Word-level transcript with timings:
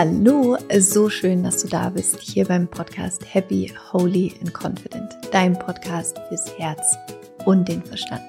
Hallo, 0.00 0.56
so 0.78 1.10
schön, 1.10 1.42
dass 1.42 1.62
du 1.62 1.66
da 1.66 1.88
bist, 1.88 2.20
hier 2.20 2.44
beim 2.44 2.68
Podcast 2.68 3.20
Happy, 3.34 3.72
Holy 3.92 4.32
and 4.40 4.54
Confident, 4.54 5.18
dein 5.32 5.58
Podcast 5.58 6.16
fürs 6.28 6.56
Herz 6.56 6.96
und 7.46 7.66
den 7.66 7.82
Verstand. 7.82 8.22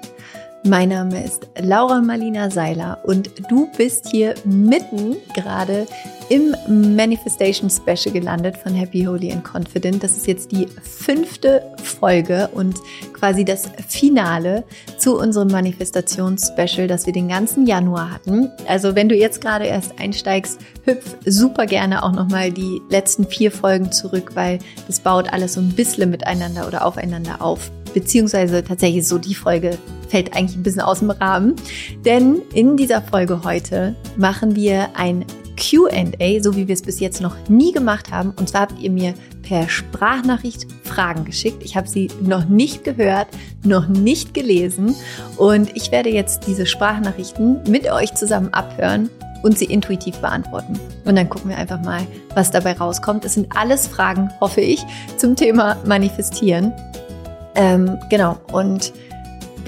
Mein 0.63 0.90
Name 0.90 1.24
ist 1.24 1.47
Laura 1.62 2.02
Marlina 2.02 2.50
Seiler 2.50 2.98
und 3.04 3.30
du 3.52 3.70
bist 3.77 4.08
hier 4.08 4.34
mitten 4.45 5.18
gerade 5.36 5.86
im 6.30 6.55
Manifestation 6.96 7.70
Special 7.70 8.14
gelandet 8.14 8.57
von 8.57 8.73
Happy, 8.73 9.04
Holy 9.04 9.32
and 9.32 9.43
Confident. 9.43 10.04
Das 10.04 10.16
ist 10.16 10.27
jetzt 10.27 10.52
die 10.52 10.68
fünfte 10.84 11.63
Folge 11.84 12.50
und 12.54 12.77
quasi 13.13 13.44
das 13.44 13.70
Finale 13.88 14.63
zu 14.98 15.18
unserem 15.18 15.50
Manifestations-Special, 15.50 16.88
das 16.88 17.05
wir 17.05 17.13
den 17.13 17.27
ganzen 17.27 17.66
Januar 17.66 18.12
hatten. 18.12 18.50
Also 18.68 18.95
wenn 18.95 19.09
du 19.09 19.16
jetzt 19.16 19.41
gerade 19.41 19.66
erst 19.66 19.99
einsteigst, 19.99 20.59
hüpf 20.85 21.18
super 21.26 21.66
gerne 21.66 22.04
auch 22.04 22.12
nochmal 22.12 22.52
die 22.52 22.82
letzten 22.90 23.26
vier 23.26 23.52
Folgen 23.52 23.91
zurück, 23.91 24.32
weil 24.35 24.59
das 24.88 24.99
baut 24.99 25.34
alles 25.34 25.54
so 25.54 25.62
ein 25.62 25.71
bisschen 25.71 26.12
miteinander 26.12 26.68
oder 26.68 26.85
aufeinander 26.85 27.41
auf 27.41 27.71
beziehungsweise 27.93 28.63
tatsächlich 28.63 29.07
so 29.07 29.18
die 29.18 29.34
Folge 29.34 29.77
fällt 30.09 30.35
eigentlich 30.35 30.57
ein 30.57 30.63
bisschen 30.63 30.82
aus 30.82 30.99
dem 30.99 31.09
Rahmen. 31.09 31.55
Denn 32.05 32.41
in 32.54 32.77
dieser 32.77 33.02
Folge 33.02 33.43
heute 33.43 33.96
machen 34.16 34.55
wir 34.55 34.90
ein 34.96 35.26
QA, 35.59 36.41
so 36.41 36.55
wie 36.55 36.68
wir 36.68 36.73
es 36.73 36.81
bis 36.81 36.99
jetzt 36.99 37.22
noch 37.22 37.36
nie 37.49 37.72
gemacht 37.72 38.12
haben. 38.12 38.31
Und 38.38 38.49
zwar 38.49 38.62
habt 38.62 38.80
ihr 38.80 38.90
mir 38.90 39.13
per 39.44 39.68
Sprachnachricht 39.68 40.68
Fragen 40.84 41.26
geschickt. 41.26 41.62
Ich 41.63 41.76
habe 41.76 41.88
sie 41.88 42.09
noch 42.22 42.45
nicht 42.45 42.84
gehört, 42.84 43.27
noch 43.63 43.88
nicht 43.88 44.34
gelesen. 44.34 44.95
Und 45.38 45.76
ich 45.76 45.91
werde 45.91 46.09
jetzt 46.09 46.48
diese 46.48 46.66
Sprachnachrichten 46.66 47.62
mit 47.70 47.91
euch 47.91 48.13
zusammen 48.16 48.54
abhören 48.54 49.09
und 49.44 49.58
sie 49.58 49.66
intuitiv 49.66 50.18
beantworten. 50.18 50.80
Und 51.05 51.15
dann 51.15 51.30
gucken 51.30 51.49
wir 51.49 51.57
einfach 51.57 51.82
mal, 51.82 52.05
was 52.35 52.52
dabei 52.52 52.74
rauskommt. 52.74 53.26
Es 53.26 53.34
sind 53.34 53.55
alles 53.55 53.87
Fragen, 53.87 54.30
hoffe 54.40 54.62
ich, 54.62 54.84
zum 55.18 55.35
Thema 55.35 55.77
Manifestieren. 55.85 56.74
Ähm, 57.55 57.98
genau, 58.10 58.37
und 58.52 58.93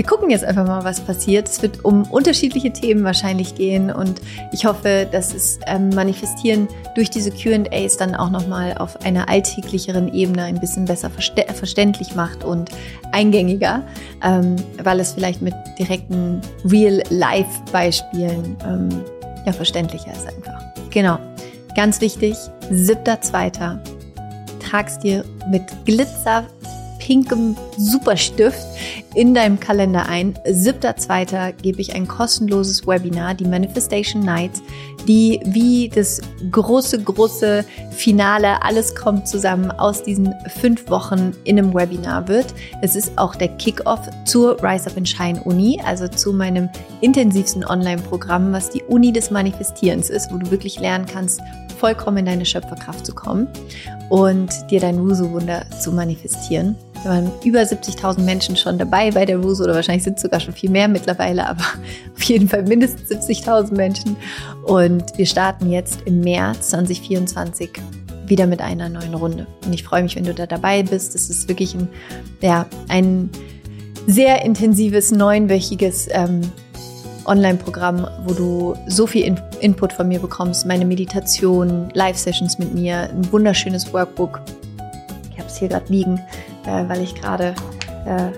wir 0.02 0.08
gucken 0.08 0.32
jetzt 0.32 0.44
einfach 0.44 0.66
mal, 0.66 0.84
was 0.84 1.00
passiert. 1.00 1.48
Es 1.48 1.62
wird 1.62 1.86
um 1.86 2.10
unterschiedliche 2.10 2.74
Themen 2.74 3.04
wahrscheinlich 3.04 3.54
gehen 3.54 3.92
und 3.92 4.20
ich 4.52 4.66
hoffe, 4.66 5.08
dass 5.12 5.32
es 5.32 5.60
ähm, 5.68 5.90
Manifestieren 5.90 6.68
durch 6.96 7.12
diese 7.12 7.30
QAs 7.30 7.98
dann 7.98 8.16
auch 8.16 8.32
nochmal 8.32 8.76
auf 8.80 9.00
einer 9.06 9.30
alltäglicheren 9.30 10.12
Ebene 10.12 10.46
ein 10.46 10.60
bisschen 10.60 10.86
besser 10.86 11.12
verste 11.12 11.46
verständlich 11.54 12.16
macht 12.16 12.44
und 12.44 12.72
eingängiger, 13.12 13.84
ähm, 14.24 14.56
weil 14.84 15.00
es 15.00 15.12
vielleicht 15.12 15.44
mit 15.44 15.54
direkten 15.78 16.42
Real-Life-Beispielen 16.66 18.58
ähm, 18.66 18.90
ja, 19.46 19.54
verständlicher 19.54 20.14
ist 20.14 20.26
einfach. 20.26 20.64
Genau. 20.90 21.20
Ganz 21.76 22.02
wichtig, 22.02 22.36
7.2. 22.72 23.78
Trag's 24.60 24.98
dir 24.98 25.24
mit 25.52 25.62
Glitzer 25.86 26.48
pinkem 27.02 27.58
Superstift 27.78 28.62
in 29.16 29.34
deinem 29.34 29.60
Kalender 29.60 30.08
ein. 30.08 30.36
7.2. 30.46 31.54
gebe 31.62 31.82
ich 31.82 31.96
ein 31.96 32.08
kostenloses 32.08 32.88
Webinar, 32.88 33.34
die 33.34 33.46
Manifestation 33.46 34.22
Nights, 34.22 34.62
die 35.08 35.42
wie 35.44 35.90
das 35.90 36.22
große, 36.52 37.02
große 37.02 37.66
Finale, 37.92 38.62
alles 38.64 38.96
kommt 38.96 39.28
zusammen 39.28 39.72
aus 39.72 40.04
diesen 40.04 40.34
fünf 40.60 40.90
Wochen 40.90 41.34
in 41.44 41.58
einem 41.58 41.74
Webinar 41.74 42.28
wird. 42.28 42.54
Es 42.82 42.96
ist 42.96 43.18
auch 43.18 43.36
der 43.36 43.50
Kickoff 43.50 44.08
zur 44.26 44.64
Rise 44.64 44.90
Up 44.90 44.98
and 44.98 45.10
Shine 45.10 45.42
Uni, 45.44 45.82
also 45.84 46.08
zu 46.08 46.32
meinem 46.32 46.70
intensivsten 47.02 47.66
Online-Programm, 47.66 48.54
was 48.54 48.70
die 48.70 48.84
Uni 48.84 49.12
des 49.12 49.32
Manifestierens 49.32 50.10
ist, 50.10 50.32
wo 50.32 50.38
du 50.38 50.52
wirklich 50.52 50.80
lernen 50.80 51.08
kannst, 51.12 51.42
vollkommen 51.82 52.18
in 52.18 52.26
deine 52.28 52.46
Schöpferkraft 52.46 53.04
zu 53.04 53.14
kommen 53.14 53.48
und 54.10 54.50
dir 54.70 54.80
dein 54.80 55.00
Wusu-Wunder 55.00 55.66
zu 55.80 55.92
manifestieren. 55.92 56.76
Da 57.04 57.10
waren 57.10 57.32
über 57.44 57.62
70.000 57.62 58.22
Menschen 58.22 58.56
schon 58.56 58.78
dabei 58.78 59.10
bei 59.10 59.26
der 59.26 59.44
Wusu 59.44 59.64
oder 59.64 59.74
wahrscheinlich 59.74 60.04
sind 60.04 60.18
es 60.18 60.22
sogar 60.22 60.40
schon 60.40 60.54
viel 60.54 60.70
mehr 60.70 60.88
mittlerweile, 60.88 61.48
aber 61.48 61.64
auf 62.16 62.22
jeden 62.22 62.48
Fall 62.48 62.62
mindestens 62.64 63.10
70.000 63.10 63.76
Menschen. 63.76 64.16
Und 64.68 65.04
wir 65.18 65.26
starten 65.26 65.72
jetzt 65.72 66.04
im 66.06 66.22
März 66.22 66.70
2024 66.70 67.72
wieder 68.28 68.46
mit 68.46 68.62
einer 68.62 68.88
neuen 68.88 69.16
Runde. 69.16 69.48
Und 69.66 69.74
ich 69.74 69.84
freue 69.84 70.04
mich, 70.04 70.16
wenn 70.16 70.26
du 70.26 70.36
da 70.36 70.46
dabei 70.46 70.84
bist. 70.84 71.16
Es 71.16 71.32
ist 71.32 71.50
wirklich 71.50 71.74
ein, 71.74 71.90
ja, 72.42 72.68
ein 72.90 73.32
sehr 74.06 74.46
intensives, 74.46 75.12
neunwöchiges 75.12 76.10
ähm, 76.12 76.42
Online-Programm, 77.26 78.08
wo 78.26 78.34
du 78.34 78.76
so 78.88 79.06
viel 79.08 79.26
In 79.26 79.40
Input 79.60 79.94
von 79.94 80.08
mir 80.08 80.20
bekommst, 80.20 80.66
meine 80.66 80.86
Meditation, 80.86 81.90
Live-Sessions 81.94 82.60
mit 82.60 82.74
mir, 82.74 83.10
ein 83.10 83.32
wunderschönes 83.32 83.94
Workbook. 83.94 84.42
Ich 85.32 85.38
habe 85.38 85.48
es 85.48 85.58
hier 85.58 85.68
gerade 85.68 85.92
liegen, 85.92 86.20
äh, 86.66 86.88
weil 86.88 87.02
ich 87.02 87.16
gerade 87.16 87.56
äh, 88.06 88.32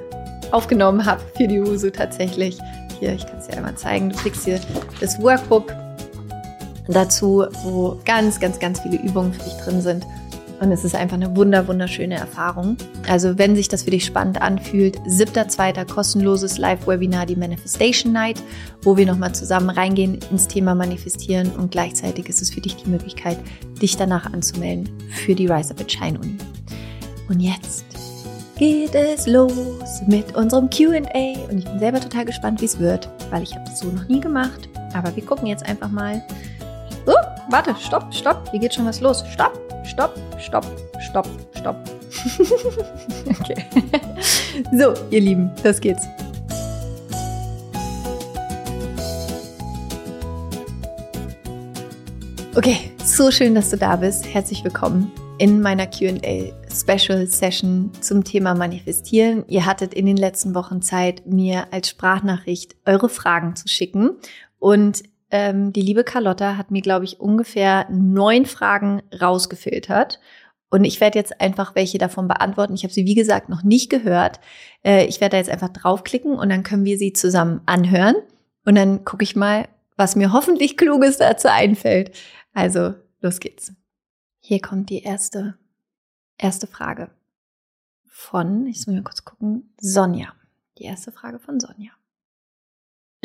aufgenommen 0.51 1.05
habe 1.05 1.21
für 1.35 1.47
die 1.47 1.59
Uso 1.59 1.89
tatsächlich. 1.89 2.57
Hier, 2.99 3.13
ich 3.13 3.25
kann 3.25 3.37
es 3.39 3.47
dir 3.47 3.57
einmal 3.57 3.75
zeigen. 3.75 4.09
Du 4.09 4.17
kriegst 4.17 4.45
hier 4.45 4.59
das 4.99 5.21
Workbook 5.21 5.73
dazu, 6.87 7.45
wo 7.63 7.97
ganz, 8.05 8.39
ganz, 8.39 8.59
ganz 8.59 8.79
viele 8.81 8.97
Übungen 8.97 9.33
für 9.33 9.43
dich 9.43 9.53
drin 9.57 9.81
sind. 9.81 10.05
Und 10.63 10.71
es 10.71 10.85
ist 10.85 10.95
einfach 10.95 11.17
eine 11.17 11.35
wunder, 11.35 11.67
wunderschöne 11.67 12.15
Erfahrung. 12.15 12.77
Also 13.09 13.37
wenn 13.37 13.53
sich 13.53 13.67
das 13.67 13.83
für 13.83 13.91
dich 13.91 14.05
spannend 14.05 14.41
anfühlt, 14.41 14.97
7.2. 15.01 15.85
kostenloses 15.93 16.57
Live-Webinar, 16.57 17.25
die 17.25 17.35
Manifestation 17.35 18.13
Night, 18.13 18.41
wo 18.81 18.95
wir 18.95 19.05
nochmal 19.05 19.35
zusammen 19.35 19.69
reingehen 19.69 20.19
ins 20.31 20.47
Thema 20.47 20.73
Manifestieren 20.73 21.51
und 21.51 21.71
gleichzeitig 21.71 22.29
ist 22.29 22.41
es 22.41 22.49
für 22.49 22.61
dich 22.61 22.77
die 22.77 22.89
Möglichkeit, 22.89 23.37
dich 23.81 23.97
danach 23.97 24.31
anzumelden 24.31 24.89
für 25.09 25.35
die 25.35 25.47
Rise 25.47 25.71
Up 25.71 25.81
and 25.81 25.91
Shine 25.91 26.17
Uni. 26.17 26.37
Und 27.27 27.41
jetzt 27.41 27.83
geht 28.57 28.95
es 28.95 29.27
los 29.27 30.01
mit 30.07 30.33
unserem 30.33 30.69
QA 30.69 31.49
und 31.49 31.57
ich 31.57 31.65
bin 31.65 31.79
selber 31.79 31.99
total 31.99 32.23
gespannt, 32.23 32.61
wie 32.61 32.65
es 32.65 32.79
wird, 32.79 33.09
weil 33.31 33.43
ich 33.43 33.53
habe 33.53 33.65
das 33.65 33.79
so 33.79 33.87
noch 33.87 34.07
nie 34.07 34.21
gemacht. 34.21 34.69
Aber 34.93 35.13
wir 35.13 35.25
gucken 35.25 35.47
jetzt 35.47 35.65
einfach 35.65 35.89
mal. 35.89 36.23
Oh, 37.05 37.13
warte, 37.49 37.75
stopp, 37.79 38.13
stopp, 38.13 38.49
hier 38.51 38.61
geht 38.61 38.73
schon 38.73 38.85
was 38.85 39.01
los. 39.01 39.25
Stopp, 39.27 39.59
stopp, 39.83 40.17
stopp, 40.39 40.65
stopp, 40.99 41.27
stopp. 41.53 41.75
okay. 43.41 43.65
So, 44.71 44.93
ihr 45.09 45.19
Lieben, 45.19 45.51
los 45.63 45.81
geht's. 45.81 46.03
Okay, 52.55 52.91
so 53.03 53.31
schön, 53.31 53.55
dass 53.55 53.71
du 53.71 53.77
da 53.77 53.95
bist. 53.95 54.31
Herzlich 54.31 54.63
willkommen 54.63 55.11
in 55.39 55.59
meiner 55.59 55.87
QA 55.87 56.53
Special 56.71 57.27
Session 57.27 57.91
zum 57.99 58.23
Thema 58.23 58.55
Manifestieren. 58.55 59.43
Ihr 59.47 59.65
hattet 59.65 59.93
in 59.93 60.05
den 60.05 60.17
letzten 60.17 60.55
Wochen 60.55 60.81
Zeit, 60.81 61.25
mir 61.25 61.67
als 61.71 61.89
Sprachnachricht 61.89 62.75
eure 62.85 63.09
Fragen 63.09 63.55
zu 63.55 63.67
schicken. 63.67 64.11
Und 64.59 65.03
ähm, 65.33 65.73
die 65.73 65.81
liebe 65.81 66.03
Carlotta 66.03 66.57
hat 66.57 66.69
mir, 66.69 66.83
glaube 66.83 67.05
ich, 67.05 67.19
ungefähr 67.19 67.87
neun 67.89 68.45
Fragen 68.45 69.01
rausgefiltert. 69.19 70.19
Und 70.69 70.85
ich 70.85 71.01
werde 71.01 71.17
jetzt 71.17 71.41
einfach 71.41 71.73
welche 71.73 71.97
davon 71.97 72.27
beantworten. 72.27 72.75
Ich 72.75 72.83
habe 72.83 72.93
sie, 72.93 73.05
wie 73.05 73.15
gesagt, 73.15 73.49
noch 73.49 73.63
nicht 73.63 73.89
gehört. 73.89 74.39
Äh, 74.85 75.05
ich 75.07 75.21
werde 75.21 75.31
da 75.31 75.37
jetzt 75.37 75.49
einfach 75.49 75.69
draufklicken 75.69 76.35
und 76.35 76.49
dann 76.49 76.61
können 76.61 76.85
wir 76.85 76.99
sie 76.99 77.13
zusammen 77.13 77.61
anhören. 77.65 78.15
Und 78.63 78.75
dann 78.75 79.05
gucke 79.05 79.23
ich 79.23 79.35
mal, 79.35 79.67
was 79.97 80.15
mir 80.15 80.33
hoffentlich 80.33 80.77
Kluges 80.77 81.17
dazu 81.17 81.49
einfällt. 81.49 82.15
Also, 82.53 82.93
los 83.19 83.39
geht's. 83.39 83.73
Hier 84.39 84.61
kommt 84.61 84.91
die 84.91 85.01
erste, 85.01 85.57
erste 86.37 86.67
Frage 86.67 87.09
von, 88.07 88.67
ich 88.67 88.85
muss 88.85 88.95
mal 88.95 89.03
kurz 89.03 89.25
gucken, 89.25 89.73
Sonja. 89.79 90.33
Die 90.77 90.83
erste 90.83 91.11
Frage 91.11 91.39
von 91.39 91.59
Sonja. 91.59 91.91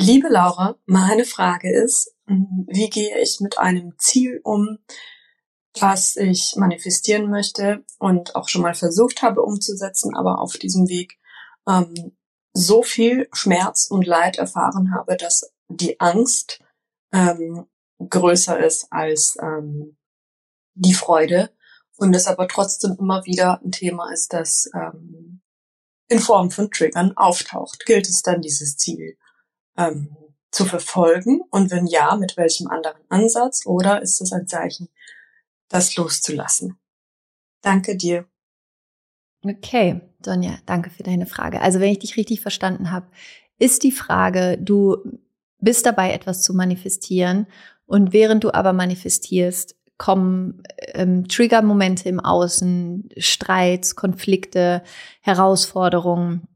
Liebe 0.00 0.28
Laura, 0.28 0.76
meine 0.86 1.24
Frage 1.24 1.72
ist, 1.72 2.14
wie 2.24 2.88
gehe 2.88 3.18
ich 3.20 3.40
mit 3.40 3.58
einem 3.58 3.98
Ziel 3.98 4.40
um, 4.44 4.78
was 5.80 6.14
ich 6.14 6.54
manifestieren 6.54 7.28
möchte 7.28 7.84
und 7.98 8.36
auch 8.36 8.48
schon 8.48 8.62
mal 8.62 8.74
versucht 8.74 9.22
habe 9.22 9.42
umzusetzen, 9.42 10.14
aber 10.14 10.40
auf 10.40 10.52
diesem 10.52 10.88
Weg 10.88 11.18
ähm, 11.68 12.16
so 12.52 12.84
viel 12.84 13.28
Schmerz 13.32 13.88
und 13.90 14.06
Leid 14.06 14.38
erfahren 14.38 14.94
habe, 14.94 15.16
dass 15.16 15.52
die 15.66 15.98
Angst 15.98 16.62
ähm, 17.12 17.66
größer 17.98 18.56
ist 18.64 18.92
als 18.92 19.36
ähm, 19.42 19.96
die 20.74 20.94
Freude 20.94 21.50
und 21.96 22.14
es 22.14 22.28
aber 22.28 22.46
trotzdem 22.46 22.94
immer 23.00 23.24
wieder 23.24 23.60
ein 23.64 23.72
Thema 23.72 24.12
ist, 24.12 24.32
das 24.32 24.70
ähm, 24.72 25.40
in 26.06 26.20
Form 26.20 26.52
von 26.52 26.70
Triggern 26.70 27.16
auftaucht. 27.16 27.84
Gilt 27.84 28.08
es 28.08 28.22
dann, 28.22 28.42
dieses 28.42 28.76
Ziel 28.76 29.18
ähm, 29.78 30.14
zu 30.50 30.66
verfolgen? 30.66 31.40
Und 31.50 31.70
wenn 31.70 31.86
ja, 31.86 32.16
mit 32.16 32.36
welchem 32.36 32.68
anderen 32.68 33.00
Ansatz? 33.08 33.64
Oder 33.64 34.02
ist 34.02 34.20
es 34.20 34.32
ein 34.32 34.46
Zeichen, 34.46 34.88
das 35.68 35.96
loszulassen? 35.96 36.78
Danke 37.62 37.96
dir. 37.96 38.26
Okay, 39.42 40.00
Sonja, 40.22 40.58
danke 40.66 40.90
für 40.90 41.04
deine 41.04 41.26
Frage. 41.26 41.62
Also 41.62 41.80
wenn 41.80 41.92
ich 41.92 42.00
dich 42.00 42.16
richtig 42.16 42.40
verstanden 42.40 42.90
habe, 42.90 43.06
ist 43.58 43.82
die 43.84 43.92
Frage, 43.92 44.58
du 44.60 44.96
bist 45.60 45.86
dabei, 45.86 46.12
etwas 46.12 46.42
zu 46.42 46.54
manifestieren 46.54 47.46
und 47.86 48.12
während 48.12 48.44
du 48.44 48.52
aber 48.52 48.72
manifestierst, 48.72 49.76
kommen 49.96 50.62
ähm, 50.94 51.26
Triggermomente 51.26 52.08
im 52.08 52.20
Außen, 52.20 53.08
Streits, 53.16 53.96
Konflikte, 53.96 54.82
Herausforderungen, 55.20 56.46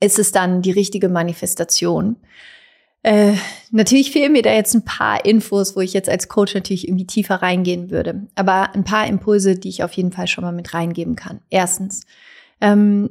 ist 0.00 0.18
es 0.18 0.32
dann 0.32 0.62
die 0.62 0.70
richtige 0.70 1.08
Manifestation. 1.08 2.16
Äh, 3.02 3.34
natürlich 3.70 4.10
fehlen 4.10 4.32
mir 4.32 4.42
da 4.42 4.52
jetzt 4.52 4.74
ein 4.74 4.84
paar 4.84 5.24
Infos, 5.24 5.74
wo 5.74 5.80
ich 5.80 5.94
jetzt 5.94 6.08
als 6.08 6.28
Coach 6.28 6.54
natürlich 6.54 6.86
irgendwie 6.86 7.06
tiefer 7.06 7.36
reingehen 7.36 7.90
würde. 7.90 8.26
Aber 8.34 8.74
ein 8.74 8.84
paar 8.84 9.06
Impulse, 9.06 9.56
die 9.56 9.70
ich 9.70 9.84
auf 9.84 9.92
jeden 9.92 10.12
Fall 10.12 10.26
schon 10.26 10.44
mal 10.44 10.52
mit 10.52 10.74
reingeben 10.74 11.16
kann. 11.16 11.40
Erstens, 11.48 12.02
ähm, 12.60 13.10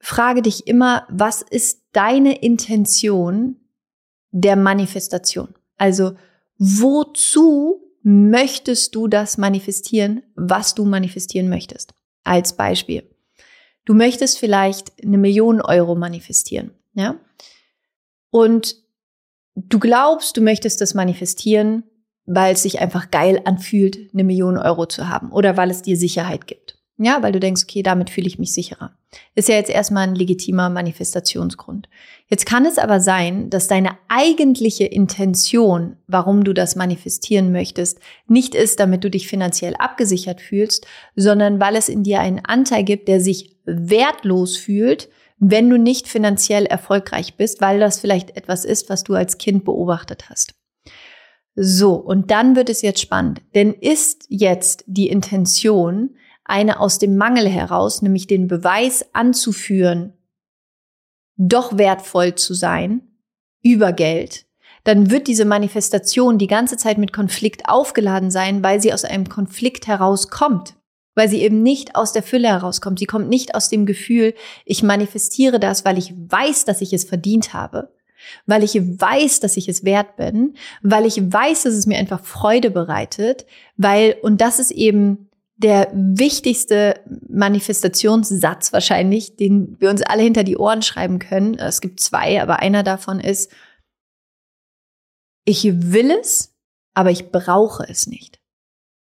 frage 0.00 0.40
dich 0.40 0.66
immer, 0.66 1.06
was 1.10 1.42
ist 1.42 1.82
deine 1.92 2.40
Intention 2.40 3.56
der 4.30 4.56
Manifestation? 4.56 5.54
Also, 5.76 6.12
wozu 6.56 7.82
möchtest 8.02 8.94
du 8.94 9.06
das 9.06 9.36
manifestieren, 9.36 10.22
was 10.34 10.74
du 10.74 10.86
manifestieren 10.86 11.50
möchtest? 11.50 11.92
Als 12.24 12.56
Beispiel. 12.56 13.09
Du 13.84 13.94
möchtest 13.94 14.38
vielleicht 14.38 14.92
eine 15.02 15.18
Million 15.18 15.60
Euro 15.60 15.94
manifestieren, 15.94 16.72
ja? 16.94 17.16
Und 18.30 18.76
du 19.56 19.78
glaubst, 19.78 20.36
du 20.36 20.40
möchtest 20.40 20.80
das 20.80 20.94
manifestieren, 20.94 21.84
weil 22.26 22.54
es 22.54 22.62
sich 22.62 22.80
einfach 22.80 23.10
geil 23.10 23.40
anfühlt, 23.44 24.12
eine 24.12 24.24
Million 24.24 24.56
Euro 24.56 24.86
zu 24.86 25.08
haben 25.08 25.32
oder 25.32 25.56
weil 25.56 25.70
es 25.70 25.82
dir 25.82 25.96
Sicherheit 25.96 26.46
gibt. 26.46 26.78
Ja, 26.96 27.22
weil 27.22 27.32
du 27.32 27.40
denkst, 27.40 27.62
okay, 27.64 27.82
damit 27.82 28.10
fühle 28.10 28.28
ich 28.28 28.38
mich 28.38 28.52
sicherer. 28.52 28.96
Ist 29.34 29.48
ja 29.48 29.56
jetzt 29.56 29.70
erstmal 29.70 30.06
ein 30.06 30.14
legitimer 30.14 30.70
Manifestationsgrund. 30.70 31.88
Jetzt 32.28 32.46
kann 32.46 32.64
es 32.64 32.78
aber 32.78 33.00
sein, 33.00 33.50
dass 33.50 33.66
deine 33.66 33.98
eigentliche 34.08 34.84
Intention, 34.84 35.96
warum 36.06 36.44
du 36.44 36.52
das 36.52 36.76
manifestieren 36.76 37.50
möchtest, 37.50 37.98
nicht 38.28 38.54
ist, 38.54 38.78
damit 38.78 39.02
du 39.02 39.10
dich 39.10 39.26
finanziell 39.26 39.74
abgesichert 39.76 40.40
fühlst, 40.40 40.86
sondern 41.16 41.60
weil 41.60 41.74
es 41.74 41.88
in 41.88 42.04
dir 42.04 42.20
einen 42.20 42.44
Anteil 42.44 42.84
gibt, 42.84 43.08
der 43.08 43.20
sich 43.20 43.56
wertlos 43.64 44.56
fühlt, 44.56 45.08
wenn 45.38 45.68
du 45.70 45.78
nicht 45.78 46.06
finanziell 46.06 46.66
erfolgreich 46.66 47.36
bist, 47.36 47.60
weil 47.60 47.80
das 47.80 47.98
vielleicht 47.98 48.36
etwas 48.36 48.64
ist, 48.64 48.90
was 48.90 49.02
du 49.02 49.14
als 49.14 49.38
Kind 49.38 49.64
beobachtet 49.64 50.28
hast. 50.28 50.52
So, 51.56 51.94
und 51.94 52.30
dann 52.30 52.54
wird 52.54 52.70
es 52.70 52.82
jetzt 52.82 53.00
spannend. 53.00 53.42
Denn 53.54 53.72
ist 53.72 54.26
jetzt 54.28 54.84
die 54.86 55.08
Intention, 55.08 56.16
eine 56.50 56.80
aus 56.80 56.98
dem 56.98 57.16
Mangel 57.16 57.48
heraus, 57.48 58.02
nämlich 58.02 58.26
den 58.26 58.48
Beweis 58.48 59.06
anzuführen, 59.14 60.12
doch 61.36 61.78
wertvoll 61.78 62.34
zu 62.34 62.52
sein 62.52 63.02
über 63.62 63.92
Geld, 63.92 64.46
dann 64.84 65.10
wird 65.10 65.26
diese 65.26 65.44
Manifestation 65.44 66.38
die 66.38 66.46
ganze 66.46 66.76
Zeit 66.76 66.98
mit 66.98 67.12
Konflikt 67.12 67.68
aufgeladen 67.68 68.30
sein, 68.30 68.62
weil 68.62 68.80
sie 68.80 68.92
aus 68.92 69.04
einem 69.04 69.28
Konflikt 69.28 69.86
herauskommt. 69.86 70.74
Weil 71.14 71.28
sie 71.28 71.42
eben 71.42 71.62
nicht 71.62 71.96
aus 71.96 72.12
der 72.12 72.22
Fülle 72.22 72.48
herauskommt. 72.48 72.98
Sie 72.98 73.06
kommt 73.06 73.28
nicht 73.28 73.54
aus 73.54 73.68
dem 73.68 73.84
Gefühl, 73.84 74.32
ich 74.64 74.82
manifestiere 74.82 75.58
das, 75.58 75.84
weil 75.84 75.98
ich 75.98 76.14
weiß, 76.14 76.64
dass 76.64 76.80
ich 76.80 76.92
es 76.92 77.04
verdient 77.04 77.52
habe, 77.52 77.92
weil 78.46 78.62
ich 78.62 78.74
weiß, 78.74 79.40
dass 79.40 79.56
ich 79.56 79.68
es 79.68 79.84
wert 79.84 80.16
bin, 80.16 80.54
weil 80.82 81.04
ich 81.04 81.20
weiß, 81.20 81.64
dass 81.64 81.74
es 81.74 81.86
mir 81.86 81.98
einfach 81.98 82.24
Freude 82.24 82.70
bereitet, 82.70 83.44
weil, 83.76 84.16
und 84.22 84.40
das 84.40 84.60
ist 84.60 84.70
eben 84.70 85.29
der 85.62 85.90
wichtigste 85.92 87.00
Manifestationssatz 87.28 88.72
wahrscheinlich, 88.72 89.36
den 89.36 89.76
wir 89.78 89.90
uns 89.90 90.02
alle 90.02 90.22
hinter 90.22 90.42
die 90.42 90.56
Ohren 90.56 90.80
schreiben 90.80 91.18
können. 91.18 91.54
Es 91.54 91.82
gibt 91.82 92.00
zwei, 92.00 92.40
aber 92.42 92.60
einer 92.60 92.82
davon 92.82 93.20
ist, 93.20 93.52
ich 95.44 95.64
will 95.64 96.10
es, 96.10 96.54
aber 96.94 97.10
ich 97.10 97.30
brauche 97.30 97.84
es 97.86 98.06
nicht. 98.06 98.40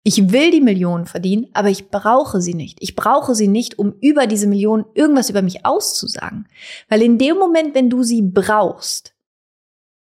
Ich 0.04 0.32
will 0.32 0.50
die 0.50 0.62
Millionen 0.62 1.04
verdienen, 1.04 1.48
aber 1.52 1.68
ich 1.68 1.90
brauche 1.90 2.40
sie 2.40 2.54
nicht. 2.54 2.78
Ich 2.80 2.96
brauche 2.96 3.34
sie 3.34 3.48
nicht, 3.48 3.78
um 3.78 3.94
über 4.00 4.26
diese 4.26 4.46
Millionen 4.46 4.86
irgendwas 4.94 5.28
über 5.28 5.42
mich 5.42 5.66
auszusagen. 5.66 6.48
Weil 6.88 7.02
in 7.02 7.18
dem 7.18 7.36
Moment, 7.36 7.74
wenn 7.74 7.90
du 7.90 8.02
sie 8.02 8.22
brauchst, 8.22 9.14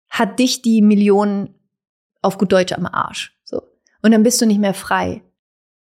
hat 0.07 0.39
dich 0.39 0.61
die 0.61 0.81
Millionen 0.81 1.55
auf 2.21 2.37
gut 2.37 2.53
Deutsch 2.53 2.71
am 2.71 2.85
Arsch. 2.85 3.37
So. 3.43 3.63
Und 4.01 4.11
dann 4.11 4.23
bist 4.23 4.39
du 4.39 4.45
nicht 4.45 4.59
mehr 4.59 4.73
frei. 4.73 5.23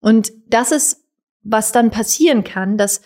Und 0.03 0.33
das 0.47 0.73
ist, 0.73 1.01
was 1.43 1.71
dann 1.71 1.89
passieren 1.89 2.43
kann, 2.43 2.77
dass 2.77 3.01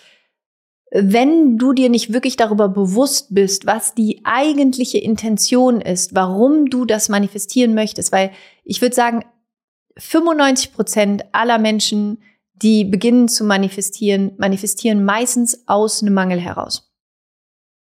wenn 0.91 1.57
du 1.57 1.73
dir 1.73 1.89
nicht 1.89 2.11
wirklich 2.11 2.37
darüber 2.37 2.69
bewusst 2.69 3.35
bist, 3.35 3.67
was 3.67 3.93
die 3.93 4.21
eigentliche 4.23 4.97
Intention 4.97 5.79
ist, 5.79 6.15
warum 6.15 6.65
du 6.65 6.85
das 6.85 7.07
manifestieren 7.07 7.75
möchtest, 7.75 8.11
weil 8.11 8.31
ich 8.63 8.81
würde 8.81 8.95
sagen, 8.95 9.25
95 9.97 10.73
Prozent 10.73 11.25
aller 11.33 11.59
Menschen, 11.59 12.23
die 12.53 12.83
beginnen 12.83 13.27
zu 13.27 13.43
manifestieren, 13.43 14.31
manifestieren 14.37 15.03
meistens 15.05 15.67
aus 15.67 16.01
einem 16.01 16.15
Mangel 16.15 16.39
heraus. 16.39 16.91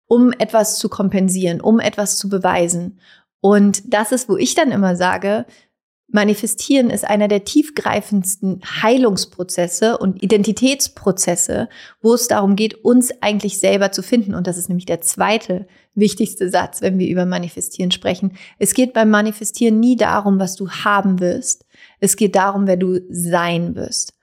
Um 0.08 0.34
etwas 0.34 0.78
zu 0.78 0.90
kompensieren, 0.90 1.62
um 1.62 1.80
etwas 1.80 2.18
zu 2.18 2.28
beweisen. 2.28 3.00
Und 3.40 3.94
das 3.94 4.12
ist, 4.12 4.28
wo 4.28 4.36
ich 4.36 4.56
dann 4.56 4.72
immer 4.72 4.98
sage, 4.98 5.46
Manifestieren 6.12 6.90
ist 6.90 7.06
einer 7.06 7.28
der 7.28 7.44
tiefgreifendsten 7.44 8.62
Heilungsprozesse 8.82 9.98
und 9.98 10.24
Identitätsprozesse, 10.24 11.70
wo 12.02 12.16
es 12.16 12.28
darum 12.28 12.56
geht, 12.56 12.84
uns 12.84 13.12
eigentlich 13.22 13.60
selber 13.60 13.92
zu 13.92 14.02
finden. 14.02 14.34
Und 14.34 14.48
das 14.48 14.58
ist 14.58 14.70
nämlich 14.70 14.88
der 14.88 15.02
zweite 15.02 15.68
wichtigste 15.94 16.50
Satz, 16.50 16.82
wenn 16.82 16.98
wir 16.98 17.08
über 17.08 17.26
Manifestieren 17.26 17.92
sprechen. 17.92 18.34
Es 18.58 18.74
geht 18.74 18.94
beim 18.94 19.12
Manifestieren 19.12 19.80
nie 19.80 19.98
darum, 19.98 20.40
was 20.40 20.56
du 20.56 20.70
haben 20.70 21.20
wirst. 21.20 21.66
Es 22.00 22.16
geht 22.16 22.36
darum, 22.36 22.66
wer 22.66 22.78
du 22.78 23.02
sein 23.10 23.76
wirst. 23.76 24.14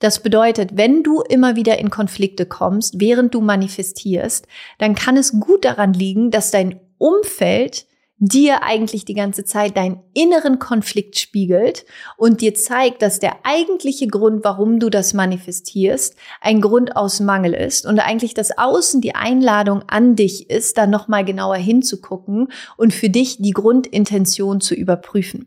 Das 0.00 0.22
bedeutet, 0.22 0.76
wenn 0.76 1.04
du 1.04 1.22
immer 1.22 1.54
wieder 1.54 1.78
in 1.78 1.90
Konflikte 1.90 2.46
kommst, 2.46 3.00
während 3.00 3.34
du 3.34 3.40
manifestierst, 3.40 4.46
dann 4.78 4.96
kann 4.96 5.16
es 5.16 5.38
gut 5.38 5.64
daran 5.64 5.92
liegen, 5.92 6.30
dass 6.30 6.50
dein 6.50 6.80
Umfeld 6.98 7.86
dir 8.18 8.62
eigentlich 8.64 9.04
die 9.04 9.14
ganze 9.14 9.44
Zeit 9.44 9.76
deinen 9.76 10.00
inneren 10.12 10.58
Konflikt 10.58 11.18
spiegelt 11.18 11.86
und 12.16 12.40
dir 12.40 12.54
zeigt, 12.54 13.02
dass 13.02 13.20
der 13.20 13.36
eigentliche 13.44 14.08
Grund, 14.08 14.44
warum 14.44 14.80
du 14.80 14.90
das 14.90 15.14
manifestierst, 15.14 16.16
ein 16.40 16.60
Grund 16.60 16.96
aus 16.96 17.20
Mangel 17.20 17.54
ist 17.54 17.86
und 17.86 18.00
eigentlich 18.00 18.34
das 18.34 18.56
Außen 18.58 19.00
die 19.00 19.14
Einladung 19.14 19.82
an 19.86 20.16
dich 20.16 20.50
ist, 20.50 20.78
da 20.78 20.86
nochmal 20.86 21.24
genauer 21.24 21.56
hinzugucken 21.56 22.48
und 22.76 22.92
für 22.92 23.08
dich 23.08 23.38
die 23.38 23.52
Grundintention 23.52 24.60
zu 24.60 24.74
überprüfen. 24.74 25.46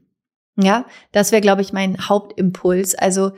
Ja, 0.58 0.86
das 1.12 1.32
wäre, 1.32 1.42
glaube 1.42 1.62
ich, 1.62 1.74
mein 1.74 2.10
Hauptimpuls. 2.10 2.96
Also 2.96 3.32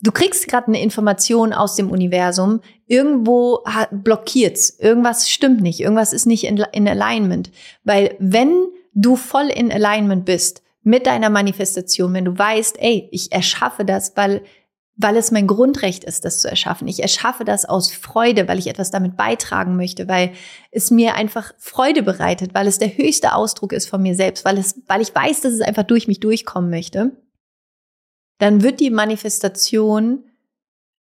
Du 0.00 0.12
kriegst 0.12 0.46
gerade 0.46 0.68
eine 0.68 0.80
Information 0.80 1.52
aus 1.52 1.74
dem 1.74 1.90
Universum, 1.90 2.60
irgendwo 2.86 3.64
blockiert's, 3.90 4.70
irgendwas 4.78 5.28
stimmt 5.28 5.60
nicht, 5.60 5.80
irgendwas 5.80 6.12
ist 6.12 6.26
nicht 6.26 6.44
in, 6.44 6.58
in 6.72 6.86
Alignment. 6.86 7.50
Weil 7.82 8.14
wenn 8.20 8.66
du 8.94 9.16
voll 9.16 9.48
in 9.48 9.72
Alignment 9.72 10.24
bist 10.24 10.62
mit 10.82 11.06
deiner 11.06 11.30
Manifestation, 11.30 12.14
wenn 12.14 12.24
du 12.24 12.38
weißt, 12.38 12.76
ey, 12.78 13.08
ich 13.10 13.32
erschaffe 13.32 13.84
das, 13.84 14.16
weil 14.16 14.42
weil 15.00 15.16
es 15.16 15.30
mein 15.30 15.46
Grundrecht 15.46 16.02
ist, 16.02 16.24
das 16.24 16.40
zu 16.40 16.50
erschaffen. 16.50 16.88
Ich 16.88 17.00
erschaffe 17.00 17.44
das 17.44 17.64
aus 17.64 17.92
Freude, 17.92 18.48
weil 18.48 18.58
ich 18.58 18.66
etwas 18.66 18.90
damit 18.90 19.16
beitragen 19.16 19.76
möchte, 19.76 20.08
weil 20.08 20.32
es 20.72 20.90
mir 20.90 21.14
einfach 21.14 21.52
Freude 21.56 22.02
bereitet, 22.02 22.52
weil 22.52 22.66
es 22.66 22.80
der 22.80 22.96
höchste 22.96 23.32
Ausdruck 23.32 23.72
ist 23.72 23.88
von 23.88 24.02
mir 24.02 24.16
selbst, 24.16 24.44
weil 24.44 24.58
es, 24.58 24.82
weil 24.88 25.00
ich 25.00 25.14
weiß, 25.14 25.42
dass 25.42 25.52
es 25.52 25.60
einfach 25.60 25.84
durch 25.84 26.08
mich 26.08 26.18
durchkommen 26.18 26.68
möchte 26.68 27.12
dann 28.38 28.62
wird 28.62 28.80
die 28.80 28.90
Manifestation 28.90 30.24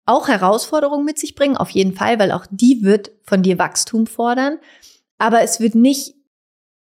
auch 0.06 0.28
Herausforderungen 0.28 1.04
mit 1.04 1.18
sich 1.18 1.34
bringen, 1.34 1.56
auf 1.56 1.70
jeden 1.70 1.94
Fall, 1.94 2.18
weil 2.18 2.32
auch 2.32 2.46
die 2.50 2.82
wird 2.82 3.10
von 3.22 3.42
dir 3.42 3.58
Wachstum 3.58 4.06
fordern. 4.06 4.58
Aber 5.18 5.42
es 5.42 5.60
wird 5.60 5.74
nicht 5.74 6.14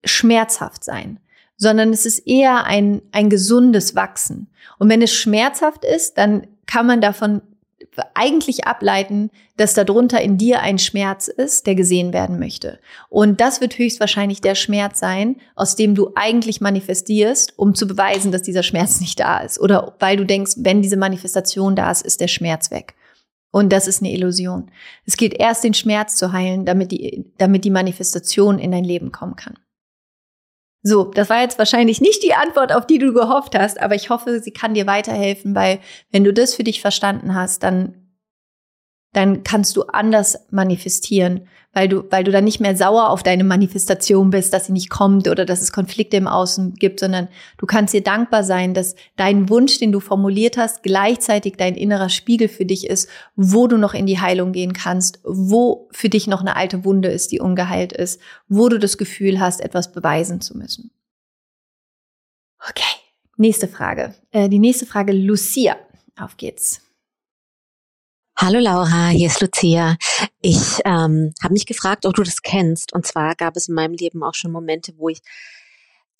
schmerzhaft 0.04 0.84
sein, 0.84 1.20
sondern 1.56 1.90
es 1.90 2.06
ist 2.06 2.20
eher 2.20 2.64
ein, 2.64 3.02
ein 3.12 3.28
gesundes 3.28 3.94
Wachsen. 3.94 4.50
Und 4.78 4.88
wenn 4.88 5.02
es 5.02 5.12
schmerzhaft 5.12 5.84
ist, 5.84 6.18
dann 6.18 6.46
kann 6.66 6.86
man 6.86 7.00
davon 7.00 7.42
eigentlich 8.14 8.66
ableiten, 8.66 9.30
dass 9.56 9.74
darunter 9.74 10.20
in 10.20 10.38
dir 10.38 10.60
ein 10.60 10.78
Schmerz 10.78 11.28
ist, 11.28 11.66
der 11.66 11.74
gesehen 11.74 12.12
werden 12.12 12.38
möchte. 12.38 12.78
Und 13.08 13.40
das 13.40 13.60
wird 13.60 13.78
höchstwahrscheinlich 13.78 14.40
der 14.40 14.54
Schmerz 14.54 14.98
sein, 14.98 15.36
aus 15.54 15.76
dem 15.76 15.94
du 15.94 16.12
eigentlich 16.14 16.60
manifestierst, 16.60 17.58
um 17.58 17.74
zu 17.74 17.86
beweisen, 17.86 18.32
dass 18.32 18.42
dieser 18.42 18.62
Schmerz 18.62 19.00
nicht 19.00 19.20
da 19.20 19.38
ist. 19.40 19.60
Oder 19.60 19.96
weil 19.98 20.16
du 20.16 20.24
denkst, 20.24 20.52
wenn 20.58 20.82
diese 20.82 20.96
Manifestation 20.96 21.76
da 21.76 21.90
ist, 21.90 22.04
ist 22.04 22.20
der 22.20 22.28
Schmerz 22.28 22.70
weg. 22.70 22.94
Und 23.50 23.70
das 23.70 23.86
ist 23.86 24.02
eine 24.02 24.12
Illusion. 24.12 24.70
Es 25.04 25.16
geht 25.16 25.34
erst 25.34 25.62
den 25.62 25.74
Schmerz 25.74 26.16
zu 26.16 26.32
heilen, 26.32 26.64
damit 26.64 26.90
die, 26.90 27.30
damit 27.36 27.64
die 27.64 27.70
Manifestation 27.70 28.58
in 28.58 28.72
dein 28.72 28.84
Leben 28.84 29.12
kommen 29.12 29.36
kann. 29.36 29.58
So, 30.82 31.04
das 31.04 31.30
war 31.30 31.40
jetzt 31.40 31.58
wahrscheinlich 31.58 32.00
nicht 32.00 32.22
die 32.24 32.34
Antwort, 32.34 32.72
auf 32.72 32.86
die 32.86 32.98
du 32.98 33.12
gehofft 33.12 33.56
hast, 33.56 33.80
aber 33.80 33.94
ich 33.94 34.10
hoffe, 34.10 34.40
sie 34.40 34.50
kann 34.50 34.74
dir 34.74 34.86
weiterhelfen, 34.86 35.54
weil 35.54 35.78
wenn 36.10 36.24
du 36.24 36.32
das 36.32 36.54
für 36.54 36.64
dich 36.64 36.80
verstanden 36.80 37.34
hast, 37.34 37.62
dann 37.62 38.01
dann 39.12 39.42
kannst 39.42 39.76
du 39.76 39.82
anders 39.82 40.46
manifestieren, 40.50 41.46
weil 41.74 41.88
du, 41.88 42.04
weil 42.10 42.24
du 42.24 42.30
dann 42.30 42.44
nicht 42.44 42.60
mehr 42.60 42.76
sauer 42.76 43.10
auf 43.10 43.22
deine 43.22 43.44
Manifestation 43.44 44.30
bist, 44.30 44.52
dass 44.52 44.66
sie 44.66 44.72
nicht 44.72 44.90
kommt 44.90 45.28
oder 45.28 45.44
dass 45.44 45.62
es 45.62 45.72
Konflikte 45.72 46.16
im 46.16 46.26
Außen 46.26 46.74
gibt, 46.74 47.00
sondern 47.00 47.28
du 47.58 47.66
kannst 47.66 47.94
dir 47.94 48.02
dankbar 48.02 48.44
sein, 48.44 48.74
dass 48.74 48.94
dein 49.16 49.48
Wunsch, 49.48 49.78
den 49.78 49.92
du 49.92 50.00
formuliert 50.00 50.56
hast, 50.56 50.82
gleichzeitig 50.82 51.54
dein 51.56 51.74
innerer 51.74 52.08
Spiegel 52.08 52.48
für 52.48 52.64
dich 52.64 52.86
ist, 52.86 53.08
wo 53.36 53.66
du 53.66 53.78
noch 53.78 53.94
in 53.94 54.06
die 54.06 54.20
Heilung 54.20 54.52
gehen 54.52 54.72
kannst, 54.72 55.20
wo 55.24 55.88
für 55.92 56.08
dich 56.08 56.26
noch 56.26 56.40
eine 56.40 56.56
alte 56.56 56.84
Wunde 56.84 57.08
ist, 57.08 57.32
die 57.32 57.40
ungeheilt 57.40 57.92
ist, 57.92 58.20
wo 58.48 58.68
du 58.68 58.78
das 58.78 58.98
Gefühl 58.98 59.40
hast, 59.40 59.60
etwas 59.60 59.92
beweisen 59.92 60.40
zu 60.40 60.56
müssen. 60.56 60.90
Okay, 62.68 62.82
nächste 63.36 63.66
Frage. 63.66 64.14
Äh, 64.30 64.48
die 64.48 64.58
nächste 64.58 64.86
Frage, 64.86 65.12
Lucia. 65.12 65.76
Auf 66.16 66.36
geht's. 66.36 66.91
Hallo 68.44 68.58
Laura, 68.58 69.10
hier 69.10 69.28
ist 69.28 69.40
Lucia. 69.40 69.96
Ich 70.40 70.80
ähm, 70.84 71.32
habe 71.40 71.52
mich 71.52 71.64
gefragt, 71.64 72.06
ob 72.06 72.14
du 72.14 72.24
das 72.24 72.42
kennst. 72.42 72.92
Und 72.92 73.06
zwar 73.06 73.36
gab 73.36 73.56
es 73.56 73.68
in 73.68 73.74
meinem 73.76 73.94
Leben 73.94 74.24
auch 74.24 74.34
schon 74.34 74.50
Momente, 74.50 74.94
wo 74.96 75.08
ich, 75.08 75.20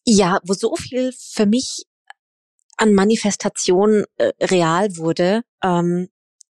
ja, 0.07 0.39
wo 0.45 0.53
so 0.53 0.77
viel 0.77 1.13
für 1.13 1.47
mich 1.47 1.85
an 2.77 2.95
Manifestation 2.95 4.05
äh, 4.19 4.31
real 4.41 4.97
wurde, 4.97 5.43
ähm, 5.65 6.11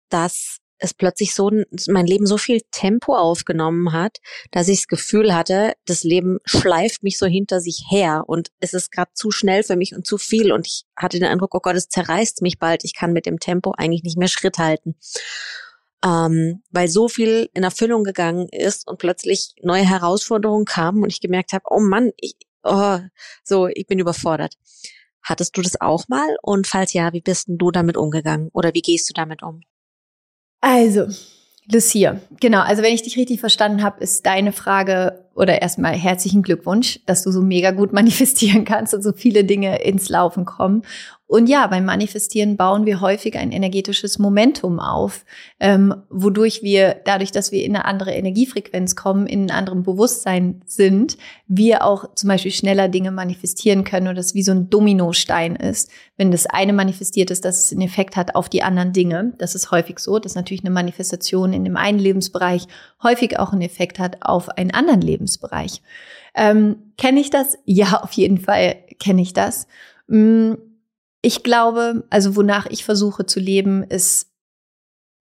dass 0.10 0.58
es 0.80 0.94
plötzlich 0.94 1.36
so 1.36 1.52
mein 1.88 2.08
Leben 2.08 2.26
so 2.26 2.38
viel 2.38 2.62
Tempo 2.72 3.16
aufgenommen 3.16 3.92
hat, 3.92 4.18
dass 4.52 4.68
ich 4.68 4.80
das 4.80 4.88
Gefühl 4.88 5.36
hatte, 5.36 5.74
das 5.86 6.04
Leben 6.04 6.40
schleift 6.46 7.04
mich 7.04 7.18
so 7.18 7.26
hinter 7.26 7.60
sich 7.60 7.86
her 7.90 8.24
und 8.28 8.50
es 8.60 8.74
ist 8.74 8.92
gerade 8.92 9.12
zu 9.14 9.32
schnell 9.32 9.64
für 9.64 9.76
mich 9.76 9.94
und 9.96 10.08
zu 10.08 10.18
viel 10.18 10.52
und 10.52 10.66
ich 10.66 10.86
hatte 10.96 11.20
den 11.20 11.28
Eindruck, 11.28 11.54
oh 11.54 11.60
Gott, 11.60 11.76
es 11.76 11.90
zerreißt 11.90 12.42
mich 12.42 12.58
bald, 12.60 12.84
ich 12.86 12.96
kann 12.96 13.14
mit 13.14 13.26
dem 13.26 13.40
Tempo 13.40 13.74
eigentlich 13.78 14.04
nicht 14.04 14.18
mehr 14.18 14.30
Schritt 14.30 14.58
halten. 14.58 14.96
Ähm, 16.04 16.64
weil 16.72 16.88
so 16.88 17.10
viel 17.10 17.50
in 17.54 17.64
Erfüllung 17.64 18.06
gegangen 18.06 18.48
ist 18.50 18.88
und 18.88 19.00
plötzlich 19.00 19.54
neue 19.62 19.88
Herausforderungen 19.88 20.64
kamen 20.64 21.04
und 21.04 21.12
ich 21.12 21.20
gemerkt 21.20 21.52
habe, 21.52 21.66
oh 21.70 21.82
Mann, 21.82 22.12
ich, 22.16 22.36
oh, 22.64 23.00
so, 23.44 23.68
ich 23.68 23.86
bin 23.86 24.00
überfordert. 24.00 24.56
Hattest 25.22 25.58
du 25.58 25.62
das 25.62 25.82
auch 25.82 26.08
mal? 26.08 26.38
Und 26.42 26.68
falls 26.68 26.94
ja, 26.94 27.12
wie 27.12 27.20
bist 27.22 27.50
denn 27.50 27.58
du 27.58 27.70
damit 27.70 27.98
umgegangen? 27.98 28.50
Oder 28.54 28.74
wie 28.74 28.82
gehst 28.82 29.10
du 29.10 29.14
damit 29.14 29.44
um? 29.44 29.62
Also, 30.62 31.08
Lucia, 31.72 32.20
genau. 32.40 32.62
Also 32.62 32.82
wenn 32.82 32.94
ich 32.94 33.04
dich 33.04 33.18
richtig 33.18 33.40
verstanden 33.40 33.84
habe, 33.84 34.02
ist 34.02 34.26
deine 34.26 34.52
Frage 34.52 35.24
oder 35.40 35.62
erstmal 35.62 35.94
herzlichen 35.94 36.44
Glückwunsch, 36.44 37.00
dass 37.06 37.24
du 37.24 37.32
so 37.32 37.42
mega 37.42 37.72
gut 37.72 37.94
manifestieren 38.00 38.66
kannst 38.66 38.94
und 38.94 39.02
so 39.02 39.14
viele 39.14 39.46
Dinge 39.46 39.82
ins 39.82 40.10
Laufen 40.10 40.46
kommen. 40.46 40.84
Und 41.32 41.48
ja, 41.48 41.68
beim 41.68 41.86
Manifestieren 41.86 42.58
bauen 42.58 42.88
wir 42.88 43.02
häufig 43.02 43.38
ein 43.38 43.52
energetisches 43.52 44.18
Momentum 44.18 44.80
auf, 44.80 45.26
ähm, 45.60 45.94
wodurch 46.10 46.64
wir, 46.64 47.02
dadurch, 47.06 47.32
dass 47.32 47.52
wir 47.52 47.64
in 47.64 47.76
eine 47.76 47.86
andere 47.86 48.14
Energiefrequenz 48.14 48.96
kommen, 48.96 49.28
in 49.28 49.42
einem 49.42 49.60
anderen 49.60 49.84
Bewusstsein 49.84 50.64
sind, 50.66 51.20
wir 51.48 51.86
auch 51.86 52.16
zum 52.16 52.30
Beispiel 52.30 52.52
schneller 52.52 52.88
Dinge 52.88 53.12
manifestieren 53.12 53.84
können 53.84 54.08
und 54.08 54.16
das 54.16 54.34
wie 54.34 54.42
so 54.42 54.54
ein 54.54 54.72
Dominostein 54.72 55.56
ist. 55.56 55.92
Wenn 56.18 56.32
das 56.32 56.48
eine 56.48 56.74
manifestiert 56.74 57.30
ist, 57.30 57.46
dass 57.46 57.64
es 57.64 57.72
einen 57.72 57.84
Effekt 57.84 58.16
hat 58.16 58.34
auf 58.34 58.50
die 58.50 58.64
anderen 58.64 58.92
Dinge. 58.92 59.34
Das 59.38 59.54
ist 59.54 59.70
häufig 59.70 60.00
so, 60.00 60.18
dass 60.18 60.34
natürlich 60.34 60.64
eine 60.64 60.72
Manifestation 60.72 61.54
in 61.54 61.64
dem 61.64 61.78
einen 61.78 62.00
Lebensbereich 62.00 62.66
häufig 63.04 63.38
auch 63.38 63.54
einen 63.54 63.62
Effekt 63.62 64.00
hat 64.00 64.18
auf 64.22 64.50
einen 64.50 64.72
anderen 64.72 65.02
Lebensbereich. 65.02 65.29
Ähm, 66.36 66.94
kenne 66.98 67.20
ich 67.20 67.30
das? 67.30 67.58
Ja, 67.66 68.02
auf 68.02 68.14
jeden 68.14 68.40
Fall 68.40 68.76
kenne 69.00 69.22
ich 69.22 69.34
das. 69.34 69.68
Mm, 70.08 70.54
ich 71.22 71.44
glaube, 71.44 72.06
also 72.10 72.36
wonach 72.36 72.66
ich 72.68 72.86
versuche 72.86 73.26
zu 73.26 73.40
leben, 73.40 73.84
ist 73.84 74.28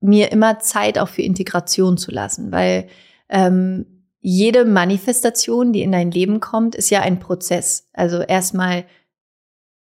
mir 0.00 0.30
immer 0.30 0.60
Zeit 0.60 0.98
auch 0.98 1.08
für 1.08 1.22
Integration 1.22 1.98
zu 1.98 2.10
lassen, 2.10 2.52
weil 2.52 2.88
ähm, 3.28 3.86
jede 4.20 4.64
Manifestation, 4.64 5.72
die 5.72 5.82
in 5.82 5.92
dein 5.92 6.10
Leben 6.10 6.40
kommt, 6.40 6.74
ist 6.74 6.90
ja 6.90 7.00
ein 7.00 7.18
Prozess. 7.18 7.88
Also 7.92 8.20
erstmal 8.20 8.84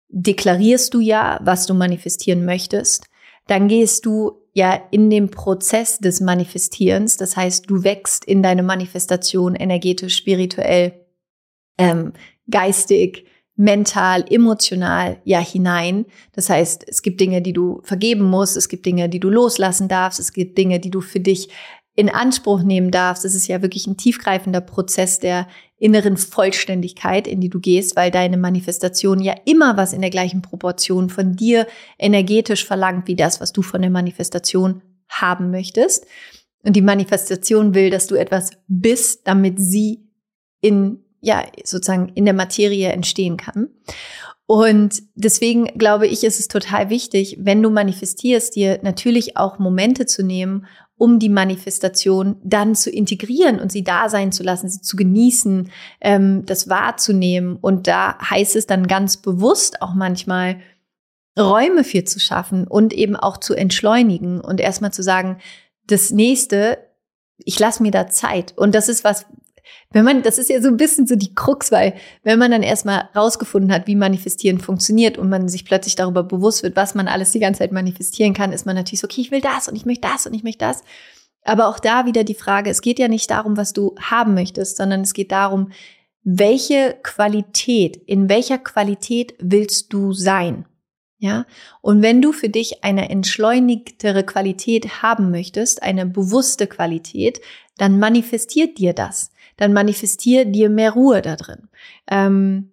deklarierst 0.09 0.95
du 0.95 1.01
ja, 1.01 1.39
was 1.43 1.67
du 1.67 1.75
manifestieren 1.75 2.45
möchtest. 2.45 3.07
Dann 3.47 3.69
gehst 3.69 4.07
du 4.07 4.46
ja 4.57 4.81
in 4.91 5.11
dem 5.11 5.31
Prozess 5.31 5.99
des 5.99 6.23
Manifestierens. 6.23 7.19
Das 7.19 7.37
heißt, 7.37 7.69
du 7.69 7.85
wächst 7.85 8.25
in 8.25 8.43
deine 8.43 8.63
Manifestation 8.63 9.55
energetisch, 9.55 10.17
spirituell, 10.17 10.95
ähm, 11.77 12.15
geistig, 12.51 13.27
mental, 13.57 14.25
emotional 14.31 15.19
ja 15.25 15.41
hinein. 15.41 16.07
Das 16.33 16.49
heißt, 16.49 16.87
es 16.89 17.03
gibt 17.03 17.21
Dinge, 17.21 17.43
die 17.43 17.53
du 17.53 17.83
vergeben 17.83 18.25
musst, 18.25 18.57
es 18.57 18.71
gibt 18.71 18.87
Dinge, 18.87 19.11
die 19.11 19.21
du 19.21 19.29
loslassen 19.29 19.89
darfst, 19.89 20.21
es 20.21 20.33
gibt 20.33 20.57
Dinge, 20.57 20.81
die 20.81 20.91
du 20.91 21.03
für 21.03 21.21
dich 21.21 21.51
in 21.97 22.11
Anspruch 22.11 22.63
nehmen 22.63 22.91
darfst. 22.91 23.25
Es 23.25 23.35
ist 23.35 23.49
ja 23.49 23.63
wirklich 23.63 23.87
ein 23.87 23.97
tiefgreifender 23.97 24.61
Prozess 24.61 25.19
der 25.19 25.49
inneren 25.79 26.17
Vollständigkeit, 26.17 27.27
in 27.27 27.41
die 27.41 27.49
du 27.49 27.59
gehst, 27.59 27.97
weil 27.97 28.11
deine 28.11 28.37
Manifestation 28.37 29.21
ja 29.21 29.35
immer 29.47 29.77
was 29.77 29.93
in 29.93 30.03
der 30.03 30.11
gleichen 30.11 30.43
Proportion 30.43 31.11
von 31.11 31.35
dir 31.35 31.67
energetisch 31.99 32.65
verlangt, 32.65 33.09
wie 33.09 33.17
das, 33.17 33.41
was 33.41 33.53
du 33.53 33.63
von 33.63 33.83
der 33.83 33.91
Manifestation 33.91 34.83
haben 35.09 35.51
möchtest. 35.51 36.07
Und 36.63 36.77
die 36.77 36.83
Manifestation 36.83 37.75
will, 37.75 37.91
dass 37.91 38.07
du 38.07 38.15
etwas 38.15 38.51
bist, 38.69 39.27
damit 39.27 39.59
sie 39.59 40.09
in 40.61 41.03
ja, 41.21 41.45
sozusagen 41.65 42.11
in 42.15 42.25
der 42.25 42.35
Materie 42.35 42.91
entstehen 42.91 43.37
kann. 43.37 43.69
Und 44.47 45.03
deswegen 45.17 45.65
glaube 45.77 46.07
ich, 46.07 46.23
ist 46.23 46.39
es 46.39 46.47
total 46.47 46.89
wichtig, 46.89 47.37
wenn 47.41 47.63
du 47.63 47.71
manifestierst, 47.71 48.55
dir 48.55 48.79
natürlich 48.83 49.37
auch 49.37 49.59
Momente 49.59 50.07
zu 50.07 50.23
nehmen, 50.23 50.67
um 50.99 51.19
die 51.19 51.29
Manifestation 51.29 52.37
dann 52.43 52.75
zu 52.75 52.91
integrieren 52.91 53.61
und 53.61 53.71
sie 53.71 53.85
da 53.85 54.09
sein 54.09 54.33
zu 54.33 54.43
lassen, 54.43 54.69
sie 54.69 54.81
zu 54.81 54.97
genießen, 54.97 55.71
ähm, 56.01 56.47
das 56.47 56.69
wahrzunehmen. 56.69 57.57
Und 57.57 57.87
da 57.87 58.19
heißt 58.19 58.57
es 58.57 58.67
dann 58.67 58.87
ganz 58.87 59.19
bewusst 59.19 59.83
auch 59.83 59.95
manchmal, 59.95 60.59
Räume 61.39 61.85
für 61.85 62.05
zu 62.05 62.19
schaffen 62.19 62.67
und 62.67 62.95
eben 62.95 63.15
auch 63.15 63.37
zu 63.37 63.55
entschleunigen 63.55 64.41
und 64.41 64.59
erstmal 64.59 64.93
zu 64.93 65.03
sagen, 65.03 65.37
das 65.87 66.11
nächste, 66.11 66.79
ich 67.37 67.59
lasse 67.59 67.83
mir 67.83 67.91
da 67.91 68.09
Zeit. 68.09 68.55
Und 68.57 68.75
das 68.75 68.89
ist 68.89 69.05
was, 69.05 69.27
wenn 69.91 70.05
man, 70.05 70.23
das 70.23 70.39
ist 70.39 70.51
ja 70.51 70.61
so 70.61 70.69
ein 70.69 70.77
bisschen 70.77 71.07
so 71.07 71.17
die 71.17 71.35
Krux, 71.35 71.71
weil 71.73 71.95
wenn 72.23 72.39
man 72.39 72.51
dann 72.51 72.63
erstmal 72.63 73.09
rausgefunden 73.15 73.73
hat, 73.73 73.87
wie 73.87 73.95
Manifestieren 73.95 74.59
funktioniert 74.59 75.19
und 75.19 75.29
man 75.29 75.49
sich 75.49 75.65
plötzlich 75.65 75.95
darüber 75.95 76.23
bewusst 76.23 76.63
wird, 76.63 76.77
was 76.77 76.95
man 76.95 77.09
alles 77.09 77.31
die 77.31 77.41
ganze 77.41 77.59
Zeit 77.59 77.73
manifestieren 77.73 78.35
kann, 78.35 78.53
ist 78.53 78.67
man 78.67 78.77
natürlich 78.77 79.01
so, 79.01 79.07
okay, 79.07 79.21
ich 79.21 79.31
will 79.31 79.41
das 79.41 79.69
und 79.69 79.77
ich 79.77 79.87
möchte 79.87 80.09
das 80.09 80.27
und 80.27 80.35
ich 80.35 80.43
möchte 80.43 80.65
das. 80.65 80.83
Aber 81.43 81.69
auch 81.69 81.79
da 81.79 82.07
wieder 82.07 82.25
die 82.25 82.35
Frage, 82.35 82.71
es 82.71 82.83
geht 82.83 82.99
ja 82.99 83.09
nicht 83.09 83.31
darum, 83.31 83.57
was 83.57 83.73
du 83.73 83.95
haben 84.01 84.35
möchtest, 84.35 84.77
sondern 84.77 85.03
es 85.03 85.15
geht 85.15 85.31
darum, 85.31 85.71
welche 86.25 86.99
Qualität, 87.05 87.97
in 87.97 88.29
welcher 88.29 88.59
Qualität 88.59 89.35
willst 89.39 89.93
du 89.93 90.13
sein? 90.13 90.67
Ja, 91.19 91.47
und 91.81 92.03
wenn 92.03 92.21
du 92.21 92.33
für 92.33 92.51
dich 92.51 92.85
eine 92.85 93.09
entschleunigtere 93.09 94.23
Qualität 94.23 95.03
haben 95.03 95.31
möchtest, 95.31 95.83
eine 95.83 96.05
bewusste 96.05 96.67
Qualität, 96.67 97.41
dann 97.79 97.99
manifestiert 97.99 98.77
dir 98.77 98.93
das 98.93 99.31
dann 99.57 99.73
manifestier 99.73 100.45
dir 100.45 100.69
mehr 100.69 100.93
Ruhe 100.93 101.23
da 101.23 101.37
drin. 101.37 101.69
Ähm, 102.11 102.73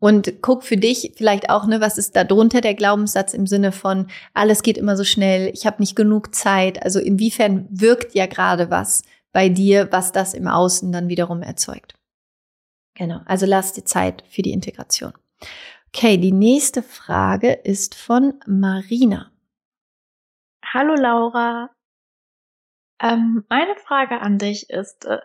und 0.00 0.40
guck 0.40 0.64
für 0.64 0.78
dich 0.78 1.12
vielleicht 1.16 1.50
auch, 1.50 1.66
ne, 1.66 1.80
was 1.82 1.98
ist 1.98 2.16
da 2.16 2.24
drunter 2.24 2.62
der 2.62 2.74
Glaubenssatz 2.74 3.34
im 3.34 3.46
Sinne 3.46 3.70
von, 3.70 4.06
alles 4.32 4.62
geht 4.62 4.78
immer 4.78 4.96
so 4.96 5.04
schnell, 5.04 5.50
ich 5.52 5.66
habe 5.66 5.80
nicht 5.80 5.94
genug 5.94 6.34
Zeit. 6.34 6.82
Also 6.82 6.98
inwiefern 6.98 7.68
wirkt 7.70 8.14
ja 8.14 8.26
gerade 8.26 8.70
was 8.70 9.02
bei 9.32 9.50
dir, 9.50 9.92
was 9.92 10.12
das 10.12 10.32
im 10.32 10.48
Außen 10.48 10.90
dann 10.90 11.08
wiederum 11.08 11.42
erzeugt. 11.42 11.94
Genau, 12.94 13.20
also 13.26 13.46
lass 13.46 13.74
dir 13.74 13.84
Zeit 13.84 14.24
für 14.30 14.42
die 14.42 14.52
Integration. 14.52 15.12
Okay, 15.88 16.16
die 16.16 16.32
nächste 16.32 16.82
Frage 16.82 17.52
ist 17.52 17.94
von 17.94 18.34
Marina. 18.46 19.30
Hallo 20.64 20.94
Laura. 20.94 21.70
Ähm, 23.02 23.44
meine 23.48 23.74
Frage 23.76 24.20
an 24.20 24.38
dich 24.38 24.70
ist, 24.70 25.04
äh, 25.04 25.18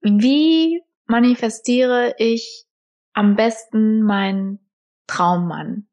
wie 0.00 0.82
manifestiere 1.06 2.14
ich 2.18 2.64
am 3.12 3.36
besten 3.36 4.02
meinen 4.02 4.58
Traummann? 5.06 5.88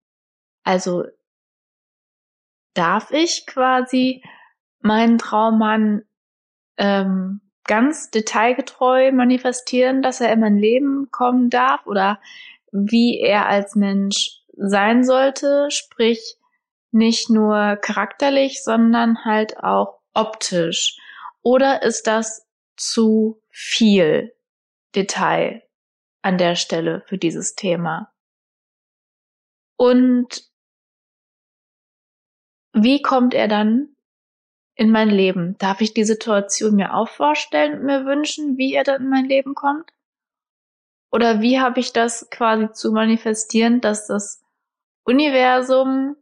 Also 0.63 1.05
darf 2.73 3.11
ich 3.11 3.45
quasi 3.47 4.23
meinen 4.79 5.17
Traummann 5.17 6.03
ähm, 6.77 7.41
ganz 7.63 8.11
detailgetreu 8.11 9.11
manifestieren, 9.11 10.01
dass 10.01 10.21
er 10.21 10.31
in 10.31 10.39
mein 10.39 10.57
Leben 10.57 11.09
kommen 11.11 11.49
darf 11.49 11.85
oder 11.85 12.19
wie 12.71 13.19
er 13.19 13.47
als 13.47 13.75
Mensch 13.75 14.41
sein 14.55 15.03
sollte, 15.03 15.67
sprich 15.69 16.37
nicht 16.91 17.29
nur 17.29 17.75
charakterlich, 17.77 18.63
sondern 18.63 19.25
halt 19.25 19.57
auch 19.57 19.99
optisch. 20.13 20.97
Oder 21.41 21.83
ist 21.83 22.07
das 22.07 22.47
zu 22.75 23.41
viel 23.59 24.35
Detail 24.93 25.63
an 26.21 26.37
der 26.37 26.55
Stelle 26.55 27.01
für 27.07 27.17
dieses 27.17 27.55
Thema. 27.55 28.13
Und 29.77 30.47
wie 32.73 33.01
kommt 33.01 33.33
er 33.33 33.47
dann 33.47 33.95
in 34.75 34.91
mein 34.91 35.09
Leben? 35.09 35.57
Darf 35.57 35.81
ich 35.81 35.95
die 35.95 36.03
Situation 36.03 36.75
mir 36.75 36.93
auch 36.93 37.09
vorstellen 37.09 37.79
und 37.79 37.85
mir 37.85 38.05
wünschen, 38.05 38.59
wie 38.59 38.75
er 38.75 38.83
dann 38.83 39.01
in 39.01 39.09
mein 39.09 39.25
Leben 39.25 39.55
kommt? 39.55 39.91
Oder 41.11 41.41
wie 41.41 41.59
habe 41.59 41.79
ich 41.79 41.93
das 41.93 42.29
quasi 42.29 42.71
zu 42.73 42.91
manifestieren, 42.91 43.81
dass 43.81 44.05
das 44.05 44.43
Universum, 45.03 46.15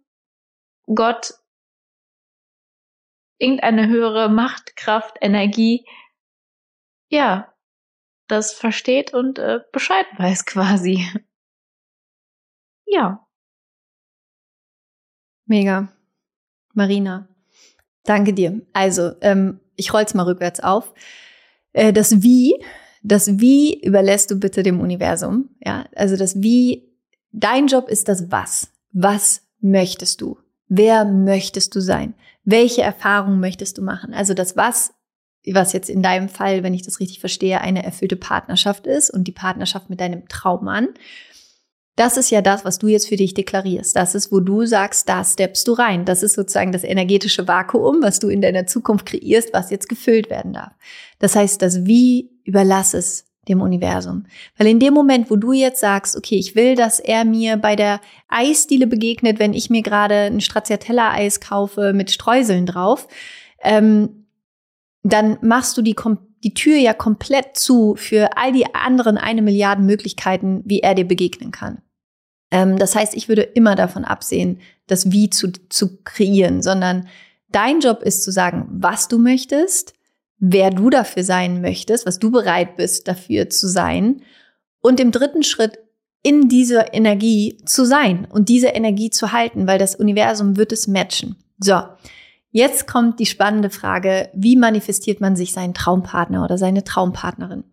Gott, 0.85 1.33
irgendeine 3.39 3.89
höhere 3.89 4.29
Macht, 4.29 4.77
Kraft, 4.77 5.17
Energie, 5.19 5.85
ja, 7.09 7.53
das 8.27 8.53
versteht 8.53 9.13
und 9.13 9.39
äh, 9.39 9.59
Bescheid 9.71 10.05
weiß 10.17 10.45
quasi. 10.45 11.05
ja. 12.85 13.25
Mega. 15.45 15.89
Marina, 16.73 17.27
danke 18.03 18.33
dir. 18.33 18.61
Also, 18.73 19.13
ähm, 19.21 19.59
ich 19.75 19.93
roll's 19.93 20.13
mal 20.13 20.23
rückwärts 20.23 20.59
auf. 20.59 20.93
Äh, 21.71 21.93
das 21.93 22.21
Wie, 22.21 22.55
das 23.03 23.39
Wie 23.39 23.79
überlässt 23.81 24.31
du 24.31 24.39
bitte 24.39 24.63
dem 24.63 24.79
Universum. 24.81 25.49
Ja, 25.63 25.85
also 25.95 26.17
das 26.17 26.41
Wie, 26.41 26.91
dein 27.31 27.67
Job 27.67 27.87
ist 27.87 28.07
das 28.09 28.31
Was. 28.31 28.71
Was 28.91 29.43
möchtest 29.59 30.21
du? 30.21 30.39
Wer 30.67 31.05
möchtest 31.05 31.75
du 31.75 31.79
sein? 31.79 32.15
Welche 32.43 32.81
Erfahrungen 32.81 33.39
möchtest 33.39 33.77
du 33.77 33.81
machen? 33.81 34.13
Also 34.13 34.33
das 34.33 34.57
Was, 34.57 34.93
was 35.53 35.73
jetzt 35.73 35.89
in 35.89 36.01
deinem 36.01 36.29
Fall, 36.29 36.63
wenn 36.63 36.73
ich 36.73 36.81
das 36.81 36.99
richtig 36.99 37.19
verstehe, 37.19 37.61
eine 37.61 37.83
erfüllte 37.83 38.15
Partnerschaft 38.15 38.87
ist 38.87 39.09
und 39.09 39.25
die 39.25 39.31
Partnerschaft 39.31 39.89
mit 39.89 39.99
deinem 39.99 40.27
Traummann. 40.27 40.89
Das 41.95 42.17
ist 42.17 42.29
ja 42.29 42.41
das, 42.41 42.65
was 42.65 42.77
du 42.77 42.87
jetzt 42.87 43.07
für 43.07 43.15
dich 43.15 43.33
deklarierst. 43.33 43.95
Das 43.95 44.15
ist, 44.15 44.31
wo 44.31 44.41
du 44.41 44.65
sagst, 44.65 45.07
da 45.07 45.23
steppst 45.23 45.65
du 45.67 45.73
rein. 45.73 46.03
Das 46.03 46.23
ist 46.23 46.33
sozusagen 46.33 46.73
das 46.73 46.83
energetische 46.83 47.47
Vakuum, 47.47 48.01
was 48.01 48.19
du 48.19 48.27
in 48.27 48.41
deiner 48.41 48.67
Zukunft 48.67 49.05
kreierst, 49.05 49.53
was 49.53 49.69
jetzt 49.69 49.87
gefüllt 49.87 50.29
werden 50.29 50.51
darf. 50.51 50.73
Das 51.19 51.35
heißt, 51.35 51.61
das 51.61 51.85
Wie 51.85 52.31
überlass 52.43 52.93
es 52.93 53.25
dem 53.47 53.61
Universum. 53.61 54.25
Weil 54.57 54.67
in 54.67 54.79
dem 54.79 54.93
Moment, 54.93 55.29
wo 55.29 55.35
du 55.35 55.53
jetzt 55.53 55.79
sagst, 55.79 56.17
okay, 56.17 56.35
ich 56.35 56.55
will, 56.55 56.75
dass 56.75 56.99
er 56.99 57.25
mir 57.25 57.57
bei 57.57 57.75
der 57.75 58.01
Eisdiele 58.27 58.87
begegnet, 58.87 59.39
wenn 59.39 59.53
ich 59.53 59.69
mir 59.69 59.81
gerade 59.81 60.15
ein 60.15 60.41
Stracciatella-Eis 60.41 61.39
kaufe 61.39 61.93
mit 61.93 62.11
Streuseln 62.11 62.65
drauf, 62.65 63.07
ähm, 63.61 64.24
dann 65.11 65.37
machst 65.41 65.77
du 65.77 65.81
die, 65.81 65.95
die 66.43 66.53
Tür 66.53 66.77
ja 66.77 66.93
komplett 66.93 67.57
zu 67.57 67.95
für 67.95 68.37
all 68.37 68.51
die 68.51 68.73
anderen 68.73 69.17
eine 69.17 69.41
Milliarde 69.41 69.83
Möglichkeiten, 69.83 70.63
wie 70.65 70.79
er 70.79 70.95
dir 70.95 71.05
begegnen 71.05 71.51
kann. 71.51 71.81
Ähm, 72.51 72.77
das 72.77 72.95
heißt, 72.95 73.15
ich 73.15 73.29
würde 73.29 73.43
immer 73.43 73.75
davon 73.75 74.03
absehen, 74.03 74.59
das 74.87 75.11
Wie 75.11 75.29
zu, 75.29 75.51
zu 75.69 76.01
kreieren, 76.03 76.61
sondern 76.61 77.07
dein 77.49 77.81
Job 77.81 78.01
ist 78.01 78.23
zu 78.23 78.31
sagen, 78.31 78.67
was 78.71 79.07
du 79.07 79.19
möchtest, 79.19 79.93
wer 80.39 80.71
du 80.71 80.89
dafür 80.89 81.23
sein 81.23 81.61
möchtest, 81.61 82.05
was 82.05 82.19
du 82.19 82.31
bereit 82.31 82.75
bist 82.75 83.07
dafür 83.07 83.49
zu 83.49 83.67
sein. 83.67 84.21
Und 84.81 84.99
im 84.99 85.11
dritten 85.11 85.43
Schritt 85.43 85.79
in 86.23 86.49
dieser 86.49 86.95
Energie 86.95 87.57
zu 87.65 87.85
sein 87.85 88.25
und 88.25 88.49
diese 88.49 88.69
Energie 88.69 89.11
zu 89.11 89.31
halten, 89.31 89.67
weil 89.67 89.77
das 89.77 89.95
Universum 89.95 90.57
wird 90.57 90.71
es 90.71 90.87
matchen. 90.87 91.35
So, 91.59 91.79
jetzt 92.55 92.87
kommt 92.87 93.19
die 93.19 93.25
spannende 93.25 93.69
Frage, 93.69 94.29
wie 94.33 94.55
manifestiert 94.55 95.19
man 95.19 95.35
sich 95.35 95.51
seinen 95.51 95.73
Traumpartner 95.73 96.41
oder 96.41 96.57
seine 96.57 96.85
Traumpartnerin? 96.85 97.65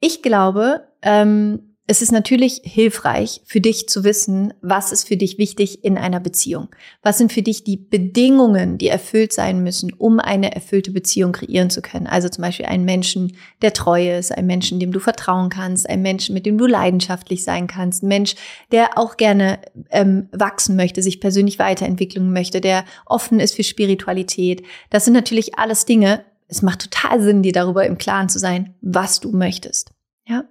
Ich 0.00 0.20
glaube, 0.20 0.88
ähm, 1.00 1.73
es 1.86 2.00
ist 2.00 2.12
natürlich 2.12 2.62
hilfreich 2.64 3.42
für 3.44 3.60
dich 3.60 3.90
zu 3.90 4.04
wissen, 4.04 4.54
was 4.62 4.90
ist 4.90 5.06
für 5.06 5.18
dich 5.18 5.36
wichtig 5.36 5.84
in 5.84 5.98
einer 5.98 6.18
Beziehung. 6.18 6.68
Was 7.02 7.18
sind 7.18 7.30
für 7.30 7.42
dich 7.42 7.62
die 7.62 7.76
Bedingungen, 7.76 8.78
die 8.78 8.88
erfüllt 8.88 9.34
sein 9.34 9.62
müssen, 9.62 9.92
um 9.92 10.18
eine 10.18 10.54
erfüllte 10.54 10.92
Beziehung 10.92 11.32
kreieren 11.32 11.68
zu 11.68 11.82
können. 11.82 12.06
Also 12.06 12.30
zum 12.30 12.40
Beispiel 12.40 12.64
einen 12.64 12.86
Menschen, 12.86 13.36
der 13.60 13.74
treu 13.74 14.16
ist, 14.16 14.32
einen 14.32 14.46
Menschen, 14.46 14.80
dem 14.80 14.92
du 14.92 14.98
vertrauen 14.98 15.50
kannst, 15.50 15.86
einen 15.88 16.00
Menschen, 16.00 16.32
mit 16.32 16.46
dem 16.46 16.56
du 16.56 16.66
leidenschaftlich 16.66 17.44
sein 17.44 17.66
kannst, 17.66 18.02
ein 18.02 18.08
Mensch, 18.08 18.34
der 18.72 18.96
auch 18.96 19.18
gerne 19.18 19.58
ähm, 19.90 20.28
wachsen 20.32 20.76
möchte, 20.76 21.02
sich 21.02 21.20
persönlich 21.20 21.58
weiterentwickeln 21.58 22.32
möchte, 22.32 22.62
der 22.62 22.86
offen 23.04 23.40
ist 23.40 23.54
für 23.54 23.64
Spiritualität. 23.64 24.62
Das 24.88 25.04
sind 25.04 25.12
natürlich 25.12 25.58
alles 25.58 25.84
Dinge. 25.84 26.24
Es 26.48 26.62
macht 26.62 26.90
total 26.90 27.20
Sinn, 27.20 27.42
dir 27.42 27.52
darüber 27.52 27.84
im 27.84 27.98
Klaren 27.98 28.30
zu 28.30 28.38
sein, 28.38 28.74
was 28.80 29.20
du 29.20 29.32
möchtest. 29.32 29.90
Ja. 30.26 30.44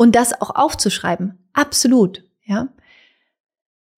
Und 0.00 0.16
das 0.16 0.40
auch 0.40 0.54
aufzuschreiben. 0.54 1.36
Absolut, 1.52 2.24
ja. 2.44 2.68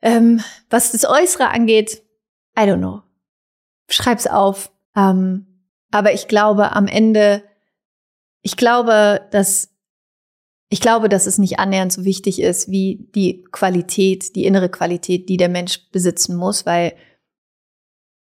Ähm, 0.00 0.40
was 0.68 0.90
das 0.90 1.04
Äußere 1.04 1.50
angeht, 1.50 2.02
I 2.58 2.62
don't 2.62 2.78
know. 2.78 3.02
Schreib's 3.88 4.26
auf. 4.26 4.72
Ähm, 4.96 5.46
aber 5.92 6.12
ich 6.12 6.26
glaube 6.26 6.72
am 6.72 6.88
Ende, 6.88 7.44
ich 8.40 8.56
glaube, 8.56 9.28
dass 9.30 9.70
ich 10.70 10.80
glaube, 10.80 11.08
dass 11.08 11.26
es 11.26 11.38
nicht 11.38 11.60
annähernd 11.60 11.92
so 11.92 12.04
wichtig 12.04 12.40
ist 12.40 12.68
wie 12.68 13.08
die 13.14 13.44
Qualität, 13.52 14.34
die 14.34 14.44
innere 14.44 14.70
Qualität, 14.70 15.28
die 15.28 15.36
der 15.36 15.50
Mensch 15.50 15.88
besitzen 15.92 16.34
muss, 16.34 16.66
weil 16.66 16.96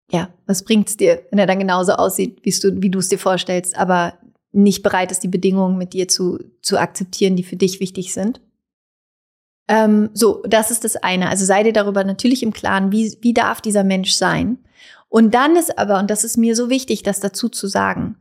ja, 0.10 0.34
was 0.46 0.64
bringt's 0.64 0.96
dir, 0.96 1.26
wenn 1.32 1.40
er 1.40 1.48
dann 1.48 1.60
genauso 1.60 1.96
aussieht, 1.96 2.40
wie 2.46 2.90
du 2.90 3.00
es 3.00 3.10
dir 3.10 3.20
vorstellst, 3.20 3.78
aber 3.78 4.18
nicht 4.52 4.84
bereit 4.84 5.12
ist, 5.12 5.24
die 5.24 5.28
Bedingungen 5.28 5.78
mit 5.78 5.94
dir 5.94 6.08
zu, 6.08 6.40
zu 6.62 6.78
akzeptieren, 6.78 7.36
die 7.36 7.44
für 7.44 7.58
dich 7.58 7.80
wichtig 7.80 8.14
sind. 8.14 8.42
Ähm, 9.68 10.10
so, 10.14 10.42
das 10.48 10.72
ist 10.72 10.84
das 10.84 10.96
eine. 10.96 11.30
Also 11.30 11.46
sei 11.46 11.64
dir 11.64 11.74
darüber 11.74 12.04
natürlich 12.04 12.44
im 12.44 12.54
Klaren, 12.54 12.92
wie, 12.92 13.18
wie 13.22 13.34
darf 13.34 13.62
dieser 13.62 13.84
Mensch 13.84 14.14
sein. 14.14 14.60
Und 15.10 15.34
dann 15.34 15.56
ist 15.56 15.78
aber, 15.78 16.00
und 16.00 16.10
das 16.10 16.24
ist 16.24 16.38
mir 16.38 16.56
so 16.56 16.70
wichtig, 16.70 17.04
das 17.04 17.20
dazu 17.20 17.50
zu 17.50 17.68
sagen, 17.68 18.18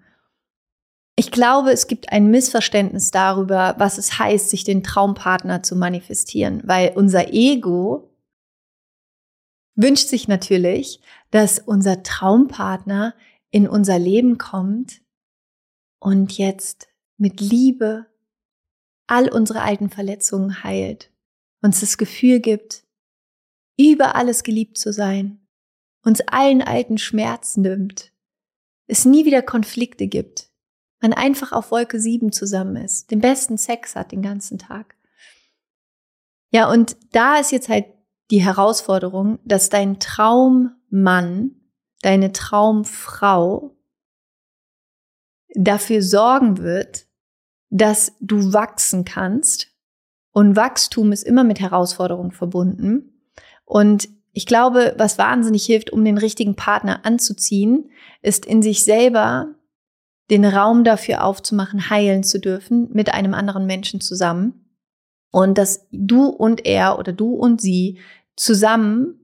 ich 1.19 1.31
glaube, 1.31 1.73
es 1.73 1.87
gibt 1.87 2.13
ein 2.13 2.31
Missverständnis 2.31 3.11
darüber, 3.11 3.75
was 3.79 3.97
es 3.97 4.19
heißt, 4.19 4.51
sich 4.51 4.65
den 4.65 4.83
Traumpartner 4.83 5.63
zu 5.63 5.75
manifestieren, 5.75 6.63
weil 6.67 6.93
unser 6.95 7.33
Ego 7.33 8.11
wünscht 9.75 10.09
sich 10.09 10.29
natürlich, 10.29 11.01
dass 11.31 11.59
unser 11.59 12.03
Traumpartner 12.03 13.15
in 13.51 13.67
unser 13.67 13.99
Leben 13.99 14.37
kommt, 14.37 15.01
und 15.99 16.37
jetzt 16.37 16.89
mit 17.17 17.41
Liebe 17.41 18.07
all 19.07 19.29
unsere 19.29 19.63
alten 19.63 19.89
Verletzungen 19.91 20.63
heilt, 20.65 21.13
uns 21.63 21.81
das 21.81 21.99
Gefühl 21.99 22.41
gibt, 22.41 22.85
über 23.79 24.15
alles 24.15 24.43
geliebt 24.43 24.79
zu 24.79 24.93
sein, 24.93 25.47
uns 26.03 26.21
allen 26.23 26.63
alten 26.63 26.99
Schmerzen 26.99 27.63
nimmt, 27.63 28.13
es 28.87 29.05
nie 29.05 29.25
wieder 29.25 29.43
Konflikte 29.43 30.07
gibt, 30.07 30.51
man 31.01 31.13
einfach 31.13 31.53
auf 31.53 31.71
Wolke 31.71 32.01
7 32.01 32.33
zusammen 32.33 32.77
ist, 32.77 33.11
den 33.11 33.21
besten 33.21 33.59
Sex 33.59 33.97
hat 33.97 34.13
den 34.13 34.23
ganzen 34.23 34.59
Tag. 34.59 34.97
Ja, 36.51 36.71
und 36.71 36.97
da 37.13 37.39
ist 37.39 37.53
jetzt 37.53 37.69
halt 37.69 37.87
die 38.31 38.43
Herausforderung, 38.43 39.39
dass 39.45 39.69
dein 39.69 40.01
Traummann, 40.01 41.51
deine 42.03 42.33
Traumfrau 42.33 43.76
dafür 45.57 46.03
sorgen 46.03 46.59
wird, 46.59 47.07
dass 47.71 48.13
du 48.21 48.53
wachsen 48.53 49.05
kannst. 49.05 49.69
Und 50.33 50.55
Wachstum 50.55 51.13
ist 51.13 51.25
immer 51.25 51.45
mit 51.45 51.61
Herausforderungen 51.61 52.31
verbunden. 52.31 53.23
Und 53.65 54.09
ich 54.33 54.47
glaube, 54.47 54.95
was 54.99 55.19
wahnsinnig 55.19 55.65
hilft, 55.65 55.91
um 55.91 56.05
den 56.05 56.19
richtigen 56.19 56.57
Partner 56.57 57.07
anzuziehen, 57.07 57.91
ist 58.21 58.45
in 58.45 58.63
sich 58.63 58.85
selber 58.85 59.55
den 60.31 60.45
Raum 60.45 60.85
dafür 60.85 61.25
aufzumachen, 61.25 61.89
heilen 61.89 62.23
zu 62.23 62.39
dürfen 62.39 62.89
mit 62.93 63.15
einem 63.15 63.33
anderen 63.33 63.67
Menschen 63.67 64.01
zusammen. 64.01 64.67
Und 65.31 65.57
dass 65.59 65.87
du 65.91 66.27
und 66.27 66.67
er 66.67 66.99
oder 66.99 67.13
du 67.13 67.35
und 67.35 67.61
sie 67.61 67.99
zusammen 68.37 69.21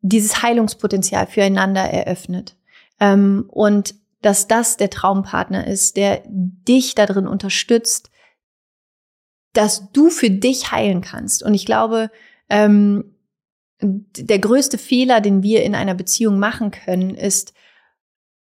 dieses 0.00 0.42
Heilungspotenzial 0.42 1.26
füreinander 1.26 1.82
eröffnet. 1.82 2.56
Ähm, 3.00 3.44
und 3.48 3.94
dass 4.26 4.48
das 4.48 4.76
der 4.76 4.90
Traumpartner 4.90 5.68
ist, 5.68 5.96
der 5.96 6.24
dich 6.26 6.96
darin 6.96 7.28
unterstützt, 7.28 8.10
dass 9.52 9.92
du 9.92 10.10
für 10.10 10.30
dich 10.30 10.72
heilen 10.72 11.00
kannst. 11.00 11.44
Und 11.44 11.54
ich 11.54 11.64
glaube, 11.64 12.10
ähm, 12.50 13.14
der 13.80 14.40
größte 14.40 14.78
Fehler, 14.78 15.20
den 15.20 15.44
wir 15.44 15.62
in 15.62 15.76
einer 15.76 15.94
Beziehung 15.94 16.40
machen 16.40 16.72
können, 16.72 17.10
ist, 17.10 17.54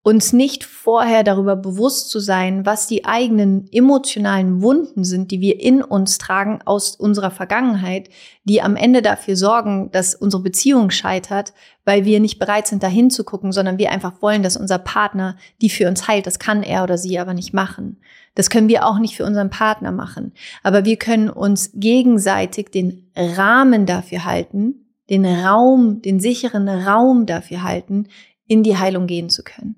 uns 0.07 0.31
nicht 0.31 0.63
vorher 0.63 1.21
darüber 1.25 1.57
bewusst 1.57 2.09
zu 2.09 2.21
sein, 2.21 2.65
was 2.65 2.87
die 2.87 3.03
eigenen 3.03 3.67
emotionalen 3.73 4.61
Wunden 4.61 5.03
sind, 5.03 5.31
die 5.31 5.41
wir 5.41 5.59
in 5.59 5.83
uns 5.83 6.17
tragen 6.17 6.61
aus 6.63 6.95
unserer 6.95 7.29
Vergangenheit, 7.29 8.07
die 8.45 8.61
am 8.61 8.77
Ende 8.77 9.01
dafür 9.01 9.35
sorgen, 9.35 9.91
dass 9.91 10.15
unsere 10.15 10.41
Beziehung 10.41 10.91
scheitert, 10.91 11.51
weil 11.83 12.05
wir 12.05 12.21
nicht 12.21 12.39
bereit 12.39 12.67
sind, 12.67 12.83
dahin 12.83 13.09
zu 13.09 13.25
gucken, 13.25 13.51
sondern 13.51 13.79
wir 13.79 13.91
einfach 13.91 14.21
wollen, 14.21 14.43
dass 14.43 14.55
unser 14.55 14.77
Partner 14.77 15.35
die 15.61 15.69
für 15.69 15.89
uns 15.89 16.07
heilt. 16.07 16.25
Das 16.25 16.39
kann 16.39 16.63
er 16.63 16.83
oder 16.83 16.97
sie 16.97 17.19
aber 17.19 17.33
nicht 17.33 17.53
machen. 17.53 17.97
Das 18.33 18.49
können 18.49 18.69
wir 18.69 18.85
auch 18.85 18.99
nicht 18.99 19.17
für 19.17 19.25
unseren 19.25 19.49
Partner 19.49 19.91
machen. 19.91 20.31
Aber 20.63 20.85
wir 20.85 20.95
können 20.95 21.29
uns 21.29 21.71
gegenseitig 21.73 22.69
den 22.69 23.11
Rahmen 23.13 23.85
dafür 23.85 24.23
halten, 24.23 24.85
den 25.09 25.25
Raum, 25.25 26.01
den 26.01 26.21
sicheren 26.21 26.69
Raum 26.69 27.25
dafür 27.25 27.63
halten, 27.63 28.07
in 28.47 28.63
die 28.63 28.77
Heilung 28.77 29.05
gehen 29.05 29.29
zu 29.29 29.43
können. 29.43 29.75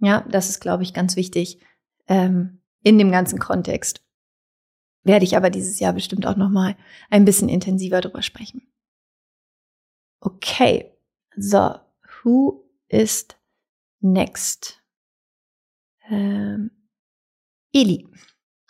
Ja, 0.00 0.24
das 0.28 0.48
ist, 0.48 0.60
glaube 0.60 0.82
ich, 0.82 0.94
ganz 0.94 1.16
wichtig 1.16 1.60
ähm, 2.08 2.62
in 2.82 2.98
dem 2.98 3.10
ganzen 3.10 3.38
Kontext. 3.38 4.02
Werde 5.02 5.24
ich 5.24 5.36
aber 5.36 5.50
dieses 5.50 5.78
Jahr 5.80 5.92
bestimmt 5.92 6.26
auch 6.26 6.36
noch 6.36 6.50
mal 6.50 6.76
ein 7.10 7.24
bisschen 7.24 7.48
intensiver 7.48 8.00
drüber 8.00 8.22
sprechen. 8.22 8.62
Okay, 10.20 10.92
so, 11.36 11.76
who 12.22 12.64
ist 12.88 13.38
next? 14.00 14.82
Ähm, 16.08 16.70
Eli. 17.72 18.06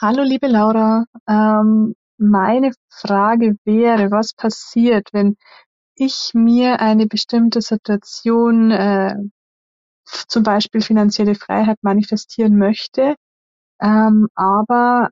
Hallo, 0.01 0.23
liebe 0.23 0.47
Laura. 0.47 1.05
Ähm, 1.29 1.95
meine 2.17 2.73
Frage 2.89 3.57
wäre, 3.65 4.11
was 4.11 4.35
passiert, 4.35 5.09
wenn 5.13 5.37
ich 5.95 6.31
mir 6.35 6.81
eine 6.81 7.07
bestimmte 7.07 7.61
Situation, 7.61 8.71
äh, 8.71 9.15
zum 10.29 10.43
Beispiel 10.43 10.81
finanzielle 10.81 11.35
Freiheit 11.35 11.79
manifestieren 11.83 12.57
möchte, 12.57 13.17
ähm, 13.81 14.29
aber 14.35 15.11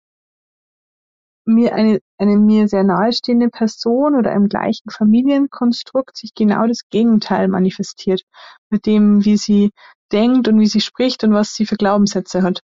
mir 1.45 1.75
eine, 1.75 2.01
eine 2.19 2.37
mir 2.37 2.69
sehr 2.69 2.85
nahestehende 2.85 3.49
Person 3.49 4.15
oder 4.15 4.33
im 4.33 4.49
gleichen 4.49 4.91
Familienkonstrukt 4.91 6.17
sich 6.17 6.35
genau 6.35 6.67
das 6.67 6.89
Gegenteil 6.91 7.49
manifestiert, 7.49 8.23
mit 8.71 8.87
dem, 8.87 9.25
wie 9.25 9.37
sie 9.37 9.71
denkt 10.13 10.47
und 10.49 10.61
wie 10.61 10.67
sie 10.67 10.81
spricht 10.81 11.25
und 11.25 11.33
was 11.33 11.55
sie 11.55 11.67
für 11.67 11.77
Glaubenssätze 11.77 12.43
hat. 12.43 12.61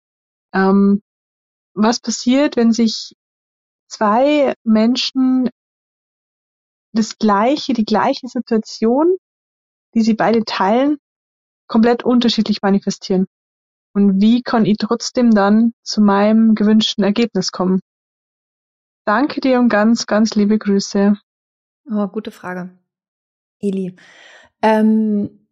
Ähm, 0.54 1.02
was 1.74 2.00
passiert, 2.00 2.56
wenn 2.56 2.72
sich 2.72 3.14
zwei 3.88 4.54
Menschen 4.64 5.50
das 6.92 7.18
gleiche, 7.18 7.72
die 7.72 7.84
gleiche 7.84 8.28
Situation, 8.28 9.16
die 9.94 10.02
sie 10.02 10.14
beide 10.14 10.44
teilen, 10.44 10.98
komplett 11.70 12.02
unterschiedlich 12.02 12.62
manifestieren? 12.62 13.26
Und 13.94 14.20
wie 14.20 14.42
kann 14.42 14.66
ich 14.66 14.76
trotzdem 14.78 15.30
dann 15.30 15.72
zu 15.82 16.00
meinem 16.02 16.54
gewünschten 16.54 17.04
Ergebnis 17.04 17.52
kommen? 17.52 17.80
Danke 19.06 19.40
dir 19.40 19.58
und 19.58 19.68
ganz, 19.68 20.06
ganz 20.06 20.34
liebe 20.34 20.58
Grüße. 20.58 21.16
Oh, 21.90 22.06
gute 22.08 22.30
Frage. 22.30 22.76
Eli. 23.60 23.96
Ähm, 24.62 25.46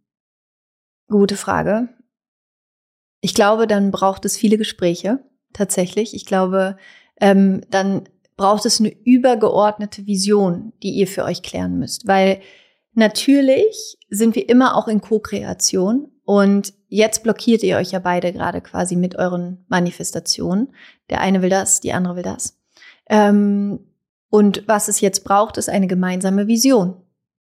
gute 1.09 1.37
Frage. 1.37 1.89
Ich 3.21 3.35
glaube, 3.35 3.67
dann 3.67 3.91
braucht 3.91 4.25
es 4.25 4.37
viele 4.37 4.59
Gespräche, 4.59 5.25
tatsächlich. 5.53 6.15
Ich 6.15 6.27
glaube, 6.27 6.77
ähm, 7.21 7.63
dann 7.71 8.09
braucht 8.37 8.67
es 8.67 8.79
eine 8.79 8.91
übergeordnete 8.91 10.07
Vision, 10.07 10.73
die 10.83 10.91
ihr 10.91 11.09
für 11.09 11.25
euch 11.25 11.43
klären 11.43 11.79
müsst. 11.79 12.07
Weil 12.07 12.41
natürlich 12.99 13.97
sind 14.11 14.35
wir 14.35 14.49
immer 14.49 14.77
auch 14.77 14.89
in 14.89 15.01
Co-Kreation 15.01 16.11
und 16.25 16.75
jetzt 16.89 17.23
blockiert 17.23 17.63
ihr 17.63 17.77
euch 17.77 17.93
ja 17.93 18.01
beide 18.01 18.33
gerade 18.33 18.61
quasi 18.61 18.97
mit 18.97 19.17
euren 19.17 19.65
Manifestationen. 19.69 20.75
Der 21.09 21.21
eine 21.21 21.41
will 21.41 21.49
das, 21.49 21.81
die 21.81 21.93
andere 21.93 22.17
will 22.17 22.23
das. 22.23 22.59
Ähm, 23.09 23.81
und 24.31 24.65
was 24.67 24.89
es 24.89 25.01
jetzt 25.01 25.25
braucht, 25.25 25.57
ist 25.57 25.71
eine 25.71 25.87
gemeinsame 25.87 26.47
Vision. 26.47 27.01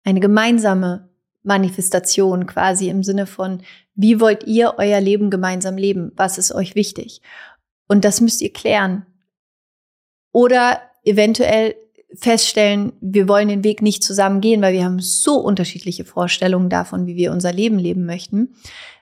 Eine 0.04 0.20
gemeinsame 0.20 1.10
Manifestation 1.42 2.46
quasi 2.46 2.90
im 2.90 3.02
Sinne 3.02 3.26
von, 3.26 3.64
wie 3.96 4.20
wollt 4.20 4.46
ihr 4.46 4.76
euer 4.78 5.02
Leben 5.02 5.30
gemeinsam 5.30 5.78
leben? 5.78 6.12
Was 6.16 6.38
ist 6.38 6.54
euch 6.54 6.76
wichtig? 6.76 7.22
Und 7.88 8.06
das 8.06 8.22
müsst 8.22 8.42
ihr 8.42 8.54
klären. 8.54 9.06
Oder 10.32 10.82
eventuell 11.04 11.76
feststellen, 12.16 12.94
wir 13.02 13.28
wollen 13.28 13.48
den 13.48 13.64
Weg 13.64 13.82
nicht 13.82 14.04
zusammen 14.04 14.42
gehen, 14.42 14.62
weil 14.62 14.74
wir 14.74 14.84
haben 14.84 15.00
so 15.00 15.36
unterschiedliche 15.36 16.06
Vorstellungen 16.06 16.70
davon, 16.70 17.06
wie 17.06 17.16
wir 17.16 17.32
unser 17.32 17.54
Leben 17.54 17.78
leben 17.78 18.06
möchten. 18.06 18.56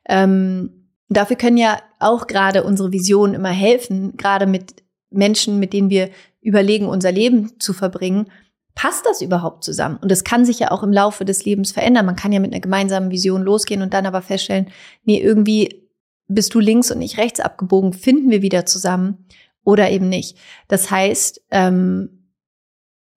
Ähm, 0.08 0.90
dafür 1.10 1.38
können 1.38 1.58
ja 1.58 1.80
auch 2.00 2.28
gerade 2.28 2.64
unsere 2.64 2.92
Visionen 2.92 3.36
immer 3.36 3.50
helfen, 3.50 4.18
gerade 4.18 4.46
mit 4.46 4.84
Menschen, 5.10 5.60
mit 5.60 5.74
denen 5.74 5.90
wir 5.90 6.10
überlegen, 6.42 6.88
unser 6.88 7.12
Leben 7.12 7.60
zu 7.60 7.74
verbringen, 7.74 8.28
passt 8.76 9.06
das 9.06 9.22
überhaupt 9.22 9.64
zusammen? 9.64 9.98
Und 10.02 10.12
das 10.12 10.24
kann 10.24 10.46
sich 10.46 10.60
ja 10.60 10.72
auch 10.72 10.84
im 10.84 10.94
Laufe 10.94 11.26
des 11.26 11.44
Lebens 11.46 11.72
verändern. 11.72 12.06
Man 12.06 12.16
kann 12.16 12.32
ja 12.32 12.40
mit 12.40 12.54
einer 12.54 12.62
gemeinsamen 12.62 13.10
Vision 13.10 13.42
losgehen 13.42 13.82
und 13.82 13.94
dann 13.94 14.06
aber 14.06 14.22
feststellen, 14.22 14.68
nee, 15.04 15.20
irgendwie 15.20 15.88
bist 16.28 16.54
du 16.54 16.60
links 16.60 16.92
und 16.92 17.00
nicht 17.00 17.18
rechts 17.18 17.40
abgebogen, 17.40 17.94
finden 17.94 18.30
wir 18.30 18.42
wieder 18.42 18.66
zusammen 18.66 19.26
oder 19.64 19.90
eben 19.90 20.10
nicht. 20.10 20.38
Das 20.68 20.92
heißt, 20.92 21.42
ähm, 21.52 22.17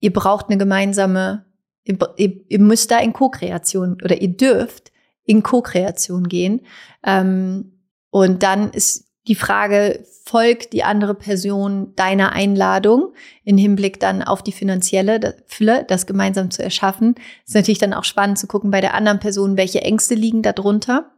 ihr 0.00 0.12
braucht 0.12 0.48
eine 0.48 0.58
gemeinsame, 0.58 1.44
ihr, 1.84 1.98
ihr, 2.16 2.40
ihr 2.48 2.58
müsst 2.58 2.90
da 2.90 2.98
in 2.98 3.12
Co-Kreation 3.12 3.98
oder 4.02 4.20
ihr 4.20 4.36
dürft 4.36 4.90
in 5.24 5.42
Co-Kreation 5.42 6.28
gehen. 6.28 6.62
Ähm, 7.04 7.72
und 8.10 8.42
dann 8.42 8.70
ist 8.70 9.06
die 9.28 9.34
Frage, 9.34 10.04
folgt 10.24 10.72
die 10.72 10.82
andere 10.82 11.14
Person 11.14 11.94
deiner 11.94 12.32
Einladung 12.32 13.12
in 13.44 13.58
Hinblick 13.58 14.00
dann 14.00 14.22
auf 14.22 14.42
die 14.42 14.52
finanzielle 14.52 15.36
Fülle, 15.46 15.84
das 15.86 16.06
gemeinsam 16.06 16.50
zu 16.50 16.62
erschaffen? 16.62 17.14
Ist 17.46 17.54
natürlich 17.54 17.78
dann 17.78 17.94
auch 17.94 18.04
spannend 18.04 18.38
zu 18.38 18.46
gucken 18.46 18.70
bei 18.70 18.80
der 18.80 18.94
anderen 18.94 19.20
Person, 19.20 19.56
welche 19.56 19.82
Ängste 19.82 20.14
liegen 20.14 20.42
darunter. 20.42 21.12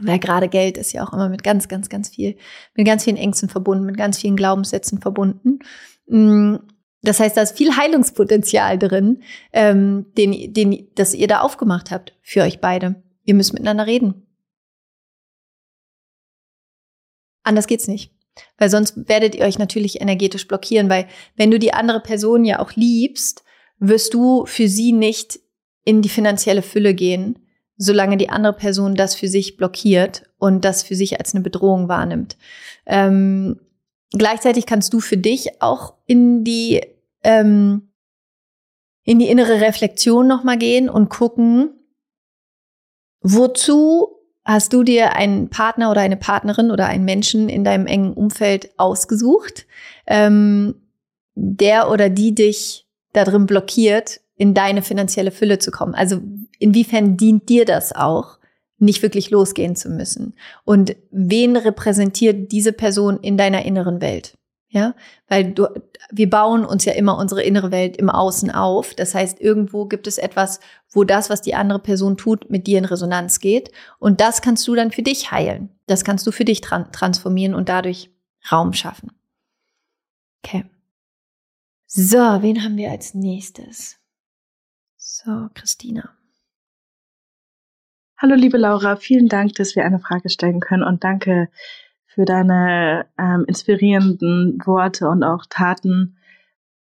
Weil 0.00 0.20
gerade 0.20 0.48
Geld 0.48 0.78
ist 0.78 0.92
ja 0.92 1.04
auch 1.04 1.12
immer 1.12 1.28
mit 1.28 1.42
ganz, 1.42 1.66
ganz, 1.66 1.88
ganz 1.88 2.10
viel, 2.10 2.36
mit 2.74 2.86
ganz 2.86 3.02
vielen 3.02 3.16
Ängsten 3.16 3.48
verbunden, 3.48 3.84
mit 3.84 3.96
ganz 3.96 4.18
vielen 4.18 4.36
Glaubenssätzen 4.36 5.00
verbunden. 5.00 5.58
Das 7.02 7.20
heißt, 7.20 7.36
da 7.36 7.42
ist 7.42 7.56
viel 7.56 7.76
Heilungspotenzial 7.76 8.78
drin, 8.78 9.22
ähm, 9.52 10.06
den, 10.16 10.52
den, 10.52 10.88
das 10.94 11.14
ihr 11.14 11.28
da 11.28 11.40
aufgemacht 11.40 11.90
habt 11.90 12.16
für 12.22 12.42
euch 12.42 12.60
beide. 12.60 13.02
Ihr 13.24 13.34
müsst 13.34 13.52
miteinander 13.52 13.86
reden. 13.86 14.26
Anders 17.44 17.66
geht's 17.66 17.88
nicht. 17.88 18.12
Weil 18.56 18.70
sonst 18.70 19.08
werdet 19.08 19.34
ihr 19.34 19.44
euch 19.44 19.58
natürlich 19.58 20.00
energetisch 20.00 20.46
blockieren, 20.46 20.88
weil 20.88 21.08
wenn 21.36 21.50
du 21.50 21.58
die 21.58 21.72
andere 21.72 22.00
Person 22.00 22.44
ja 22.44 22.60
auch 22.60 22.72
liebst, 22.72 23.44
wirst 23.78 24.14
du 24.14 24.44
für 24.46 24.68
sie 24.68 24.92
nicht 24.92 25.40
in 25.84 26.02
die 26.02 26.08
finanzielle 26.08 26.62
Fülle 26.62 26.94
gehen, 26.94 27.38
solange 27.76 28.16
die 28.16 28.28
andere 28.28 28.52
Person 28.52 28.94
das 28.94 29.14
für 29.14 29.28
sich 29.28 29.56
blockiert 29.56 30.24
und 30.38 30.64
das 30.64 30.82
für 30.82 30.94
sich 30.94 31.18
als 31.18 31.34
eine 31.34 31.42
Bedrohung 31.42 31.88
wahrnimmt. 31.88 32.36
Ähm, 32.86 33.60
gleichzeitig 34.12 34.66
kannst 34.66 34.92
du 34.92 35.00
für 35.00 35.16
dich 35.16 35.60
auch 35.62 35.94
in 36.06 36.44
die 36.44 36.80
ähm, 37.24 37.88
in 39.04 39.18
die 39.18 39.28
innere 39.28 39.60
Reflexion 39.60 40.26
nochmal 40.26 40.58
gehen 40.58 40.90
und 40.90 41.08
gucken, 41.08 41.70
wozu 43.22 44.18
Hast 44.48 44.72
du 44.72 44.82
dir 44.82 45.12
einen 45.14 45.50
Partner 45.50 45.90
oder 45.90 46.00
eine 46.00 46.16
Partnerin 46.16 46.70
oder 46.70 46.86
einen 46.86 47.04
Menschen 47.04 47.50
in 47.50 47.64
deinem 47.64 47.86
engen 47.86 48.14
Umfeld 48.14 48.70
ausgesucht, 48.78 49.66
ähm, 50.06 50.74
der 51.34 51.90
oder 51.90 52.08
die 52.08 52.34
dich 52.34 52.86
darin 53.12 53.44
blockiert, 53.44 54.22
in 54.36 54.54
deine 54.54 54.80
finanzielle 54.80 55.32
Fülle 55.32 55.58
zu 55.58 55.70
kommen? 55.70 55.94
Also 55.94 56.22
inwiefern 56.58 57.18
dient 57.18 57.50
dir 57.50 57.66
das 57.66 57.94
auch, 57.94 58.37
nicht 58.78 59.02
wirklich 59.02 59.30
losgehen 59.30 59.76
zu 59.76 59.90
müssen? 59.90 60.34
Und 60.64 60.96
wen 61.10 61.56
repräsentiert 61.56 62.52
diese 62.52 62.72
Person 62.72 63.20
in 63.20 63.36
deiner 63.36 63.64
inneren 63.64 64.00
Welt? 64.00 64.38
Ja, 64.70 64.94
weil 65.28 65.54
du, 65.54 65.66
wir 66.10 66.28
bauen 66.28 66.66
uns 66.66 66.84
ja 66.84 66.92
immer 66.92 67.16
unsere 67.16 67.42
innere 67.42 67.70
Welt 67.70 67.96
im 67.96 68.10
Außen 68.10 68.50
auf. 68.50 68.92
Das 68.92 69.14
heißt, 69.14 69.40
irgendwo 69.40 69.86
gibt 69.86 70.06
es 70.06 70.18
etwas, 70.18 70.60
wo 70.90 71.04
das, 71.04 71.30
was 71.30 71.40
die 71.40 71.54
andere 71.54 71.78
Person 71.78 72.18
tut, 72.18 72.50
mit 72.50 72.66
dir 72.66 72.76
in 72.76 72.84
Resonanz 72.84 73.40
geht. 73.40 73.70
Und 73.98 74.20
das 74.20 74.42
kannst 74.42 74.68
du 74.68 74.74
dann 74.74 74.90
für 74.90 75.02
dich 75.02 75.30
heilen. 75.30 75.70
Das 75.86 76.04
kannst 76.04 76.26
du 76.26 76.32
für 76.32 76.44
dich 76.44 76.60
tran 76.60 76.92
transformieren 76.92 77.54
und 77.54 77.70
dadurch 77.70 78.10
Raum 78.52 78.74
schaffen. 78.74 79.12
Okay. 80.44 80.66
So, 81.86 82.18
wen 82.18 82.62
haben 82.62 82.76
wir 82.76 82.90
als 82.90 83.14
nächstes? 83.14 83.96
So, 84.98 85.48
Christina. 85.54 86.17
Hallo, 88.20 88.34
liebe 88.34 88.58
Laura. 88.58 88.96
Vielen 88.96 89.28
Dank, 89.28 89.54
dass 89.54 89.76
wir 89.76 89.84
eine 89.84 90.00
Frage 90.00 90.28
stellen 90.28 90.58
können 90.58 90.82
und 90.82 91.04
danke 91.04 91.48
für 92.04 92.24
deine 92.24 93.06
ähm, 93.16 93.44
inspirierenden 93.46 94.58
Worte 94.66 95.08
und 95.08 95.22
auch 95.22 95.46
Taten, 95.48 96.16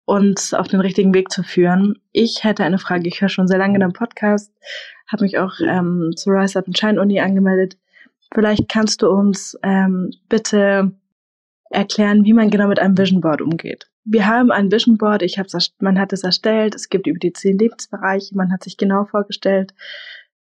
uns 0.06 0.54
auf 0.54 0.70
den 0.70 0.80
richtigen 0.80 1.14
Weg 1.14 1.30
zu 1.30 1.44
führen. 1.44 1.96
Ich 2.14 2.46
hätte 2.46 2.64
eine 2.64 2.78
Frage. 2.78 3.10
Ich 3.10 3.20
höre 3.20 3.28
schon 3.28 3.50
sehr 3.50 3.58
lange 3.58 3.74
in 3.74 3.82
deinem 3.82 3.92
Podcast, 3.92 4.54
habe 5.12 5.26
mich 5.26 5.38
auch 5.38 5.60
ähm, 5.60 6.14
zur 6.16 6.36
Rise 6.36 6.58
Up 6.58 6.68
and 6.68 6.78
Shine 6.78 7.02
Uni 7.02 7.20
angemeldet. 7.20 7.78
Vielleicht 8.34 8.70
kannst 8.70 9.02
du 9.02 9.10
uns 9.10 9.60
ähm, 9.62 10.12
bitte 10.30 10.94
erklären, 11.70 12.24
wie 12.24 12.32
man 12.32 12.50
genau 12.50 12.70
mit 12.70 12.80
einem 12.80 12.98
Vision 12.98 13.20
Board 13.20 13.42
umgeht. 13.42 13.90
Wir 14.06 14.26
haben 14.26 14.52
ein 14.52 14.72
Vision 14.72 14.98
Board, 14.98 15.22
ich 15.22 15.38
hab's, 15.38 15.74
man 15.80 16.00
hat 16.00 16.14
es 16.14 16.24
erstellt, 16.24 16.76
es 16.76 16.88
gibt 16.88 17.08
über 17.08 17.20
die 17.20 17.34
zehn 17.34 17.58
Lebensbereiche, 17.58 18.38
man 18.38 18.54
hat 18.54 18.64
sich 18.64 18.78
genau 18.78 19.04
vorgestellt, 19.04 19.74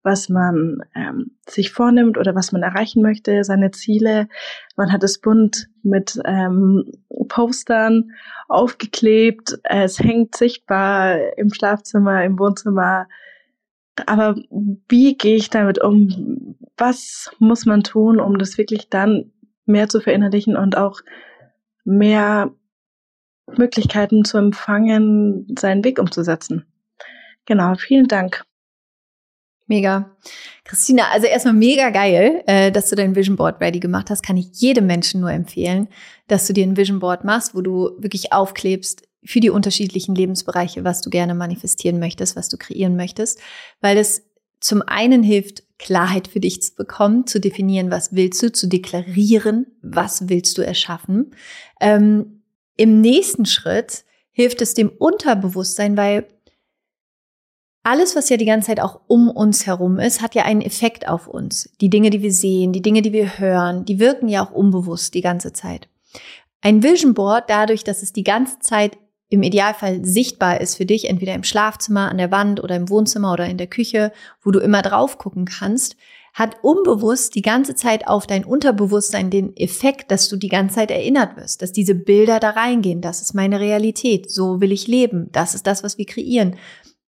was 0.05 0.29
man 0.29 0.83
ähm, 0.95 1.33
sich 1.49 1.73
vornimmt 1.73 2.19
oder 2.19 2.35
was 2.35 2.53
man 2.53 2.63
erreichen 2.63 3.03
möchte, 3.03 3.43
seine 3.43 3.71
Ziele. 3.71 4.29
Man 4.77 4.93
hat 4.93 5.03
es 5.03 5.19
bunt 5.19 5.69
mit 5.83 6.21
ähm, 6.27 6.93
Postern 7.29 8.13
aufgeklebt. 8.49 9.59
Es 9.65 9.99
hängt 9.99 10.37
sichtbar 10.37 11.19
im 11.39 11.53
Schlafzimmer, 11.53 12.23
im 12.23 12.39
Wohnzimmer, 12.39 13.09
Aber 14.07 14.37
wie 14.89 15.17
gehe 15.17 15.37
ich 15.37 15.51
damit 15.51 15.83
um? 15.83 16.57
Was 16.77 17.31
muss 17.39 17.65
man 17.65 17.83
tun, 17.83 18.21
um 18.21 18.39
das 18.39 18.59
wirklich 18.59 18.91
dann 18.91 19.33
mehr 19.65 19.89
zu 19.89 20.01
verinnerlichen 20.01 20.57
und 20.57 20.77
auch 20.77 21.01
mehr 21.85 22.53
Möglichkeiten 23.57 24.25
zu 24.25 24.37
empfangen, 24.37 25.47
seinen 25.59 25.83
Weg 25.83 25.99
umzusetzen? 25.99 26.67
Genau, 27.47 27.75
vielen 27.75 28.09
Dank. 28.09 28.45
Mega. 29.67 30.15
Christina, 30.65 31.09
also 31.11 31.27
erstmal 31.27 31.55
mega 31.55 31.91
geil, 31.91 32.43
äh, 32.47 32.71
dass 32.71 32.91
du 32.91 32.97
dein 32.97 33.17
Vision 33.17 33.37
Board 33.37 33.61
ready 33.61 33.81
gemacht 33.81 34.11
hast. 34.11 34.23
Kann 34.23 34.37
ich 34.37 34.49
jedem 34.53 34.87
Menschen 34.87 35.21
nur 35.21 35.31
empfehlen, 35.31 35.89
dass 36.29 36.47
du 36.47 36.53
dir 36.53 36.65
ein 36.65 36.77
Vision 36.77 36.99
Board 36.99 37.25
machst, 37.25 37.55
wo 37.55 37.63
du 37.63 37.93
wirklich 37.99 38.33
aufklebst 38.33 39.09
für 39.25 39.41
die 39.41 39.51
unterschiedlichen 39.51 40.15
Lebensbereiche, 40.15 40.85
was 40.85 41.01
du 41.01 41.09
gerne 41.09 41.35
manifestieren 41.35 41.99
möchtest, 41.99 42.37
was 42.37 42.51
du 42.51 42.59
kreieren 42.59 42.95
möchtest, 42.95 43.41
weil 43.81 43.97
es 43.97 44.23
zum 44.61 44.83
einen 44.83 45.23
hilft, 45.23 45.63
Klarheit 45.79 46.29
für 46.29 46.41
dich 46.41 46.63
zu 46.63 46.75
bekommen, 46.75 47.27
zu 47.27 47.41
definieren, 47.41 47.91
was 47.91 48.15
willst 48.15 48.43
du, 48.43 48.53
zu 48.53 48.67
deklarieren, 48.67 49.67
was 49.83 50.29
willst 50.29 50.57
du 50.57 50.63
erschaffen. 50.63 51.35
Ähm, 51.81 52.43
Im 52.77 53.01
nächsten 53.01 53.45
Schritt 53.45 54.05
hilft 54.31 54.63
es 54.63 54.75
dem 54.75 54.89
Unterbewusstsein, 54.89 55.97
weil 55.97 56.27
alles, 57.85 58.17
was 58.17 58.31
ja 58.31 58.37
die 58.37 58.47
ganze 58.47 58.69
Zeit 58.69 58.81
auch 58.81 59.01
um 59.07 59.31
uns 59.31 59.67
herum 59.67 59.99
ist, 59.99 60.23
hat 60.23 60.35
ja 60.35 60.45
einen 60.45 60.63
Effekt 60.63 61.07
auf 61.07 61.29
uns. 61.29 61.71
Die 61.81 61.91
Dinge, 61.91 62.11
die 62.11 62.23
wir 62.23 62.33
sehen, 62.33 62.73
die 62.73 62.83
Dinge, 62.83 63.03
die 63.03 63.13
wir 63.13 63.39
hören, 63.39 63.85
die 63.85 64.01
wirken 64.01 64.29
ja 64.29 64.45
auch 64.45 64.51
unbewusst 64.51 65.15
die 65.15 65.21
ganze 65.21 65.53
Zeit. 65.53 65.89
Ein 66.63 66.83
Vision 66.83 67.13
Board, 67.13 67.45
dadurch, 67.49 67.85
dass 67.85 68.03
es 68.03 68.13
die 68.13 68.25
ganze 68.25 68.59
Zeit 68.59 68.97
im 69.29 69.43
Idealfall 69.43 70.05
sichtbar 70.05 70.61
ist 70.61 70.77
für 70.77 70.87
dich, 70.87 71.09
entweder 71.09 71.35
im 71.35 71.45
Schlafzimmer, 71.45 72.09
an 72.09 72.19
der 72.19 72.31
Wand 72.31 72.63
oder 72.63 72.75
im 72.77 72.89
Wohnzimmer 72.89 73.33
oder 73.33 73.47
in 73.47 73.59
der 73.59 73.67
Küche, 73.67 74.13
wo 74.43 74.51
du 74.51 74.61
immer 74.61 74.81
drauf 74.81 75.19
gucken 75.19 75.45
kannst, 75.45 75.97
hat 76.33 76.57
unbewusst 76.63 77.35
die 77.35 77.43
ganze 77.43 77.75
Zeit 77.75 78.09
auf 78.09 78.27
dein 78.27 78.45
Unterbewusstsein 78.45 79.31
den 79.31 79.57
Effekt, 79.57 80.11
dass 80.11 80.29
du 80.29 80.37
die 80.37 80.49
ganze 80.49 80.77
Zeit 80.77 80.91
erinnert 80.91 81.37
wirst, 81.37 81.63
dass 81.63 81.71
diese 81.71 81.95
Bilder 81.95 82.41
da 82.41 82.51
reingehen. 82.51 83.01
Das 83.01 83.21
ist 83.21 83.35
meine 83.35 83.61
Realität. 83.61 84.31
So 84.31 84.61
will 84.61 84.73
ich 84.73 84.89
leben. 84.89 85.29
Das 85.33 85.55
ist 85.55 85.67
das, 85.67 85.85
was 85.85 85.97
wir 85.97 86.07
kreieren. 86.07 86.57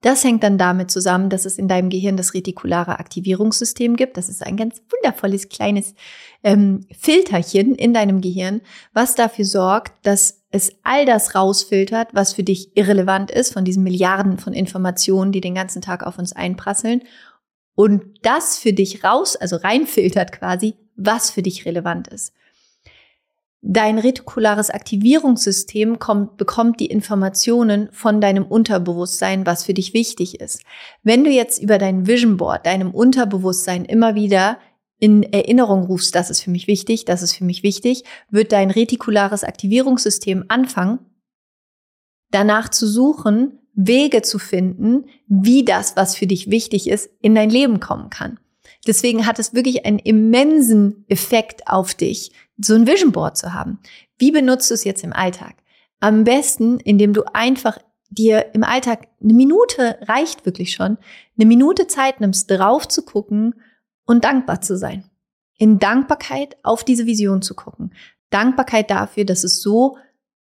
Das 0.02 0.22
hängt 0.24 0.42
dann 0.42 0.58
damit 0.58 0.90
zusammen, 0.90 1.30
dass 1.30 1.46
es 1.46 1.58
in 1.58 1.68
deinem 1.68 1.88
Gehirn 1.88 2.16
das 2.16 2.34
retikulare 2.34 2.98
Aktivierungssystem 2.98 3.96
gibt. 3.96 4.16
Das 4.16 4.28
ist 4.28 4.44
ein 4.44 4.56
ganz 4.56 4.82
wundervolles 4.90 5.48
kleines 5.48 5.94
ähm, 6.42 6.86
Filterchen 6.96 7.74
in 7.74 7.94
deinem 7.94 8.20
Gehirn, 8.20 8.60
was 8.92 9.14
dafür 9.14 9.46
sorgt, 9.46 10.06
dass 10.06 10.42
es 10.50 10.72
all 10.82 11.06
das 11.06 11.34
rausfiltert, 11.34 12.10
was 12.12 12.34
für 12.34 12.42
dich 12.42 12.76
irrelevant 12.76 13.30
ist 13.30 13.52
von 13.52 13.64
diesen 13.64 13.82
Milliarden 13.82 14.38
von 14.38 14.52
Informationen, 14.52 15.32
die 15.32 15.40
den 15.40 15.54
ganzen 15.54 15.82
Tag 15.82 16.06
auf 16.06 16.18
uns 16.18 16.32
einprasseln. 16.34 17.02
Und 17.74 18.02
das 18.22 18.58
für 18.58 18.72
dich 18.72 19.02
raus, 19.02 19.36
also 19.36 19.56
reinfiltert 19.56 20.32
quasi, 20.32 20.74
was 20.96 21.30
für 21.30 21.42
dich 21.42 21.64
relevant 21.66 22.08
ist. 22.08 22.32
Dein 23.68 23.98
retikulares 23.98 24.70
Aktivierungssystem 24.70 25.98
kommt, 25.98 26.36
bekommt 26.36 26.78
die 26.78 26.86
Informationen 26.86 27.88
von 27.90 28.20
deinem 28.20 28.44
Unterbewusstsein, 28.46 29.44
was 29.44 29.64
für 29.64 29.74
dich 29.74 29.92
wichtig 29.92 30.40
ist. 30.40 30.62
Wenn 31.02 31.24
du 31.24 31.30
jetzt 31.30 31.60
über 31.60 31.78
dein 31.78 32.06
Vision 32.06 32.36
Board, 32.36 32.64
deinem 32.64 32.92
Unterbewusstsein 32.92 33.84
immer 33.84 34.14
wieder 34.14 34.60
in 35.00 35.24
Erinnerung 35.24 35.82
rufst, 35.82 36.14
das 36.14 36.30
ist 36.30 36.42
für 36.42 36.50
mich 36.52 36.68
wichtig, 36.68 37.06
das 37.06 37.22
ist 37.22 37.32
für 37.32 37.42
mich 37.42 37.64
wichtig, 37.64 38.04
wird 38.30 38.52
dein 38.52 38.70
retikulares 38.70 39.42
Aktivierungssystem 39.42 40.44
anfangen, 40.46 41.00
danach 42.30 42.68
zu 42.68 42.86
suchen, 42.86 43.58
Wege 43.74 44.22
zu 44.22 44.38
finden, 44.38 45.06
wie 45.26 45.64
das, 45.64 45.96
was 45.96 46.14
für 46.14 46.28
dich 46.28 46.50
wichtig 46.50 46.88
ist, 46.88 47.10
in 47.20 47.34
dein 47.34 47.50
Leben 47.50 47.80
kommen 47.80 48.10
kann. 48.10 48.38
Deswegen 48.86 49.26
hat 49.26 49.40
es 49.40 49.54
wirklich 49.54 49.84
einen 49.84 49.98
immensen 49.98 51.04
Effekt 51.08 51.66
auf 51.66 51.94
dich, 51.94 52.30
so 52.58 52.74
ein 52.74 52.86
Vision 52.86 53.12
Board 53.12 53.36
zu 53.36 53.52
haben. 53.52 53.78
Wie 54.18 54.30
benutzt 54.30 54.70
du 54.70 54.74
es 54.74 54.84
jetzt 54.84 55.04
im 55.04 55.12
Alltag? 55.12 55.56
Am 56.00 56.24
besten, 56.24 56.78
indem 56.80 57.12
du 57.12 57.22
einfach 57.32 57.78
dir 58.10 58.54
im 58.54 58.64
Alltag 58.64 59.08
eine 59.22 59.32
Minute 59.32 59.98
reicht 60.02 60.46
wirklich 60.46 60.72
schon, 60.72 60.98
eine 61.36 61.46
Minute 61.46 61.86
Zeit 61.86 62.20
nimmst, 62.20 62.50
drauf 62.50 62.86
zu 62.88 63.02
gucken 63.02 63.54
und 64.04 64.24
dankbar 64.24 64.60
zu 64.60 64.76
sein. 64.76 65.10
In 65.58 65.78
Dankbarkeit 65.78 66.56
auf 66.62 66.84
diese 66.84 67.06
Vision 67.06 67.42
zu 67.42 67.54
gucken. 67.54 67.92
Dankbarkeit 68.30 68.90
dafür, 68.90 69.24
dass 69.24 69.44
es 69.44 69.62
so 69.62 69.96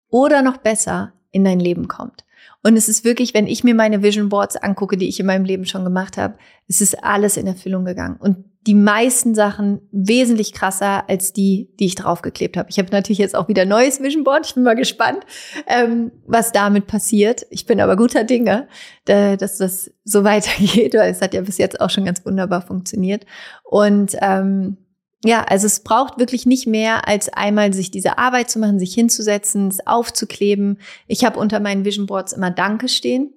oder 0.09 0.41
noch 0.41 0.57
besser 0.57 1.13
in 1.31 1.43
dein 1.43 1.59
Leben 1.59 1.87
kommt. 1.87 2.25
Und 2.63 2.77
es 2.77 2.89
ist 2.89 3.03
wirklich, 3.03 3.33
wenn 3.33 3.47
ich 3.47 3.63
mir 3.63 3.75
meine 3.75 4.01
Vision 4.01 4.29
Boards 4.29 4.55
angucke, 4.55 4.97
die 4.97 5.07
ich 5.07 5.19
in 5.19 5.25
meinem 5.25 5.45
Leben 5.45 5.65
schon 5.65 5.83
gemacht 5.83 6.17
habe, 6.17 6.37
es 6.67 6.81
ist 6.81 7.03
alles 7.03 7.37
in 7.37 7.47
Erfüllung 7.47 7.85
gegangen. 7.85 8.17
Und 8.17 8.45
die 8.67 8.73
meisten 8.73 9.35
Sachen 9.35 9.81
wesentlich 9.91 10.51
krasser 10.51 11.07
als 11.07 11.33
die, 11.33 11.69
die 11.79 11.85
ich 11.85 11.95
draufgeklebt 11.95 12.57
habe. 12.57 12.69
Ich 12.69 12.79
habe 12.79 12.89
natürlich 12.91 13.19
jetzt 13.19 13.35
auch 13.35 13.47
wieder 13.47 13.65
neues 13.65 14.01
Vision 14.01 14.23
Board. 14.23 14.47
Ich 14.47 14.55
bin 14.55 14.63
mal 14.63 14.75
gespannt, 14.75 15.19
ähm, 15.67 16.11
was 16.25 16.51
damit 16.51 16.87
passiert. 16.87 17.45
Ich 17.51 17.67
bin 17.67 17.79
aber 17.79 17.95
guter 17.95 18.23
Dinge, 18.23 18.67
dass 19.05 19.57
das 19.57 19.91
so 20.03 20.23
weitergeht, 20.23 20.95
weil 20.95 21.11
es 21.11 21.21
hat 21.21 21.33
ja 21.33 21.41
bis 21.41 21.57
jetzt 21.57 21.79
auch 21.79 21.89
schon 21.89 22.05
ganz 22.05 22.25
wunderbar 22.25 22.61
funktioniert. 22.61 23.25
Und 23.63 24.15
ähm, 24.21 24.77
ja, 25.23 25.43
also 25.43 25.67
es 25.67 25.81
braucht 25.81 26.19
wirklich 26.19 26.45
nicht 26.45 26.67
mehr, 26.67 27.07
als 27.07 27.29
einmal 27.29 27.73
sich 27.73 27.91
diese 27.91 28.17
Arbeit 28.17 28.49
zu 28.49 28.59
machen, 28.59 28.79
sich 28.79 28.93
hinzusetzen, 28.93 29.67
es 29.67 29.85
aufzukleben. 29.85 30.79
Ich 31.07 31.23
habe 31.23 31.39
unter 31.39 31.59
meinen 31.59 31.85
Vision 31.85 32.05
Boards 32.07 32.33
immer 32.33 32.51
Danke 32.51 32.89
stehen, 32.89 33.33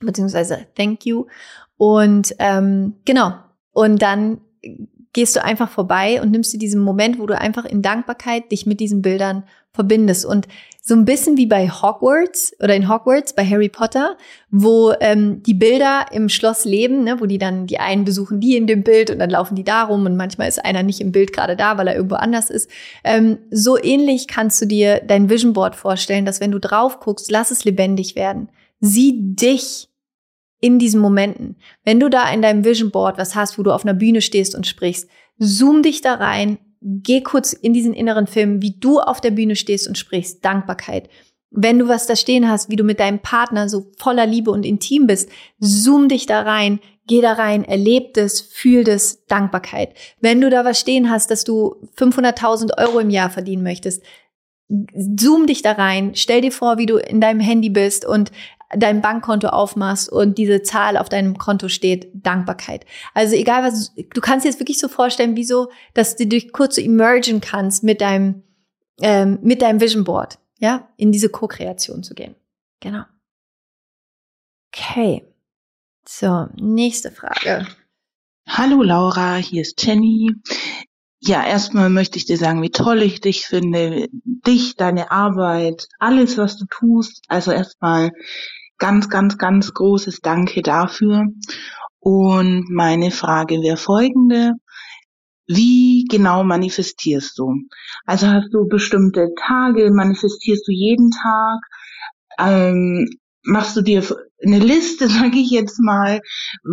beziehungsweise 0.00 0.66
Thank 0.76 1.04
you. 1.04 1.26
Und 1.76 2.34
ähm, 2.38 2.94
genau. 3.04 3.34
Und 3.72 4.00
dann 4.02 4.40
gehst 5.12 5.34
du 5.34 5.42
einfach 5.42 5.70
vorbei 5.70 6.20
und 6.20 6.30
nimmst 6.30 6.52
dir 6.52 6.58
diesen 6.58 6.82
Moment, 6.82 7.18
wo 7.18 7.26
du 7.26 7.38
einfach 7.38 7.64
in 7.64 7.80
Dankbarkeit 7.80 8.52
dich 8.52 8.66
mit 8.66 8.80
diesen 8.80 9.00
Bildern 9.00 9.44
verbindest. 9.72 10.26
Und 10.26 10.48
so 10.82 10.94
ein 10.94 11.04
bisschen 11.04 11.36
wie 11.36 11.46
bei 11.46 11.68
Hogwarts 11.68 12.54
oder 12.62 12.74
in 12.74 12.88
Hogwarts 12.88 13.34
bei 13.34 13.44
Harry 13.44 13.68
Potter, 13.68 14.16
wo 14.50 14.92
ähm, 15.00 15.42
die 15.42 15.54
Bilder 15.54 16.06
im 16.12 16.28
Schloss 16.28 16.64
leben, 16.64 17.02
ne, 17.02 17.20
wo 17.20 17.26
die 17.26 17.38
dann 17.38 17.66
die 17.66 17.78
einen 17.78 18.04
besuchen 18.04 18.40
die 18.40 18.56
in 18.56 18.66
dem 18.66 18.82
Bild 18.82 19.10
und 19.10 19.18
dann 19.18 19.30
laufen 19.30 19.56
die 19.56 19.64
da 19.64 19.84
rum 19.84 20.06
und 20.06 20.16
manchmal 20.16 20.48
ist 20.48 20.64
einer 20.64 20.82
nicht 20.82 21.00
im 21.00 21.12
Bild 21.12 21.32
gerade 21.32 21.56
da, 21.56 21.76
weil 21.76 21.88
er 21.88 21.96
irgendwo 21.96 22.16
anders 22.16 22.50
ist. 22.50 22.70
Ähm, 23.02 23.38
so 23.50 23.82
ähnlich 23.82 24.28
kannst 24.28 24.60
du 24.62 24.66
dir 24.66 25.00
dein 25.00 25.28
Vision 25.28 25.52
Board 25.54 25.76
vorstellen, 25.76 26.24
dass 26.24 26.40
wenn 26.40 26.52
du 26.52 26.60
drauf 26.60 27.00
guckst, 27.00 27.30
lass 27.30 27.50
es 27.50 27.64
lebendig 27.64 28.16
werden. 28.16 28.48
Sieh 28.80 29.14
dich 29.16 29.88
in 30.60 30.78
diesen 30.78 31.00
Momenten. 31.00 31.56
Wenn 31.84 32.00
du 32.00 32.08
da 32.08 32.30
in 32.32 32.42
deinem 32.42 32.64
Vision 32.64 32.90
Board 32.90 33.18
was 33.18 33.34
hast, 33.34 33.58
wo 33.58 33.62
du 33.62 33.72
auf 33.72 33.84
einer 33.84 33.94
Bühne 33.94 34.20
stehst 34.20 34.54
und 34.54 34.66
sprichst, 34.66 35.08
zoom 35.38 35.82
dich 35.82 36.00
da 36.00 36.14
rein, 36.14 36.58
geh 36.80 37.20
kurz 37.20 37.52
in 37.52 37.72
diesen 37.72 37.94
inneren 37.94 38.26
Film, 38.26 38.62
wie 38.62 38.78
du 38.78 39.00
auf 39.00 39.20
der 39.20 39.30
Bühne 39.30 39.56
stehst 39.56 39.88
und 39.88 39.98
sprichst, 39.98 40.44
Dankbarkeit. 40.44 41.08
Wenn 41.50 41.78
du 41.78 41.88
was 41.88 42.06
da 42.06 42.16
stehen 42.16 42.48
hast, 42.48 42.70
wie 42.70 42.76
du 42.76 42.84
mit 42.84 43.00
deinem 43.00 43.20
Partner 43.20 43.68
so 43.68 43.90
voller 43.98 44.26
Liebe 44.26 44.50
und 44.50 44.66
intim 44.66 45.06
bist, 45.06 45.30
zoom 45.58 46.08
dich 46.08 46.26
da 46.26 46.42
rein, 46.42 46.80
geh 47.06 47.20
da 47.20 47.32
rein, 47.32 47.64
erleb 47.64 48.14
das, 48.14 48.40
fühl 48.40 48.84
das, 48.84 49.24
Dankbarkeit. 49.26 49.94
Wenn 50.20 50.40
du 50.40 50.50
da 50.50 50.64
was 50.64 50.80
stehen 50.80 51.10
hast, 51.10 51.30
dass 51.30 51.44
du 51.44 51.76
500.000 51.96 52.78
Euro 52.78 52.98
im 52.98 53.10
Jahr 53.10 53.30
verdienen 53.30 53.62
möchtest, 53.62 54.02
zoom 54.68 55.46
dich 55.46 55.62
da 55.62 55.72
rein, 55.72 56.12
stell 56.14 56.40
dir 56.40 56.52
vor, 56.52 56.78
wie 56.78 56.86
du 56.86 56.96
in 56.96 57.20
deinem 57.20 57.40
Handy 57.40 57.70
bist 57.70 58.04
und 58.04 58.32
dein 58.74 59.00
Bankkonto 59.00 59.48
aufmachst 59.48 60.10
und 60.10 60.38
diese 60.38 60.62
Zahl 60.62 60.96
auf 60.96 61.08
deinem 61.08 61.38
Konto 61.38 61.68
steht, 61.68 62.10
Dankbarkeit. 62.14 62.84
Also 63.14 63.36
egal 63.36 63.62
was, 63.62 63.94
du 63.94 64.20
kannst 64.20 64.44
dir 64.44 64.50
jetzt 64.50 64.60
wirklich 64.60 64.78
so 64.78 64.88
vorstellen, 64.88 65.36
wie 65.36 65.44
so, 65.44 65.70
dass 65.94 66.16
du 66.16 66.26
dich 66.26 66.52
kurz 66.52 66.76
so 66.76 66.80
emergen 66.80 67.40
kannst 67.40 67.84
mit 67.84 68.00
deinem, 68.00 68.42
ähm, 69.00 69.38
mit 69.42 69.62
deinem 69.62 69.80
Vision 69.80 70.04
Board, 70.04 70.38
ja, 70.58 70.88
in 70.96 71.12
diese 71.12 71.28
Co-Kreation 71.28 72.02
zu 72.02 72.14
gehen. 72.14 72.34
Genau. 72.80 73.04
Okay. 74.74 75.24
So, 76.08 76.48
nächste 76.56 77.10
Frage. 77.10 77.66
Hallo 78.48 78.82
Laura, 78.82 79.36
hier 79.36 79.62
ist 79.62 79.82
Jenny. 79.84 80.30
Ja, 81.20 81.44
erstmal 81.44 81.88
möchte 81.90 82.18
ich 82.18 82.26
dir 82.26 82.36
sagen, 82.36 82.62
wie 82.62 82.70
toll 82.70 83.02
ich 83.02 83.20
dich 83.20 83.46
finde, 83.46 84.08
dich, 84.12 84.76
deine 84.76 85.10
Arbeit, 85.10 85.88
alles, 85.98 86.36
was 86.38 86.58
du 86.58 86.66
tust. 86.70 87.24
Also 87.28 87.52
erstmal 87.52 88.12
ganz, 88.78 89.08
ganz, 89.08 89.38
ganz 89.38 89.72
großes 89.72 90.20
Danke 90.20 90.62
dafür. 90.62 91.26
Und 92.00 92.68
meine 92.70 93.10
Frage 93.10 93.62
wäre 93.62 93.76
folgende. 93.76 94.52
Wie 95.48 96.04
genau 96.10 96.44
manifestierst 96.44 97.38
du? 97.38 97.54
Also 98.04 98.28
hast 98.28 98.50
du 98.52 98.68
bestimmte 98.68 99.28
Tage, 99.46 99.90
manifestierst 99.92 100.66
du 100.68 100.72
jeden 100.72 101.10
Tag? 101.10 101.60
Ähm, 102.38 103.08
machst 103.46 103.76
du 103.76 103.82
dir 103.82 104.02
eine 104.44 104.58
Liste, 104.58 105.08
sage 105.08 105.38
ich 105.38 105.50
jetzt 105.50 105.78
mal, 105.80 106.20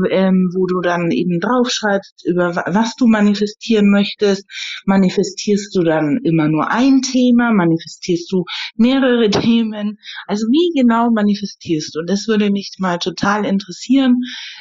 ähm, 0.10 0.52
wo 0.54 0.66
du 0.66 0.82
dann 0.82 1.12
eben 1.12 1.40
draufschreibst, 1.40 2.26
über 2.26 2.56
was 2.56 2.96
du 2.96 3.08
manifestieren 3.08 3.90
möchtest. 3.90 4.46
Manifestierst 4.86 5.76
du 5.76 5.84
dann 5.84 6.20
immer 6.24 6.50
nur 6.50 6.70
ein 6.70 7.02
Thema? 7.02 7.54
Manifestierst 7.54 8.32
du 8.32 8.44
mehrere 8.76 9.30
Themen? 9.30 10.00
Also 10.28 10.48
wie 10.48 10.80
genau 10.80 11.10
manifestierst 11.12 11.96
du? 11.96 12.02
Das 12.06 12.28
würde 12.28 12.52
mich 12.52 12.72
mal 12.80 12.98
total 12.98 13.46
interessieren, 13.46 14.18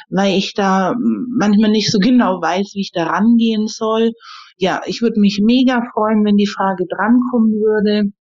weil 0.09 0.37
ich 0.37 0.53
da 0.53 0.95
manchmal 1.37 1.71
nicht 1.71 1.91
so 1.91 1.99
genau 1.99 2.41
weiß, 2.41 2.71
wie 2.75 2.81
ich 2.81 2.91
da 2.93 3.05
rangehen 3.07 3.67
soll. 3.67 4.11
Ja, 4.57 4.81
ich 4.85 5.01
würde 5.01 5.19
mich 5.19 5.41
mega 5.41 5.81
freuen, 5.93 6.23
wenn 6.23 6.37
die 6.37 6.47
Frage 6.47 6.85
drankommen 6.87 7.53
würde. 7.53 8.13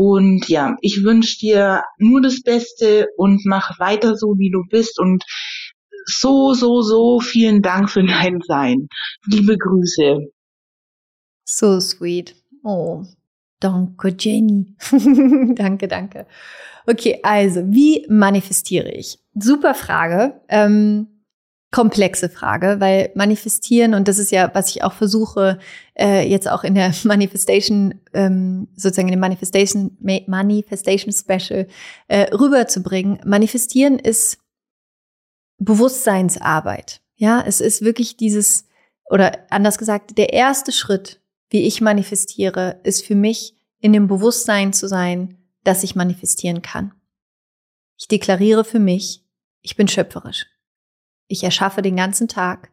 Und 0.00 0.48
ja, 0.48 0.78
ich 0.80 1.04
wünsche 1.04 1.36
dir 1.40 1.82
nur 1.98 2.22
das 2.22 2.40
Beste 2.42 3.08
und 3.18 3.44
mach 3.44 3.78
weiter 3.78 4.16
so, 4.16 4.28
wie 4.38 4.50
du 4.50 4.62
bist. 4.66 4.98
Und 4.98 5.24
so, 6.06 6.54
so, 6.54 6.80
so 6.80 7.20
vielen 7.20 7.60
Dank 7.60 7.90
für 7.90 8.02
dein 8.02 8.40
Sein. 8.40 8.88
Liebe 9.26 9.58
Grüße. 9.58 10.20
So 11.44 11.80
sweet. 11.80 12.34
Oh, 12.64 13.02
danke, 13.60 14.16
Jenny. 14.18 14.74
danke, 15.54 15.86
danke. 15.86 16.26
Okay, 16.86 17.20
also, 17.22 17.60
wie 17.66 18.06
manifestiere 18.08 18.90
ich? 18.90 19.18
Super 19.34 19.74
Frage. 19.74 20.40
Ähm, 20.48 21.08
komplexe 21.70 22.28
Frage, 22.28 22.76
weil 22.80 23.12
manifestieren, 23.14 23.94
und 23.94 24.08
das 24.08 24.18
ist 24.18 24.32
ja, 24.32 24.50
was 24.54 24.70
ich 24.70 24.82
auch 24.82 24.92
versuche, 24.92 25.58
äh, 25.96 26.28
jetzt 26.28 26.48
auch 26.48 26.64
in 26.64 26.74
der 26.74 26.92
Manifestation, 27.04 28.00
ähm, 28.12 28.68
sozusagen 28.74 29.08
in 29.08 29.12
dem 29.12 29.20
Manifestation, 29.20 29.96
Manifestation 30.00 31.12
Special 31.12 31.68
äh, 32.08 32.34
rüberzubringen. 32.34 33.20
Manifestieren 33.24 33.98
ist 33.98 34.38
Bewusstseinsarbeit. 35.58 37.00
Ja, 37.14 37.42
es 37.46 37.60
ist 37.60 37.82
wirklich 37.82 38.16
dieses, 38.16 38.66
oder 39.08 39.38
anders 39.50 39.78
gesagt, 39.78 40.18
der 40.18 40.32
erste 40.32 40.72
Schritt, 40.72 41.20
wie 41.50 41.62
ich 41.62 41.80
manifestiere, 41.80 42.80
ist 42.82 43.04
für 43.04 43.14
mich 43.14 43.54
in 43.78 43.92
dem 43.92 44.08
Bewusstsein 44.08 44.72
zu 44.72 44.88
sein, 44.88 45.36
dass 45.62 45.84
ich 45.84 45.94
manifestieren 45.94 46.62
kann. 46.62 46.92
Ich 47.98 48.08
deklariere 48.08 48.64
für 48.64 48.78
mich, 48.78 49.22
ich 49.60 49.76
bin 49.76 49.86
schöpferisch. 49.86 50.46
Ich 51.30 51.44
erschaffe 51.44 51.80
den 51.80 51.94
ganzen 51.94 52.26
Tag 52.26 52.70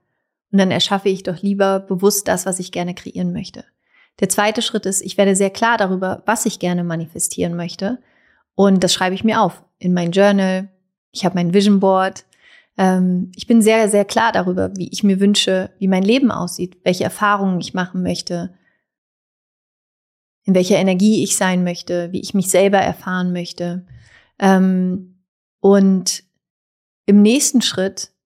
und 0.52 0.58
dann 0.58 0.72
erschaffe 0.72 1.10
ich 1.10 1.22
doch 1.22 1.44
lieber 1.44 1.80
bewusst 1.80 2.28
das, 2.28 2.48
was 2.48 2.58
ich 2.58 2.72
gerne 2.72 2.96
kreieren 2.96 3.32
möchte. 3.32 3.64
Der 4.20 4.30
zweite 4.30 4.64
Schritt 4.64 4.88
ist, 4.88 5.02
ich 5.02 5.16
werde 5.16 5.36
sehr 5.36 5.52
klar 5.52 5.78
darüber, 5.78 6.24
was 6.26 6.48
ich 6.48 6.58
gerne 6.58 6.84
manifestieren 6.84 7.56
möchte. 7.56 8.00
Und 8.56 8.84
das 8.84 8.96
schreibe 8.96 9.14
ich 9.14 9.24
mir 9.24 9.42
auf 9.42 9.64
in 9.78 9.94
mein 9.94 10.12
Journal. 10.12 10.70
Ich 11.12 11.24
habe 11.24 11.36
mein 11.36 11.54
Vision 11.54 11.80
Board. 11.80 12.26
Ähm, 12.80 13.32
ich 13.36 13.46
bin 13.46 13.62
sehr, 13.62 13.90
sehr 13.90 14.06
klar 14.06 14.32
darüber, 14.32 14.76
wie 14.76 14.90
ich 14.90 15.04
mir 15.04 15.20
wünsche, 15.20 15.70
wie 15.78 15.88
mein 15.88 16.02
Leben 16.02 16.32
aussieht, 16.32 16.80
welche 16.84 17.04
Erfahrungen 17.04 17.62
ich 17.62 17.76
machen 17.76 18.02
möchte, 18.02 18.56
in 20.46 20.56
welcher 20.56 20.78
Energie 20.78 21.24
ich 21.24 21.38
sein 21.38 21.64
möchte, 21.64 22.12
wie 22.12 22.22
ich 22.22 22.34
mich 22.34 22.50
selber 22.50 22.80
erfahren 22.80 23.34
möchte. 23.34 23.86
Ähm, 24.40 25.22
und 25.60 26.24
im 27.06 27.22
nächsten 27.22 27.62
Schritt 27.62 28.17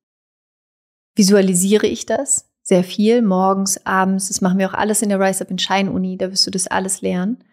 visualisiere 1.15 1.87
ich 1.87 2.05
das 2.05 2.51
sehr 2.63 2.83
viel, 2.83 3.21
morgens, 3.21 3.85
abends. 3.85 4.27
Das 4.27 4.41
machen 4.41 4.59
wir 4.59 4.69
auch 4.69 4.73
alles 4.73 5.01
in 5.01 5.09
der 5.09 5.19
Rise 5.19 5.43
Up 5.43 5.51
in 5.51 5.59
Shine 5.59 5.91
Uni, 5.91 6.17
da 6.17 6.31
wirst 6.31 6.45
du 6.47 6.51
das 6.51 6.67
alles 6.67 7.01
lernen. 7.01 7.43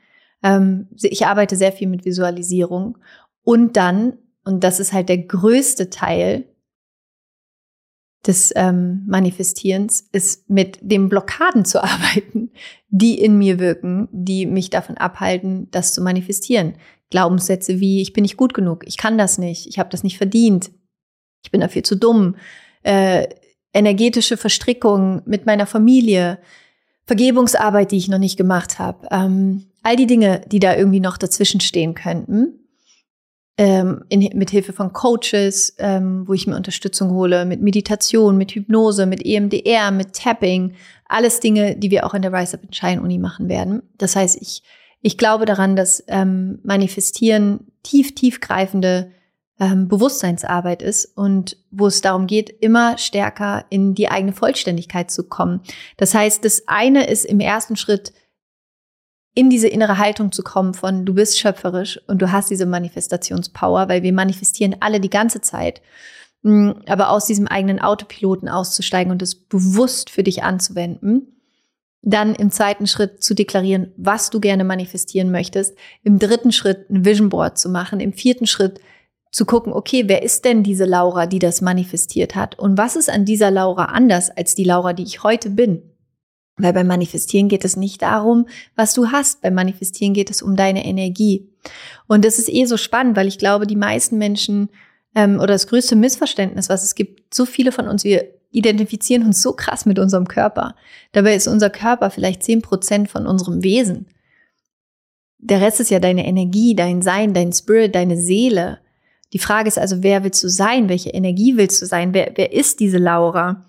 Ähm, 0.42 0.88
ich 1.02 1.26
arbeite 1.26 1.56
sehr 1.56 1.72
viel 1.72 1.88
mit 1.88 2.04
Visualisierung. 2.04 2.98
Und 3.42 3.76
dann, 3.76 4.18
und 4.44 4.62
das 4.62 4.78
ist 4.80 4.92
halt 4.92 5.08
der 5.08 5.18
größte 5.18 5.90
Teil 5.90 6.44
des 8.26 8.52
ähm, 8.56 9.04
Manifestierens, 9.06 10.08
ist 10.12 10.48
mit 10.50 10.78
den 10.82 11.08
Blockaden 11.08 11.64
zu 11.64 11.82
arbeiten, 11.82 12.52
die 12.88 13.18
in 13.18 13.38
mir 13.38 13.58
wirken, 13.58 14.08
die 14.12 14.46
mich 14.46 14.70
davon 14.70 14.98
abhalten, 14.98 15.70
das 15.70 15.94
zu 15.94 16.02
manifestieren. 16.02 16.74
Glaubenssätze 17.10 17.80
wie, 17.80 18.02
ich 18.02 18.12
bin 18.12 18.22
nicht 18.22 18.36
gut 18.36 18.52
genug, 18.52 18.86
ich 18.86 18.98
kann 18.98 19.16
das 19.16 19.38
nicht, 19.38 19.66
ich 19.66 19.78
habe 19.78 19.88
das 19.88 20.02
nicht 20.02 20.18
verdient, 20.18 20.70
ich 21.42 21.50
bin 21.50 21.62
dafür 21.62 21.82
zu 21.82 21.96
dumm, 21.96 22.36
äh, 22.82 23.26
energetische 23.78 24.36
Verstrickung 24.36 25.22
mit 25.24 25.46
meiner 25.46 25.66
Familie, 25.66 26.38
Vergebungsarbeit, 27.06 27.92
die 27.92 27.96
ich 27.96 28.08
noch 28.08 28.18
nicht 28.18 28.36
gemacht 28.36 28.78
habe, 28.78 29.08
ähm, 29.10 29.64
all 29.82 29.96
die 29.96 30.06
Dinge, 30.06 30.42
die 30.46 30.58
da 30.58 30.76
irgendwie 30.76 31.00
noch 31.00 31.16
dazwischen 31.16 31.60
stehen 31.60 31.94
könnten, 31.94 32.58
ähm, 33.56 34.04
in, 34.08 34.28
mit 34.34 34.50
Hilfe 34.50 34.72
von 34.72 34.92
Coaches, 34.92 35.74
ähm, 35.78 36.28
wo 36.28 36.34
ich 36.34 36.46
mir 36.46 36.56
Unterstützung 36.56 37.10
hole, 37.10 37.46
mit 37.46 37.62
Meditation, 37.62 38.36
mit 38.36 38.52
Hypnose, 38.52 39.06
mit 39.06 39.24
EMDR, 39.24 39.90
mit 39.90 40.12
Tapping, 40.12 40.74
alles 41.06 41.40
Dinge, 41.40 41.76
die 41.76 41.90
wir 41.90 42.04
auch 42.04 42.12
in 42.14 42.22
der 42.22 42.32
Rise 42.32 42.58
Up 42.58 42.64
in 42.64 42.72
Shine 42.72 43.00
Uni 43.00 43.18
machen 43.18 43.48
werden. 43.48 43.82
Das 43.96 44.14
heißt, 44.14 44.36
ich 44.40 44.62
ich 45.00 45.16
glaube 45.16 45.44
daran, 45.44 45.76
dass 45.76 46.02
ähm, 46.08 46.58
Manifestieren 46.64 47.60
tief, 47.82 48.14
tiefgreifende 48.14 49.12
ähm, 49.60 49.88
Bewusstseinsarbeit 49.88 50.82
ist 50.82 51.16
und 51.16 51.56
wo 51.70 51.86
es 51.86 52.00
darum 52.00 52.26
geht, 52.26 52.48
immer 52.48 52.96
stärker 52.98 53.64
in 53.70 53.94
die 53.94 54.08
eigene 54.08 54.32
Vollständigkeit 54.32 55.10
zu 55.10 55.24
kommen. 55.24 55.60
Das 55.96 56.14
heißt, 56.14 56.44
das 56.44 56.62
eine 56.66 57.08
ist 57.08 57.24
im 57.24 57.40
ersten 57.40 57.76
Schritt 57.76 58.12
in 59.34 59.50
diese 59.50 59.68
innere 59.68 59.98
Haltung 59.98 60.32
zu 60.32 60.42
kommen 60.42 60.74
von 60.74 61.04
du 61.04 61.14
bist 61.14 61.38
schöpferisch 61.38 62.00
und 62.08 62.20
du 62.20 62.32
hast 62.32 62.50
diese 62.50 62.66
Manifestationspower, 62.66 63.88
weil 63.88 64.02
wir 64.02 64.12
manifestieren 64.12 64.76
alle 64.80 65.00
die 65.00 65.10
ganze 65.10 65.40
Zeit. 65.40 65.80
Mm, 66.42 66.70
aber 66.86 67.10
aus 67.10 67.26
diesem 67.26 67.46
eigenen 67.46 67.80
Autopiloten 67.80 68.48
auszusteigen 68.48 69.12
und 69.12 69.22
es 69.22 69.34
bewusst 69.34 70.10
für 70.10 70.22
dich 70.22 70.42
anzuwenden. 70.42 71.34
Dann 72.02 72.34
im 72.34 72.50
zweiten 72.50 72.86
Schritt 72.86 73.22
zu 73.22 73.34
deklarieren, 73.34 73.92
was 73.96 74.30
du 74.30 74.40
gerne 74.40 74.64
manifestieren 74.64 75.30
möchtest. 75.30 75.76
Im 76.04 76.18
dritten 76.18 76.52
Schritt 76.52 76.88
ein 76.90 77.04
Vision 77.04 77.28
Board 77.28 77.58
zu 77.58 77.68
machen. 77.68 77.98
Im 77.98 78.12
vierten 78.12 78.46
Schritt 78.46 78.80
zu 79.30 79.44
gucken, 79.44 79.72
okay, 79.72 80.04
wer 80.06 80.22
ist 80.22 80.44
denn 80.44 80.62
diese 80.62 80.84
Laura, 80.84 81.26
die 81.26 81.38
das 81.38 81.60
manifestiert 81.60 82.34
hat? 82.34 82.58
Und 82.58 82.78
was 82.78 82.96
ist 82.96 83.10
an 83.10 83.24
dieser 83.24 83.50
Laura 83.50 83.86
anders 83.86 84.30
als 84.30 84.54
die 84.54 84.64
Laura, 84.64 84.92
die 84.92 85.02
ich 85.02 85.22
heute 85.22 85.50
bin? 85.50 85.82
Weil 86.56 86.72
beim 86.72 86.86
Manifestieren 86.86 87.48
geht 87.48 87.64
es 87.64 87.76
nicht 87.76 88.02
darum, 88.02 88.46
was 88.74 88.92
du 88.92 89.12
hast. 89.12 89.42
Beim 89.42 89.54
Manifestieren 89.54 90.12
geht 90.12 90.30
es 90.30 90.42
um 90.42 90.56
deine 90.56 90.84
Energie. 90.84 91.48
Und 92.06 92.24
das 92.24 92.38
ist 92.38 92.48
eh 92.48 92.64
so 92.64 92.76
spannend, 92.76 93.16
weil 93.16 93.28
ich 93.28 93.38
glaube, 93.38 93.66
die 93.66 93.76
meisten 93.76 94.18
Menschen 94.18 94.70
ähm, 95.14 95.36
oder 95.36 95.48
das 95.54 95.68
größte 95.68 95.94
Missverständnis, 95.94 96.68
was 96.68 96.82
es 96.82 96.94
gibt, 96.94 97.32
so 97.32 97.46
viele 97.46 97.70
von 97.70 97.86
uns, 97.86 98.04
wir 98.04 98.26
identifizieren 98.50 99.24
uns 99.24 99.42
so 99.42 99.52
krass 99.52 99.86
mit 99.86 99.98
unserem 99.98 100.26
Körper. 100.26 100.74
Dabei 101.12 101.34
ist 101.34 101.48
unser 101.48 101.70
Körper 101.70 102.10
vielleicht 102.10 102.42
zehn 102.42 102.62
Prozent 102.62 103.08
von 103.08 103.26
unserem 103.26 103.62
Wesen. 103.62 104.06
Der 105.38 105.60
Rest 105.60 105.80
ist 105.80 105.90
ja 105.90 106.00
deine 106.00 106.26
Energie, 106.26 106.74
dein 106.74 107.02
Sein, 107.02 107.34
dein 107.34 107.52
Spirit, 107.52 107.94
deine 107.94 108.16
Seele. 108.16 108.78
Die 109.32 109.38
Frage 109.38 109.68
ist 109.68 109.78
also, 109.78 110.02
wer 110.02 110.24
willst 110.24 110.42
du 110.42 110.48
sein? 110.48 110.88
Welche 110.88 111.10
Energie 111.10 111.56
willst 111.56 111.82
du 111.82 111.86
sein? 111.86 112.14
Wer, 112.14 112.32
wer 112.34 112.52
ist 112.52 112.80
diese 112.80 112.98
Laura? 112.98 113.66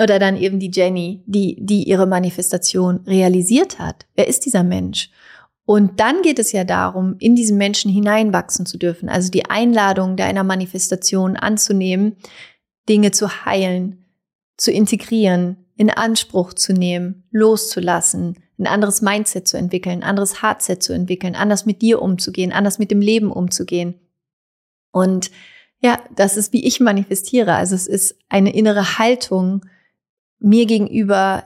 Oder 0.00 0.18
dann 0.18 0.36
eben 0.36 0.60
die 0.60 0.70
Jenny, 0.72 1.22
die, 1.26 1.56
die 1.60 1.84
ihre 1.84 2.06
Manifestation 2.06 3.00
realisiert 3.06 3.78
hat. 3.78 4.06
Wer 4.14 4.28
ist 4.28 4.46
dieser 4.46 4.62
Mensch? 4.62 5.10
Und 5.66 6.00
dann 6.00 6.22
geht 6.22 6.38
es 6.38 6.52
ja 6.52 6.64
darum, 6.64 7.16
in 7.18 7.36
diesen 7.36 7.58
Menschen 7.58 7.90
hineinwachsen 7.92 8.66
zu 8.66 8.78
dürfen. 8.78 9.08
Also 9.08 9.30
die 9.30 9.44
Einladung 9.44 10.16
deiner 10.16 10.42
Manifestation 10.42 11.36
anzunehmen, 11.36 12.16
Dinge 12.88 13.10
zu 13.12 13.44
heilen, 13.44 14.04
zu 14.56 14.72
integrieren, 14.72 15.56
in 15.76 15.90
Anspruch 15.90 16.54
zu 16.54 16.72
nehmen, 16.72 17.24
loszulassen, 17.30 18.36
ein 18.58 18.66
anderes 18.66 19.00
Mindset 19.00 19.48
zu 19.48 19.56
entwickeln, 19.56 20.02
ein 20.02 20.08
anderes 20.08 20.42
Heartset 20.42 20.82
zu 20.82 20.92
entwickeln, 20.92 21.34
anders 21.34 21.66
mit 21.66 21.82
dir 21.82 22.02
umzugehen, 22.02 22.52
anders 22.52 22.78
mit 22.78 22.90
dem 22.90 23.00
Leben 23.00 23.30
umzugehen. 23.30 23.94
Und 24.92 25.30
ja, 25.80 25.98
das 26.14 26.36
ist, 26.36 26.52
wie 26.52 26.66
ich 26.66 26.80
manifestiere. 26.80 27.54
Also 27.54 27.74
es 27.74 27.86
ist 27.86 28.16
eine 28.28 28.54
innere 28.54 28.98
Haltung, 28.98 29.64
mir 30.38 30.66
gegenüber 30.66 31.44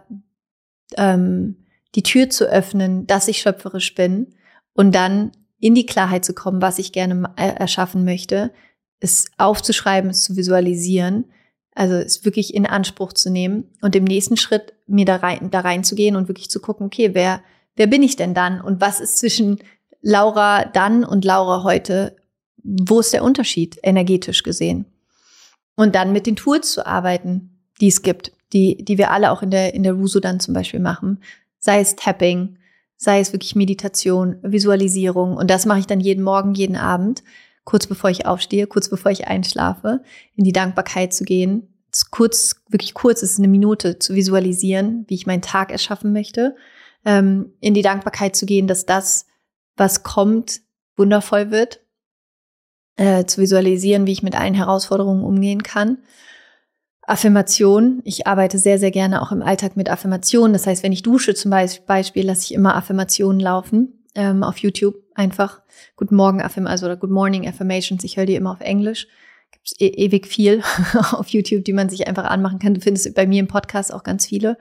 ähm, 0.97 1.67
die 1.95 2.03
Tür 2.03 2.31
zu 2.31 2.45
öffnen, 2.45 3.07
dass 3.07 3.29
ich 3.29 3.39
schöpferisch 3.39 3.95
bin 3.95 4.35
und 4.73 4.95
dann 4.95 5.33
in 5.61 5.75
die 5.75 5.87
Klarheit 5.87 6.25
zu 6.25 6.35
kommen, 6.35 6.61
was 6.61 6.79
ich 6.79 6.93
gerne 6.93 7.33
äh, 7.37 7.49
erschaffen 7.49 8.05
möchte, 8.05 8.53
es 9.01 9.27
aufzuschreiben, 9.39 10.11
es 10.11 10.23
zu 10.23 10.37
visualisieren, 10.37 11.27
also 11.75 11.95
es 11.95 12.25
wirklich 12.25 12.55
in 12.55 12.67
Anspruch 12.67 13.13
zu 13.13 13.31
nehmen 13.31 13.71
und 13.81 13.97
im 13.97 14.05
nächsten 14.05 14.37
Schritt 14.37 14.75
mir 14.87 15.05
da 15.05 15.17
rein, 15.17 15.51
da 15.51 15.61
reinzugehen 15.61 16.17
und 16.17 16.29
wirklich 16.29 16.51
zu 16.51 16.61
gucken, 16.61 16.87
okay, 16.87 17.15
wer, 17.15 17.43
wer 17.77 17.87
bin 17.87 18.03
ich 18.03 18.17
denn 18.17 18.35
dann 18.35 18.61
und 18.61 18.81
was 18.81 19.01
ist 19.01 19.19
zwischen 19.19 19.59
Laura 20.01 20.65
dann 20.67 21.05
und 21.05 21.25
Laura 21.25 21.63
heute 21.65 22.17
wo 22.65 23.01
ist 23.01 23.13
der 23.13 23.23
Unterschied 23.23 23.79
energetisch 23.83 24.43
gesehen? 24.43 24.87
Und 25.77 25.95
dann 25.95 26.13
mit 26.13 26.27
den 26.27 26.37
Tools 26.37 26.73
zu 26.73 26.87
arbeiten, 26.87 27.61
die 27.81 27.89
es 27.89 28.03
gibt, 28.03 28.33
die, 28.53 28.85
die 28.85 28.99
wir 28.99 29.11
alle 29.11 29.31
auch 29.31 29.43
in 29.43 29.51
der, 29.51 29.75
in 29.75 29.83
der 29.83 29.93
Ruso 29.93 30.21
dann 30.21 30.41
zum 30.41 30.55
Beispiel 30.55 30.81
machen. 30.81 31.21
Sei 31.59 31.81
es 31.81 31.97
Tapping, 31.97 32.57
sei 32.97 33.21
es 33.21 33.33
wirklich 33.33 33.55
Meditation, 33.57 34.37
Visualisierung. 34.43 35.37
Und 35.37 35.51
das 35.51 35.67
mache 35.67 35.81
ich 35.81 35.87
dann 35.87 36.01
jeden 36.01 36.25
Morgen, 36.25 36.55
jeden 36.55 36.77
Abend. 36.77 37.23
kurz 37.65 37.87
bevor 37.87 38.11
ich 38.11 38.27
aufstehe, 38.27 38.67
kurz 38.67 38.89
bevor 38.89 39.11
ich 39.11 39.27
einschlafe, 39.27 40.03
in 40.37 40.45
die 40.45 40.53
Dankbarkeit 40.53 41.15
zu 41.15 41.25
gehen, 41.25 41.75
kurz, 42.11 42.57
wirklich 42.69 42.93
kurz, 42.95 43.23
es 43.23 43.33
ist 43.33 43.39
eine 43.39 43.49
Minute, 43.49 43.99
zu 43.99 44.15
visualisieren, 44.15 45.05
wie 45.09 45.15
ich 45.15 45.27
meinen 45.27 45.43
Tag 45.43 45.73
erschaffen 45.73 46.13
möchte, 46.13 46.57
ähm, 47.05 47.55
in 47.61 47.73
die 47.73 47.83
Dankbarkeit 47.83 48.37
zu 48.37 48.47
gehen, 48.47 48.67
dass 48.67 48.85
das, 48.85 49.27
was 49.77 50.03
kommt, 50.03 50.61
wundervoll 50.97 51.51
wird, 51.51 51.84
äh, 52.97 53.25
zu 53.25 53.41
visualisieren, 53.41 54.07
wie 54.07 54.13
ich 54.13 54.23
mit 54.23 54.39
allen 54.39 54.55
Herausforderungen 54.55 55.25
umgehen 55.25 55.63
kann. 55.63 55.99
Affirmation. 57.03 58.01
Ich 58.05 58.27
arbeite 58.27 58.59
sehr, 58.59 58.79
sehr 58.79 58.91
gerne 58.91 59.21
auch 59.21 59.31
im 59.31 59.43
Alltag 59.43 59.77
mit 59.77 59.91
Affirmationen. 59.91 60.53
Das 60.55 60.67
heißt, 60.67 60.83
wenn 60.83 60.93
ich 60.93 61.03
dusche 61.03 61.35
zum 61.35 61.51
Beispiel, 61.51 62.25
lasse 62.25 62.45
ich 62.45 62.55
immer 62.55 62.77
Affirmationen 62.77 63.41
laufen 63.41 64.05
ähm, 64.15 64.43
auf 64.43 64.59
YouTube. 64.59 64.97
Einfach 65.15 65.61
Guten 65.97 66.17
Morgen 66.17 66.41
Affirmations 66.41 66.83
also 66.83 66.87
oder 66.87 66.97
Good 66.97 67.11
Morning 67.11 67.47
Affirmations. 67.47 68.05
Ich 68.05 68.17
höre 68.17 68.27
die 68.27 68.37
immer 68.37 68.53
auf 68.53 68.61
Englisch 68.61 69.07
gibt's 69.55 69.75
e 69.79 69.87
ewig 69.87 70.27
viel 70.27 70.63
auf 71.13 71.29
YouTube, 71.29 71.65
die 71.65 71.73
man 71.73 71.89
sich 71.89 72.07
einfach 72.07 72.25
anmachen 72.25 72.59
kann. 72.59 72.75
Du 72.75 72.81
findest 72.81 73.15
bei 73.15 73.27
mir 73.27 73.41
im 73.41 73.49
Podcast 73.49 73.93
auch 73.93 74.03
ganz 74.03 74.27
viele. 74.27 74.59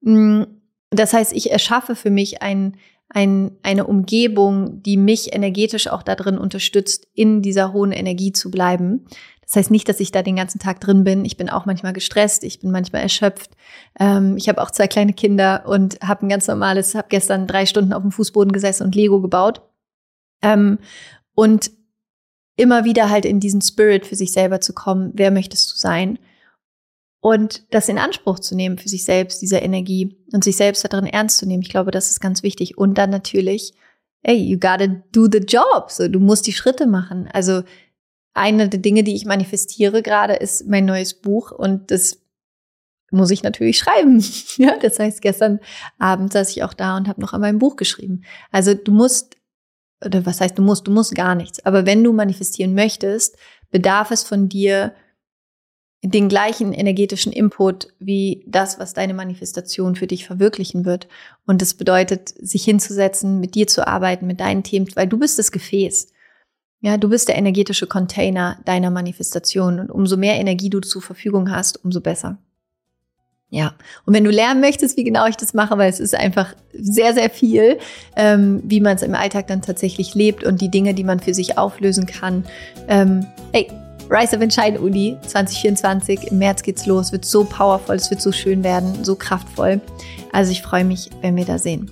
Mm, 0.00 0.42
das 0.90 1.12
heißt, 1.12 1.32
ich 1.32 1.50
erschaffe 1.50 1.96
für 1.96 2.10
mich 2.10 2.42
ein, 2.42 2.76
ein, 3.08 3.52
eine 3.62 3.86
Umgebung, 3.86 4.82
die 4.82 4.96
mich 4.96 5.34
energetisch 5.34 5.88
auch 5.88 6.02
darin 6.02 6.38
unterstützt, 6.38 7.08
in 7.12 7.42
dieser 7.42 7.72
hohen 7.72 7.92
Energie 7.92 8.32
zu 8.32 8.50
bleiben. 8.50 9.06
Das 9.42 9.56
heißt 9.56 9.70
nicht, 9.70 9.86
dass 9.88 10.00
ich 10.00 10.12
da 10.12 10.22
den 10.22 10.36
ganzen 10.36 10.58
Tag 10.58 10.80
drin 10.80 11.04
bin. 11.04 11.26
Ich 11.26 11.36
bin 11.36 11.50
auch 11.50 11.66
manchmal 11.66 11.92
gestresst, 11.92 12.42
ich 12.42 12.60
bin 12.60 12.70
manchmal 12.70 13.02
erschöpft. 13.02 13.50
Ähm, 14.00 14.36
ich 14.38 14.48
habe 14.48 14.62
auch 14.62 14.70
zwei 14.70 14.86
kleine 14.86 15.12
Kinder 15.12 15.64
und 15.66 15.98
habe 16.00 16.24
ein 16.24 16.30
ganz 16.30 16.46
normales, 16.48 16.94
habe 16.94 17.08
gestern 17.10 17.46
drei 17.46 17.66
Stunden 17.66 17.92
auf 17.92 18.00
dem 18.00 18.12
Fußboden 18.12 18.52
gesessen 18.52 18.84
und 18.84 18.94
Lego 18.94 19.20
gebaut. 19.20 19.60
Ähm, 20.40 20.78
und 21.34 21.70
immer 22.56 22.84
wieder 22.84 23.10
halt 23.10 23.26
in 23.26 23.40
diesen 23.40 23.60
Spirit 23.60 24.06
für 24.06 24.16
sich 24.16 24.32
selber 24.32 24.60
zu 24.60 24.72
kommen, 24.72 25.12
wer 25.14 25.30
möchtest 25.30 25.70
du 25.70 25.76
sein? 25.76 26.18
Und 27.24 27.62
das 27.70 27.88
in 27.88 27.98
Anspruch 27.98 28.40
zu 28.40 28.56
nehmen 28.56 28.78
für 28.78 28.88
sich 28.88 29.04
selbst, 29.04 29.40
diese 29.42 29.58
Energie 29.58 30.16
und 30.32 30.42
sich 30.42 30.56
selbst 30.56 30.84
darin 30.84 31.06
ernst 31.06 31.38
zu 31.38 31.46
nehmen. 31.46 31.62
Ich 31.62 31.68
glaube, 31.68 31.92
das 31.92 32.10
ist 32.10 32.20
ganz 32.20 32.42
wichtig. 32.42 32.76
Und 32.76 32.98
dann 32.98 33.10
natürlich, 33.10 33.74
hey, 34.24 34.36
you 34.36 34.58
gotta 34.58 34.88
do 35.12 35.28
the 35.30 35.38
job. 35.38 35.92
So, 35.92 36.08
du 36.08 36.18
musst 36.18 36.48
die 36.48 36.52
Schritte 36.52 36.88
machen. 36.88 37.28
Also 37.32 37.62
eine 38.34 38.68
der 38.68 38.80
Dinge, 38.80 39.04
die 39.04 39.14
ich 39.14 39.24
manifestiere 39.24 40.02
gerade, 40.02 40.34
ist 40.34 40.66
mein 40.66 40.84
neues 40.84 41.14
Buch 41.14 41.52
und 41.52 41.92
das 41.92 42.18
muss 43.12 43.30
ich 43.30 43.44
natürlich 43.44 43.78
schreiben. 43.78 44.20
ja, 44.56 44.76
das 44.78 44.98
heißt, 44.98 45.22
gestern 45.22 45.60
Abend 46.00 46.32
saß 46.32 46.50
ich 46.50 46.64
auch 46.64 46.74
da 46.74 46.96
und 46.96 47.06
habe 47.06 47.20
noch 47.20 47.34
an 47.34 47.40
meinem 47.40 47.60
Buch 47.60 47.76
geschrieben. 47.76 48.24
Also 48.50 48.74
du 48.74 48.90
musst 48.90 49.36
oder 50.04 50.26
was 50.26 50.40
heißt 50.40 50.58
du 50.58 50.62
musst, 50.62 50.88
du 50.88 50.90
musst 50.90 51.14
gar 51.14 51.36
nichts. 51.36 51.64
Aber 51.64 51.86
wenn 51.86 52.02
du 52.02 52.12
manifestieren 52.12 52.74
möchtest, 52.74 53.36
bedarf 53.70 54.10
es 54.10 54.24
von 54.24 54.48
dir 54.48 54.92
den 56.04 56.28
gleichen 56.28 56.72
energetischen 56.72 57.32
Input 57.32 57.88
wie 58.00 58.44
das, 58.46 58.80
was 58.80 58.92
deine 58.92 59.14
Manifestation 59.14 59.94
für 59.94 60.08
dich 60.08 60.26
verwirklichen 60.26 60.84
wird. 60.84 61.06
Und 61.46 61.62
das 61.62 61.74
bedeutet, 61.74 62.30
sich 62.40 62.64
hinzusetzen, 62.64 63.38
mit 63.38 63.54
dir 63.54 63.68
zu 63.68 63.86
arbeiten, 63.86 64.26
mit 64.26 64.40
deinen 64.40 64.64
Themen, 64.64 64.88
weil 64.96 65.06
du 65.06 65.18
bist 65.18 65.38
das 65.38 65.52
Gefäß. 65.52 66.08
Ja, 66.80 66.96
du 66.96 67.08
bist 67.08 67.28
der 67.28 67.36
energetische 67.36 67.86
Container 67.86 68.58
deiner 68.64 68.90
Manifestation. 68.90 69.78
Und 69.78 69.90
umso 69.90 70.16
mehr 70.16 70.40
Energie 70.40 70.70
du 70.70 70.80
zur 70.80 71.02
Verfügung 71.02 71.52
hast, 71.52 71.84
umso 71.84 72.00
besser. 72.00 72.38
Ja, 73.48 73.74
und 74.06 74.14
wenn 74.14 74.24
du 74.24 74.30
lernen 74.30 74.60
möchtest, 74.60 74.96
wie 74.96 75.04
genau 75.04 75.26
ich 75.26 75.36
das 75.36 75.54
mache, 75.54 75.76
weil 75.76 75.90
es 75.90 76.00
ist 76.00 76.14
einfach 76.14 76.54
sehr, 76.72 77.12
sehr 77.12 77.28
viel, 77.28 77.78
ähm, 78.16 78.62
wie 78.64 78.80
man 78.80 78.96
es 78.96 79.02
im 79.02 79.14
Alltag 79.14 79.46
dann 79.46 79.60
tatsächlich 79.60 80.14
lebt 80.14 80.42
und 80.42 80.62
die 80.62 80.70
Dinge, 80.70 80.94
die 80.94 81.04
man 81.04 81.20
für 81.20 81.34
sich 81.34 81.58
auflösen 81.58 82.06
kann. 82.06 82.44
Ähm, 82.88 83.26
hey, 83.52 83.68
Rise 84.10 84.36
of 84.36 84.42
Entscheiden 84.42 84.78
Uni 84.78 85.16
2024. 85.26 86.30
Im 86.30 86.38
März 86.38 86.62
geht's 86.62 86.86
los. 86.86 87.12
Wird 87.12 87.24
so 87.24 87.44
powerful, 87.44 87.94
es 87.94 88.10
wird 88.10 88.20
so 88.20 88.32
schön 88.32 88.62
werden, 88.64 89.04
so 89.04 89.16
kraftvoll. 89.16 89.80
Also 90.32 90.52
ich 90.52 90.62
freue 90.62 90.84
mich, 90.84 91.10
wenn 91.20 91.36
wir 91.36 91.44
da 91.44 91.58
sehen. 91.58 91.90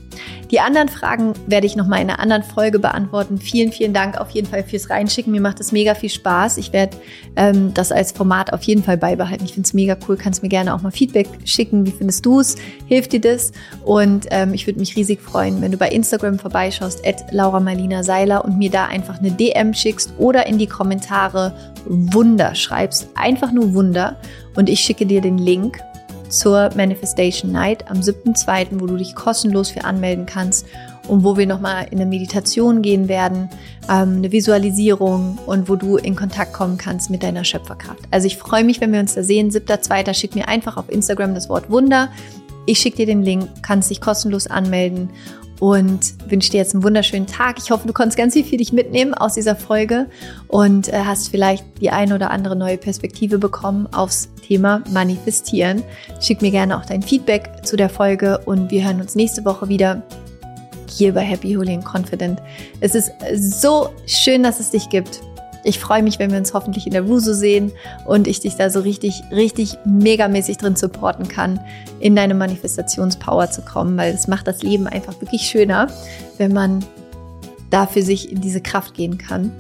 Die 0.51 0.59
anderen 0.59 0.89
Fragen 0.89 1.35
werde 1.47 1.67
ich 1.67 1.77
nochmal 1.77 2.01
in 2.01 2.11
einer 2.11 2.19
anderen 2.19 2.43
Folge 2.43 2.81
beantworten. 2.81 3.39
Vielen, 3.39 3.71
vielen 3.71 3.95
Dank 3.95 4.19
auf 4.19 4.31
jeden 4.31 4.49
Fall 4.49 4.65
fürs 4.65 4.91
Reinschicken. 4.91 5.33
Mir 5.33 5.41
macht 5.41 5.61
es 5.61 5.71
mega 5.71 5.95
viel 5.95 6.11
Spaß. 6.11 6.59
Ich 6.59 6.73
werde 6.73 6.97
ähm, 7.37 7.73
das 7.73 7.93
als 7.93 8.11
Format 8.11 8.53
auf 8.53 8.65
jeden 8.65 8.83
Fall 8.83 8.97
beibehalten. 8.97 9.45
Ich 9.45 9.55
finde 9.55 9.67
es 9.67 9.75
mega 9.75 9.97
cool. 10.09 10.17
Kannst 10.17 10.43
mir 10.43 10.49
gerne 10.49 10.75
auch 10.75 10.83
mal 10.83 10.91
Feedback 10.91 11.29
schicken. 11.45 11.87
Wie 11.87 11.93
findest 11.93 12.27
du 12.27 12.41
es? 12.41 12.57
Hilft 12.87 13.13
dir 13.13 13.21
das? 13.21 13.53
Und 13.85 14.27
ähm, 14.31 14.53
ich 14.53 14.67
würde 14.67 14.81
mich 14.81 14.97
riesig 14.97 15.21
freuen, 15.21 15.63
wenn 15.63 15.71
du 15.71 15.79
bei 15.79 15.89
Instagram 15.89 16.41
vorbeischaust, 16.41 17.07
at 17.07 17.33
Laura 17.33 17.61
Marlina 17.61 18.03
Seiler 18.03 18.45
und 18.45 18.59
mir 18.59 18.71
da 18.71 18.87
einfach 18.87 19.21
eine 19.21 19.31
DM 19.31 19.73
schickst 19.73 20.15
oder 20.19 20.47
in 20.49 20.59
die 20.59 20.67
Kommentare 20.67 21.55
Wunder 21.87 22.57
schreibst. 22.57 23.09
Einfach 23.15 23.53
nur 23.53 23.73
Wunder. 23.75 24.17
Und 24.57 24.69
ich 24.69 24.81
schicke 24.81 25.07
dir 25.07 25.21
den 25.21 25.39
Link 25.39 25.81
zur 26.31 26.71
Manifestation 26.75 27.53
Night 27.53 27.91
am 27.91 28.01
7.2., 28.01 28.81
wo 28.81 28.87
du 28.87 28.97
dich 28.97 29.15
kostenlos 29.15 29.71
für 29.71 29.85
anmelden 29.85 30.27
kannst 30.27 30.67
und 31.09 31.25
wo 31.25 31.37
wir 31.37 31.47
nochmal 31.47 31.87
in 31.91 32.01
eine 32.01 32.09
Meditation 32.09 32.83
gehen 32.83 33.09
werden, 33.09 33.51
ähm, 33.89 34.19
eine 34.19 34.33
Visualisierung 34.33 35.39
und 35.47 35.69
wo 35.69 35.77
du 35.77 35.97
in 35.97 36.17
Kontakt 36.17 36.53
kommen 36.53 36.79
kannst 36.79 37.11
mit 37.11 37.23
deiner 37.23 37.45
Schöpferkraft. 37.45 38.03
Also 38.11 38.27
ich 38.27 38.37
freue 38.37 38.65
mich, 38.65 38.81
wenn 38.81 38.93
wir 38.93 39.01
uns 39.01 39.15
da 39.15 39.23
sehen. 39.23 39.51
7.2. 39.51 40.15
schick 40.15 40.35
mir 40.35 40.49
einfach 40.49 40.77
auf 40.77 40.89
Instagram 40.89 41.35
das 41.35 41.49
Wort 41.49 41.71
Wunder. 41.71 42.09
Ich 42.67 42.79
schicke 42.79 42.99
dir 42.99 43.07
den 43.07 43.23
Link, 43.23 43.49
kannst 43.63 43.91
dich 43.91 44.01
kostenlos 44.01 44.47
anmelden 44.47 45.11
und 45.61 46.15
wünsche 46.29 46.51
dir 46.51 46.59
jetzt 46.59 46.75
einen 46.75 46.83
wunderschönen 46.83 47.27
Tag. 47.27 47.59
Ich 47.59 47.71
hoffe, 47.71 47.87
du 47.87 47.93
konntest 47.93 48.17
ganz 48.17 48.33
viel 48.33 48.45
für 48.45 48.57
dich 48.57 48.73
mitnehmen 48.73 49.15
aus 49.15 49.35
dieser 49.35 49.55
Folge 49.55 50.07
und 50.49 50.89
äh, 50.89 51.05
hast 51.05 51.29
vielleicht 51.29 51.65
die 51.81 51.91
eine 51.91 52.15
oder 52.15 52.31
andere 52.31 52.57
neue 52.57 52.79
Perspektive 52.79 53.39
bekommen 53.39 53.87
aufs 53.93 54.31
Thema 54.45 54.83
Manifestieren. 54.91 55.83
Schick 56.21 56.43
mir 56.43 56.51
gerne 56.51 56.77
auch 56.77 56.87
dein 56.87 57.03
Feedback 57.03 57.51
zu 57.63 57.77
der 57.77 57.91
Folge 57.91 58.41
und 58.47 58.71
wir 58.71 58.85
hören 58.85 59.01
uns 59.01 59.15
nächste 59.15 59.45
Woche 59.45 59.69
wieder 59.69 60.03
hier 60.89 61.15
bei 61.15 61.21
Happy 61.21 61.55
Holy 61.55 61.75
and 61.75 61.85
Confident. 61.85 62.41
Es 62.81 62.95
ist 62.95 63.13
so 63.35 63.91
schön, 64.07 64.43
dass 64.43 64.59
es 64.61 64.71
dich 64.71 64.89
gibt. 64.89 65.21
Ich 65.65 65.79
freue 65.79 66.03
mich, 66.03 66.19
wenn 66.19 66.31
wir 66.31 66.39
uns 66.39 66.55
hoffentlich 66.55 66.87
in 66.87 66.93
der 66.93 67.07
Wuso 67.09 67.33
sehen 67.33 67.73
und 68.07 68.27
ich 68.27 68.41
dich 68.41 68.57
da 68.57 68.71
so 68.71 68.81
richtig, 68.81 69.23
richtig 69.31 69.77
megamäßig 69.85 70.59
drin 70.59 70.77
supporten 70.77 71.29
kann, 71.29 71.61
in 71.99 72.17
deine 72.17 72.35
Manifestationspower 72.35 73.51
zu 73.51 73.63
kommen, 73.63 73.97
weil 73.97 74.15
es 74.15 74.27
macht 74.27 74.47
das 74.47 74.63
Leben 74.63 74.87
einfach 74.87 75.21
wirklich 75.21 75.43
schöner, 75.43 75.89
wenn 76.39 76.53
man 76.53 76.85
da 77.71 77.87
für 77.87 78.03
sich 78.03 78.33
in 78.33 78.41
diese 78.41 78.61
Kraft 78.61 78.95
gehen 78.95 79.19
kann. 79.19 79.53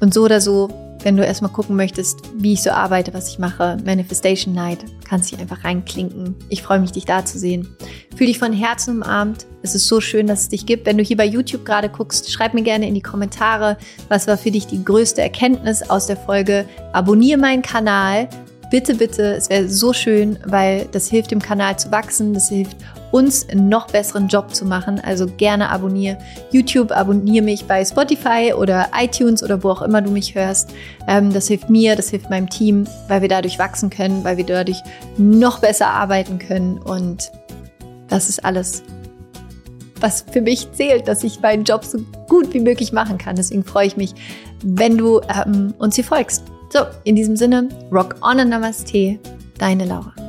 Und 0.00 0.12
so 0.12 0.24
oder 0.24 0.40
so 0.40 0.68
wenn 1.06 1.16
du 1.16 1.24
erstmal 1.24 1.52
gucken 1.52 1.76
möchtest, 1.76 2.22
wie 2.34 2.54
ich 2.54 2.64
so 2.64 2.70
arbeite, 2.70 3.14
was 3.14 3.28
ich 3.28 3.38
mache, 3.38 3.76
Manifestation 3.84 4.52
Night, 4.52 4.84
kannst 5.08 5.30
dich 5.30 5.38
einfach 5.38 5.62
reinklinken. 5.62 6.34
Ich 6.48 6.62
freue 6.62 6.80
mich, 6.80 6.90
dich 6.90 7.04
da 7.04 7.24
zu 7.24 7.38
sehen. 7.38 7.76
Fühl 8.16 8.26
dich 8.26 8.40
von 8.40 8.52
Herzen 8.52 8.96
umarmt. 8.96 9.46
Es 9.62 9.76
ist 9.76 9.86
so 9.86 10.00
schön, 10.00 10.26
dass 10.26 10.40
es 10.40 10.48
dich 10.48 10.66
gibt. 10.66 10.84
Wenn 10.84 10.98
du 10.98 11.04
hier 11.04 11.16
bei 11.16 11.24
YouTube 11.24 11.64
gerade 11.64 11.88
guckst, 11.88 12.32
schreib 12.32 12.54
mir 12.54 12.64
gerne 12.64 12.88
in 12.88 12.94
die 12.94 13.02
Kommentare, 13.02 13.76
was 14.08 14.26
war 14.26 14.36
für 14.36 14.50
dich 14.50 14.66
die 14.66 14.84
größte 14.84 15.22
Erkenntnis 15.22 15.88
aus 15.88 16.08
der 16.08 16.16
Folge. 16.16 16.64
Abonniere 16.92 17.38
meinen 17.38 17.62
Kanal. 17.62 18.28
Bitte, 18.72 18.96
bitte, 18.96 19.36
es 19.36 19.48
wäre 19.48 19.68
so 19.68 19.92
schön, 19.92 20.40
weil 20.44 20.88
das 20.90 21.08
hilft 21.08 21.30
dem 21.30 21.40
Kanal 21.40 21.78
zu 21.78 21.92
wachsen, 21.92 22.34
das 22.34 22.48
hilft 22.48 22.78
uns 23.12 23.48
einen 23.48 23.68
noch 23.68 23.88
besseren 23.88 24.28
Job 24.28 24.54
zu 24.54 24.64
machen. 24.64 25.00
Also 25.00 25.26
gerne 25.26 25.70
abonniere 25.70 26.18
YouTube, 26.50 26.90
abonniere 26.90 27.44
mich 27.44 27.64
bei 27.64 27.84
Spotify 27.84 28.52
oder 28.56 28.88
iTunes 28.98 29.42
oder 29.42 29.62
wo 29.62 29.70
auch 29.70 29.82
immer 29.82 30.02
du 30.02 30.10
mich 30.10 30.34
hörst. 30.34 30.70
Ähm, 31.06 31.32
das 31.32 31.48
hilft 31.48 31.70
mir, 31.70 31.96
das 31.96 32.10
hilft 32.10 32.30
meinem 32.30 32.48
Team, 32.48 32.86
weil 33.08 33.22
wir 33.22 33.28
dadurch 33.28 33.58
wachsen 33.58 33.90
können, 33.90 34.24
weil 34.24 34.36
wir 34.36 34.44
dadurch 34.44 34.80
noch 35.16 35.60
besser 35.60 35.88
arbeiten 35.88 36.38
können. 36.38 36.78
Und 36.78 37.30
das 38.08 38.28
ist 38.28 38.44
alles, 38.44 38.82
was 40.00 40.24
für 40.30 40.40
mich 40.40 40.70
zählt, 40.72 41.08
dass 41.08 41.24
ich 41.24 41.40
meinen 41.40 41.64
Job 41.64 41.84
so 41.84 41.98
gut 42.28 42.52
wie 42.54 42.60
möglich 42.60 42.92
machen 42.92 43.18
kann. 43.18 43.36
Deswegen 43.36 43.64
freue 43.64 43.86
ich 43.86 43.96
mich, 43.96 44.14
wenn 44.62 44.98
du 44.98 45.20
ähm, 45.22 45.74
uns 45.78 45.94
hier 45.94 46.04
folgst. 46.04 46.44
So, 46.70 46.80
in 47.04 47.14
diesem 47.14 47.36
Sinne, 47.36 47.68
rock 47.92 48.16
on 48.22 48.40
and 48.40 48.50
namaste, 48.50 49.18
deine 49.58 49.84
Laura. 49.84 50.25